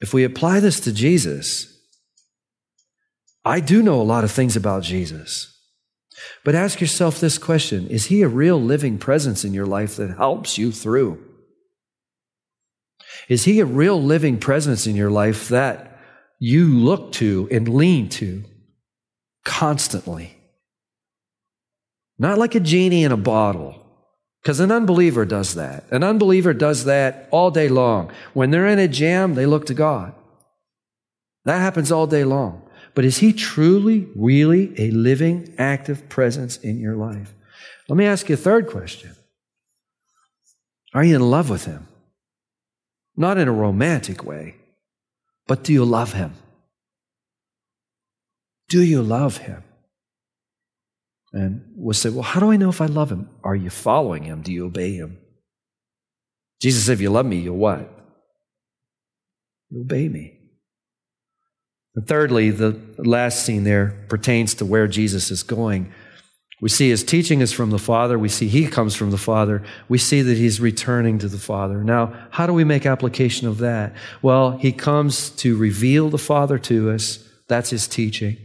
If 0.02 0.14
we 0.14 0.26
apply 0.26 0.60
this 0.60 0.82
to 0.82 0.92
Jesus, 0.92 1.80
I 3.46 3.62
do 3.62 3.82
know 3.82 4.02
a 4.02 4.04
lot 4.04 4.24
of 4.24 4.32
things 4.32 4.58
about 4.58 4.84
Jesus. 4.84 5.53
But 6.44 6.56
ask 6.56 6.82
yourself 6.82 7.20
this 7.20 7.38
question 7.38 7.88
Is 7.88 8.06
he 8.06 8.22
a 8.22 8.28
real 8.28 8.62
living 8.62 8.98
presence 8.98 9.44
in 9.44 9.54
your 9.54 9.66
life 9.66 9.96
that 9.98 10.18
helps 10.18 10.58
you 10.58 10.72
through? 10.72 11.24
Is 13.30 13.46
he 13.46 13.60
a 13.60 13.66
real 13.66 14.02
living 14.02 14.38
presence 14.40 14.88
in 14.88 14.96
your 14.96 15.12
life 15.12 15.50
that 15.50 16.00
you 16.40 16.68
look 16.68 17.12
to 17.14 17.48
and 17.52 17.68
lean 17.68 18.10
to 18.10 18.44
constantly? 19.46 20.36
Not 22.18 22.38
like 22.38 22.56
a 22.56 22.60
genie 22.60 23.04
in 23.04 23.12
a 23.12 23.18
bottle. 23.18 23.80
Because 24.42 24.60
an 24.60 24.72
unbeliever 24.72 25.24
does 25.24 25.56
that. 25.56 25.86
An 25.90 26.04
unbeliever 26.04 26.54
does 26.54 26.84
that 26.84 27.30
all 27.32 27.50
day 27.50 27.70
long. 27.70 28.12
When 28.34 28.52
they're 28.52 28.68
in 28.68 28.80
a 28.80 28.90
jam, 28.90 29.36
they 29.36 29.46
look 29.46 29.68
to 29.68 29.74
God. 29.74 30.14
That 31.46 31.60
happens 31.60 31.94
all 31.94 32.08
day 32.08 32.26
long. 32.26 32.62
But 32.96 33.06
is 33.06 33.18
He 33.18 33.34
truly, 33.34 34.08
really 34.16 34.74
a 34.80 34.91
living, 34.91 35.54
active 35.58 36.08
presence 36.10 36.58
in 36.58 36.80
your 36.80 36.96
life? 36.96 37.34
Let 37.89 37.98
me 37.98 38.06
ask 38.06 38.30
you 38.30 38.36
a 38.36 38.38
third 38.38 38.68
question 38.68 39.16
Are 40.94 41.04
you 41.04 41.16
in 41.16 41.30
love 41.30 41.50
with 41.50 41.66
Him? 41.66 41.88
Not 43.16 43.38
in 43.38 43.48
a 43.48 43.54
romantic 43.54 44.24
way, 44.24 44.56
but 45.48 45.64
do 45.64 45.74
you 45.74 45.86
love 45.86 46.14
Him? 46.14 46.34
Do 48.70 48.82
you 48.82 49.02
love 49.04 49.38
Him? 49.38 49.64
And 51.34 51.64
we'll 51.76 51.94
say, 51.94 52.10
well, 52.10 52.22
how 52.22 52.39
do 52.39 52.52
I 52.52 52.58
know 52.58 52.70
if 52.70 52.80
I 52.80 52.86
love 52.86 53.12
Him? 53.12 53.30
Are 53.44 53.56
you 53.56 53.70
following 53.70 54.24
Him? 54.24 54.41
Do 54.41 54.54
you 54.54 54.66
obey 54.66 54.94
Him? 54.94 55.18
Jesus 56.62 56.86
said, 56.86 56.94
if 56.94 57.02
you 57.02 57.10
love 57.10 57.26
me, 57.26 57.38
you'll 57.39 57.58
what? 57.58 57.89
You 59.70 59.82
obey 59.82 60.08
me. 60.08 60.33
And 61.96 62.08
thirdly, 62.08 62.50
the 62.50 62.80
last 62.98 63.46
scene 63.46 63.64
there 63.64 64.06
pertains 64.10 64.56
to 64.56 64.66
where 64.66 64.88
Jesus 64.88 65.30
is 65.30 65.44
going. 65.44 65.91
We 66.62 66.70
see 66.70 66.89
his 66.89 67.04
teaching 67.04 67.41
is 67.41 67.52
from 67.52 67.72
the 67.72 67.78
Father. 67.78 68.18
We 68.18 68.30
see 68.30 68.48
he 68.48 68.68
comes 68.68 68.96
from 68.96 69.12
the 69.12 69.18
Father. 69.18 69.64
We 69.89 69.98
see 69.98 70.22
that 70.22 70.38
he's 70.38 70.62
returning 70.62 71.20
to 71.20 71.28
the 71.28 71.38
Father. 71.38 71.84
Now, 71.84 72.14
how 72.32 72.48
do 72.48 72.54
we 72.54 72.64
make 72.64 72.86
application 72.86 73.48
of 73.48 73.58
that? 73.58 73.94
Well, 74.22 74.52
he 74.58 74.72
comes 74.72 75.30
to 75.32 75.58
reveal 75.58 76.10
the 76.10 76.18
Father 76.18 76.58
to 76.60 76.91
us. 76.91 77.20
That's 77.50 77.72
his 77.72 77.88
teaching. 77.88 78.38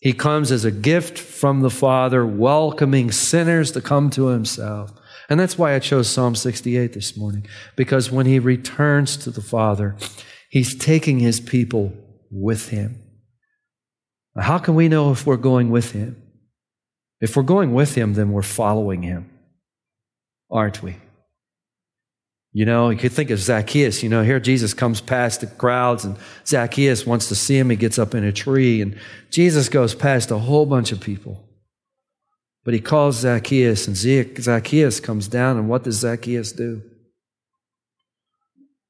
He 0.00 0.12
comes 0.12 0.50
as 0.50 0.64
a 0.64 0.70
gift 0.70 1.18
from 1.18 1.60
the 1.60 1.70
Father, 1.70 2.24
welcoming 2.24 3.12
sinners 3.12 3.72
to 3.72 3.80
come 3.80 4.10
to 4.10 4.28
himself. 4.28 4.92
And 5.28 5.38
that's 5.38 5.58
why 5.58 5.74
I 5.74 5.80
chose 5.80 6.08
Psalm 6.08 6.34
68 6.34 6.94
this 6.94 7.16
morning, 7.16 7.46
because 7.76 8.10
when 8.10 8.24
he 8.24 8.38
returns 8.38 9.16
to 9.18 9.30
the 9.30 9.42
Father, 9.42 9.96
he's 10.48 10.74
taking 10.74 11.18
his 11.18 11.40
people 11.40 11.92
with 12.30 12.68
Him. 12.68 13.02
How 14.36 14.58
can 14.58 14.74
we 14.74 14.88
know 14.88 15.10
if 15.10 15.26
we're 15.26 15.36
going 15.36 15.70
with 15.70 15.92
Him? 15.92 16.22
If 17.20 17.36
we're 17.36 17.42
going 17.42 17.74
with 17.74 17.94
Him, 17.94 18.14
then 18.14 18.32
we're 18.32 18.42
following 18.42 19.02
Him, 19.02 19.30
aren't 20.50 20.82
we? 20.82 20.96
You 22.52 22.64
know, 22.64 22.88
you 22.90 22.98
could 22.98 23.12
think 23.12 23.30
of 23.30 23.38
Zacchaeus. 23.38 24.02
You 24.02 24.08
know, 24.08 24.22
here 24.22 24.40
Jesus 24.40 24.72
comes 24.74 25.00
past 25.00 25.42
the 25.42 25.46
crowds, 25.46 26.04
and 26.04 26.16
Zacchaeus 26.46 27.06
wants 27.06 27.28
to 27.28 27.34
see 27.34 27.58
him. 27.58 27.70
He 27.70 27.76
gets 27.76 27.98
up 27.98 28.14
in 28.14 28.24
a 28.24 28.32
tree, 28.32 28.80
and 28.80 28.98
Jesus 29.30 29.68
goes 29.68 29.94
past 29.94 30.30
a 30.30 30.38
whole 30.38 30.66
bunch 30.66 30.90
of 30.90 31.00
people. 31.00 31.44
But 32.64 32.74
he 32.74 32.80
calls 32.80 33.16
Zacchaeus, 33.16 33.86
and 33.86 33.96
Zacchaeus 33.96 34.98
comes 34.98 35.28
down, 35.28 35.58
and 35.58 35.68
what 35.68 35.84
does 35.84 35.96
Zacchaeus 35.96 36.52
do? 36.52 36.82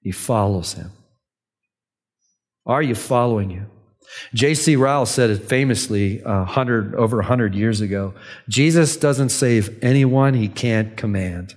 He 0.01 0.13
follows 0.13 0.75
him. 0.75 0.93
Are 2.69 2.83
you 2.83 2.95
following 2.95 3.51
you? 3.51 3.67
J.C. 4.35 4.77
Ryle 4.77 5.07
said 5.07 5.31
it 5.31 5.39
famously 5.39 6.23
uh, 6.23 6.45
100, 6.45 6.95
over 6.95 7.17
100 7.17 7.55
years 7.55 7.81
ago 7.81 8.15
Jesus 8.49 8.97
doesn't 8.97 9.31
save 9.31 9.83
anyone 9.83 10.35
he 10.35 10.49
can't 10.49 10.97
command. 10.97 11.55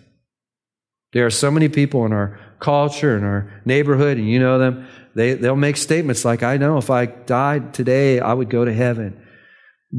There 1.14 1.26
are 1.26 1.32
so 1.32 1.52
many 1.52 1.68
people 1.68 2.06
in 2.06 2.14
our 2.14 2.40
culture, 2.60 3.18
in 3.18 3.24
our 3.24 3.62
neighborhood, 3.66 4.18
and 4.18 4.30
you 4.30 4.40
know 4.40 4.58
them, 4.58 4.88
they, 5.14 5.34
they'll 5.34 5.58
make 5.58 5.76
statements 5.76 6.24
like, 6.24 6.42
I 6.42 6.56
know 6.56 6.78
if 6.78 6.90
I 6.90 7.08
died 7.08 7.74
today, 7.74 8.22
I 8.22 8.34
would 8.34 8.50
go 8.50 8.64
to 8.64 8.74
heaven. 8.74 9.22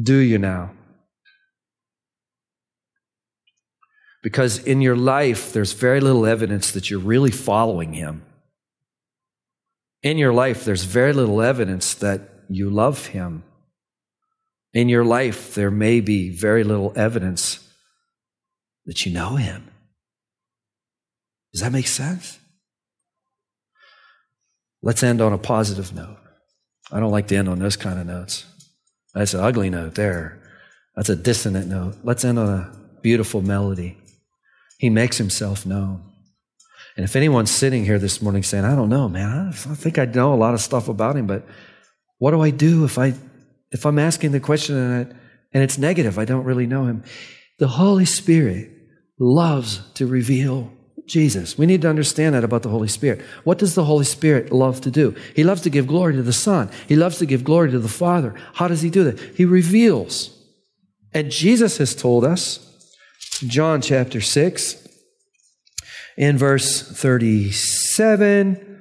Do 0.01 0.17
you 0.17 0.39
now? 0.39 0.71
Because 4.23 4.59
in 4.65 4.81
your 4.81 4.97
life, 4.97 5.53
there's 5.53 5.73
very 5.73 6.01
little 6.01 6.25
evidence 6.25 6.71
that 6.71 6.89
you're 6.89 7.01
really 7.01 7.33
following 7.33 7.93
him 7.93 8.23
in 10.03 10.19
your 10.19 10.33
life, 10.33 10.65
there's 10.65 10.85
very 10.85 11.13
little 11.13 11.41
evidence 11.41 11.95
that 11.95 12.21
you 12.49 12.71
love 12.71 13.07
Him. 13.07 13.45
In 14.75 14.89
your 14.89 15.05
life, 15.05 15.55
there 15.55 15.71
may 15.71 16.01
be 16.01 16.31
very 16.31 16.65
little 16.65 16.93
evidence 16.97 17.67
that 18.87 19.07
you 19.07 19.13
know 19.13 19.37
Him. 19.37 19.71
Does 21.53 21.61
that 21.61 21.73
make 21.73 21.87
sense? 21.87 22.39
Let's 24.83 25.03
end 25.03 25.21
on 25.21 25.33
a 25.33 25.39
positive 25.39 25.95
note. 25.95 26.19
I 26.91 26.99
don't 26.99 27.13
like 27.13 27.29
to 27.29 27.37
end 27.37 27.49
on 27.49 27.59
those 27.59 27.77
kind 27.77 28.01
of 28.01 28.07
notes. 28.07 28.45
That's 29.15 29.35
an 29.35 29.41
ugly 29.41 29.71
note 29.71 29.95
there. 29.95 30.43
That's 30.97 31.09
a 31.09 31.17
dissonant 31.17 31.69
note. 31.69 31.97
Let's 32.03 32.25
end 32.25 32.39
on 32.39 32.49
a 32.49 32.73
beautiful 33.03 33.43
melody. 33.43 33.99
He 34.79 34.91
makes 34.91 35.19
himself 35.19 35.65
known. 35.65 36.12
And 36.97 37.05
if 37.05 37.17
anyone's 37.17 37.51
sitting 37.51 37.85
here 37.85 37.99
this 37.99 38.21
morning 38.21 38.43
saying, 38.43 38.65
I 38.65 38.75
don't 38.75 38.89
know, 38.89 39.09
man, 39.09 39.49
I 39.49 39.53
think 39.53 39.99
I 39.99 40.05
know 40.05 40.35
a 40.35 40.37
lot 40.37 40.55
of 40.55 40.61
stuff 40.61 40.89
about 40.89 41.17
him, 41.17 41.27
but 41.27 41.47
what 42.19 42.33
do 42.33 42.41
I 42.41 42.51
do 42.51 42.85
if 42.85 42.99
I 42.99 43.15
if 43.73 43.87
I'm 43.87 43.99
asking 43.99 44.33
the 44.33 44.41
question 44.41 44.77
and, 44.77 45.07
it, 45.07 45.17
and 45.53 45.63
it's 45.63 45.79
negative, 45.79 46.19
I 46.19 46.27
don't 46.27 46.45
really 46.45 46.67
know 46.67 46.85
him. 46.85 47.03
The 47.59 47.69
Holy 47.69 48.05
Spirit 48.05 48.71
loves 49.19 49.81
to 49.95 50.07
reveal 50.07 50.71
Jesus. 51.07 51.59
We 51.59 51.67
need 51.67 51.83
to 51.83 51.89
understand 51.89 52.35
that 52.35 52.45
about 52.45 52.63
the 52.63 52.69
Holy 52.69 52.89
Spirit. 52.89 53.23
What 53.45 53.59
does 53.59 53.75
the 53.75 53.85
Holy 53.85 54.05
Spirit 54.05 54.53
love 54.53 54.81
to 54.83 54.91
do? 54.91 55.17
He 55.35 55.43
loves 55.43 55.63
to 55.63 55.71
give 55.71 55.87
glory 55.87 56.15
to 56.15 56.23
the 56.23 56.33
Son. 56.33 56.71
He 56.87 56.97
loves 56.97 57.19
to 57.19 57.27
give 57.27 57.45
glory 57.45 57.71
to 57.71 57.79
the 57.79 57.89
Father. 57.89 58.35
How 58.55 58.69
does 58.69 58.83
he 58.83 58.91
do 58.91 59.05
that? 59.05 59.19
He 59.37 59.45
reveals. 59.45 60.39
And 61.13 61.31
Jesus 61.31 61.79
has 61.79 61.95
told 61.95 62.25
us, 62.25 62.69
John 63.47 63.81
chapter 63.81 64.21
6, 64.21 64.82
in 66.17 66.39
verse 66.39 66.83
37 66.83 68.73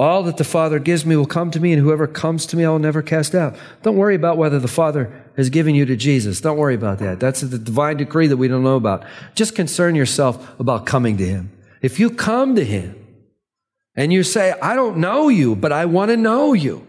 all 0.00 0.22
that 0.22 0.38
the 0.38 0.44
Father 0.44 0.78
gives 0.78 1.04
me 1.04 1.14
will 1.14 1.26
come 1.26 1.50
to 1.50 1.60
me, 1.60 1.74
and 1.74 1.82
whoever 1.82 2.06
comes 2.06 2.46
to 2.46 2.56
me, 2.56 2.64
I 2.64 2.70
will 2.70 2.78
never 2.78 3.02
cast 3.02 3.34
out. 3.34 3.54
Don't 3.82 3.98
worry 3.98 4.14
about 4.14 4.38
whether 4.38 4.58
the 4.58 4.66
Father 4.66 5.12
has 5.36 5.50
given 5.50 5.74
you 5.74 5.84
to 5.84 5.94
Jesus. 5.94 6.40
Don't 6.40 6.56
worry 6.56 6.74
about 6.74 7.00
that. 7.00 7.20
That's 7.20 7.42
the 7.42 7.58
divine 7.58 7.98
decree 7.98 8.26
that 8.26 8.38
we 8.38 8.48
don't 8.48 8.64
know 8.64 8.76
about. 8.76 9.04
Just 9.34 9.54
concern 9.54 9.94
yourself 9.94 10.58
about 10.58 10.86
coming 10.86 11.18
to 11.18 11.26
Him. 11.26 11.52
If 11.82 12.00
you 12.00 12.08
come 12.08 12.56
to 12.56 12.64
Him 12.64 12.96
and 13.94 14.10
you 14.10 14.22
say, 14.22 14.54
I 14.62 14.74
don't 14.74 14.96
know 14.96 15.28
you, 15.28 15.54
but 15.54 15.70
I 15.70 15.84
want 15.84 16.10
to 16.10 16.16
know 16.16 16.54
you, 16.54 16.86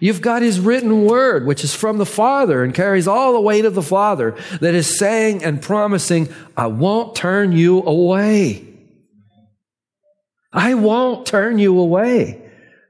You've 0.00 0.20
got 0.20 0.42
his 0.42 0.60
written 0.60 1.06
word, 1.06 1.44
which 1.44 1.64
is 1.64 1.74
from 1.74 1.98
the 1.98 2.06
Father 2.06 2.62
and 2.62 2.72
carries 2.72 3.08
all 3.08 3.32
the 3.32 3.40
weight 3.40 3.64
of 3.64 3.74
the 3.74 3.82
Father, 3.82 4.36
that 4.60 4.72
is 4.74 4.96
saying 4.96 5.42
and 5.42 5.60
promising, 5.60 6.28
I 6.56 6.68
won't 6.68 7.16
turn 7.16 7.50
you 7.50 7.82
away. 7.82 8.77
I 10.52 10.74
won't 10.74 11.26
turn 11.26 11.58
you 11.58 11.78
away. 11.78 12.42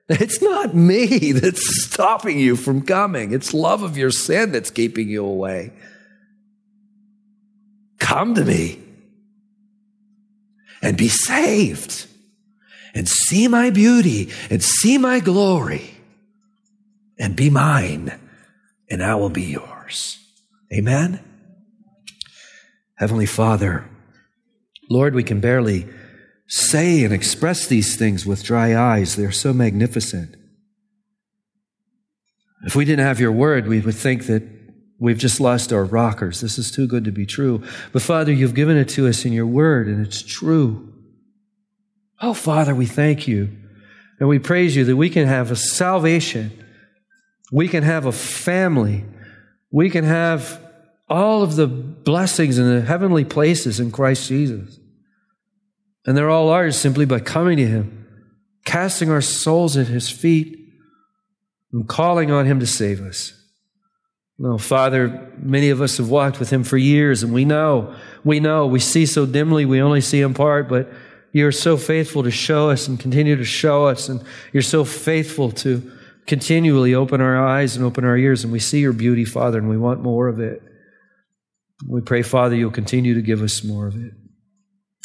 It's 0.08 0.40
not 0.40 0.74
me 0.74 1.32
that's 1.32 1.84
stopping 1.84 2.38
you 2.38 2.56
from 2.56 2.82
coming. 2.82 3.32
It's 3.32 3.52
love 3.52 3.82
of 3.82 3.98
your 3.98 4.10
sin 4.10 4.52
that's 4.52 4.70
keeping 4.70 5.08
you 5.08 5.24
away. 5.24 5.72
Come 7.98 8.34
to 8.34 8.44
me 8.44 8.80
and 10.80 10.96
be 10.96 11.08
saved 11.08 12.06
and 12.94 13.06
see 13.08 13.48
my 13.48 13.70
beauty 13.70 14.30
and 14.48 14.62
see 14.62 14.96
my 14.96 15.20
glory 15.20 15.90
and 17.18 17.36
be 17.36 17.50
mine 17.50 18.18
and 18.90 19.02
I 19.02 19.14
will 19.16 19.30
be 19.30 19.42
yours. 19.42 20.18
Amen. 20.72 21.20
Heavenly 22.94 23.26
Father, 23.26 23.84
Lord, 24.90 25.14
we 25.14 25.22
can 25.22 25.40
barely 25.40 25.86
say 26.48 27.04
and 27.04 27.12
express 27.12 27.66
these 27.66 27.96
things 27.96 28.26
with 28.26 28.42
dry 28.42 28.74
eyes. 28.74 29.14
They're 29.14 29.30
so 29.30 29.52
magnificent. 29.52 30.34
If 32.64 32.74
we 32.74 32.84
didn't 32.84 33.06
have 33.06 33.20
your 33.20 33.32
word, 33.32 33.68
we 33.68 33.80
would 33.80 33.94
think 33.94 34.26
that 34.26 34.42
we've 34.98 35.18
just 35.18 35.40
lost 35.40 35.72
our 35.72 35.84
rockers. 35.84 36.40
This 36.40 36.58
is 36.58 36.72
too 36.72 36.88
good 36.88 37.04
to 37.04 37.12
be 37.12 37.26
true. 37.26 37.62
But 37.92 38.02
Father, 38.02 38.32
you've 38.32 38.54
given 38.54 38.76
it 38.76 38.88
to 38.90 39.06
us 39.06 39.24
in 39.24 39.32
your 39.32 39.46
word, 39.46 39.86
and 39.86 40.04
it's 40.04 40.22
true. 40.22 40.92
Oh, 42.20 42.34
Father, 42.34 42.74
we 42.74 42.86
thank 42.86 43.28
you. 43.28 43.50
And 44.18 44.28
we 44.28 44.40
praise 44.40 44.74
you 44.74 44.84
that 44.86 44.96
we 44.96 45.10
can 45.10 45.28
have 45.28 45.52
a 45.52 45.56
salvation. 45.56 46.50
We 47.52 47.68
can 47.68 47.84
have 47.84 48.06
a 48.06 48.12
family. 48.12 49.04
We 49.70 49.90
can 49.90 50.04
have 50.04 50.60
all 51.08 51.42
of 51.42 51.54
the 51.54 51.68
blessings 51.68 52.58
in 52.58 52.68
the 52.68 52.80
heavenly 52.80 53.24
places 53.24 53.78
in 53.78 53.92
Christ 53.92 54.28
Jesus. 54.28 54.80
And 56.06 56.16
they're 56.16 56.30
all 56.30 56.48
ours 56.48 56.76
simply 56.76 57.04
by 57.04 57.20
coming 57.20 57.58
to 57.58 57.66
Him, 57.66 58.06
casting 58.64 59.10
our 59.10 59.20
souls 59.20 59.76
at 59.76 59.88
His 59.88 60.08
feet, 60.08 60.58
and 61.72 61.88
calling 61.88 62.30
on 62.30 62.46
Him 62.46 62.60
to 62.60 62.66
save 62.66 63.00
us. 63.00 63.34
No, 64.38 64.56
Father, 64.56 65.32
many 65.38 65.70
of 65.70 65.82
us 65.82 65.96
have 65.96 66.10
walked 66.10 66.38
with 66.38 66.50
Him 66.50 66.62
for 66.62 66.76
years, 66.76 67.22
and 67.22 67.32
we 67.32 67.44
know, 67.44 67.94
we 68.24 68.38
know, 68.38 68.66
we 68.66 68.78
see 68.78 69.04
so 69.04 69.26
dimly, 69.26 69.64
we 69.64 69.82
only 69.82 70.00
see 70.00 70.20
in 70.22 70.32
part, 70.32 70.68
but 70.68 70.88
you're 71.32 71.52
so 71.52 71.76
faithful 71.76 72.22
to 72.22 72.30
show 72.30 72.70
us 72.70 72.88
and 72.88 73.00
continue 73.00 73.36
to 73.36 73.44
show 73.44 73.86
us, 73.86 74.08
and 74.08 74.22
you're 74.52 74.62
so 74.62 74.84
faithful 74.84 75.50
to 75.50 75.92
continually 76.26 76.94
open 76.94 77.20
our 77.20 77.44
eyes 77.44 77.74
and 77.74 77.84
open 77.84 78.04
our 78.04 78.16
ears, 78.16 78.44
and 78.44 78.52
we 78.52 78.60
see 78.60 78.78
your 78.80 78.92
beauty, 78.92 79.24
Father, 79.24 79.58
and 79.58 79.68
we 79.68 79.76
want 79.76 80.02
more 80.02 80.28
of 80.28 80.38
it. 80.38 80.62
We 81.88 82.00
pray, 82.00 82.22
Father, 82.22 82.54
you'll 82.54 82.70
continue 82.70 83.14
to 83.14 83.22
give 83.22 83.42
us 83.42 83.64
more 83.64 83.88
of 83.88 83.96
it. 83.96 84.12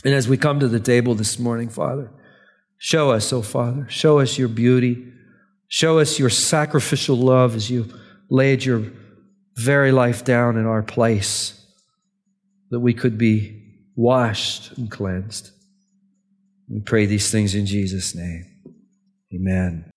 And 0.04 0.14
as 0.14 0.28
we 0.28 0.38
come 0.38 0.60
to 0.60 0.68
the 0.68 0.80
table 0.80 1.16
this 1.16 1.40
morning, 1.40 1.70
Father, 1.70 2.12
show 2.78 3.12
us, 3.12 3.32
oh 3.32 3.42
Father, 3.42 3.88
show 3.90 4.20
us 4.20 4.38
your 4.38 4.50
beauty. 4.50 5.12
Show 5.68 6.00
us 6.00 6.20
your 6.20 6.30
sacrificial 6.30 7.16
love 7.16 7.56
as 7.56 7.70
you 7.70 7.88
laid 8.30 8.64
your 8.64 8.84
very 9.56 9.92
life 9.92 10.24
down 10.24 10.58
in 10.58 10.66
our 10.66 10.84
place 10.84 11.60
that 12.70 12.80
we 12.80 12.94
could 12.94 13.18
be 13.18 13.62
washed 13.96 14.78
and 14.78 14.90
cleansed. 14.90 15.52
We 16.70 16.82
pray 16.82 17.06
these 17.06 17.32
things 17.32 17.56
in 17.56 17.66
Jesus' 17.66 18.16
name. 18.16 18.46
Amen. 19.34 19.93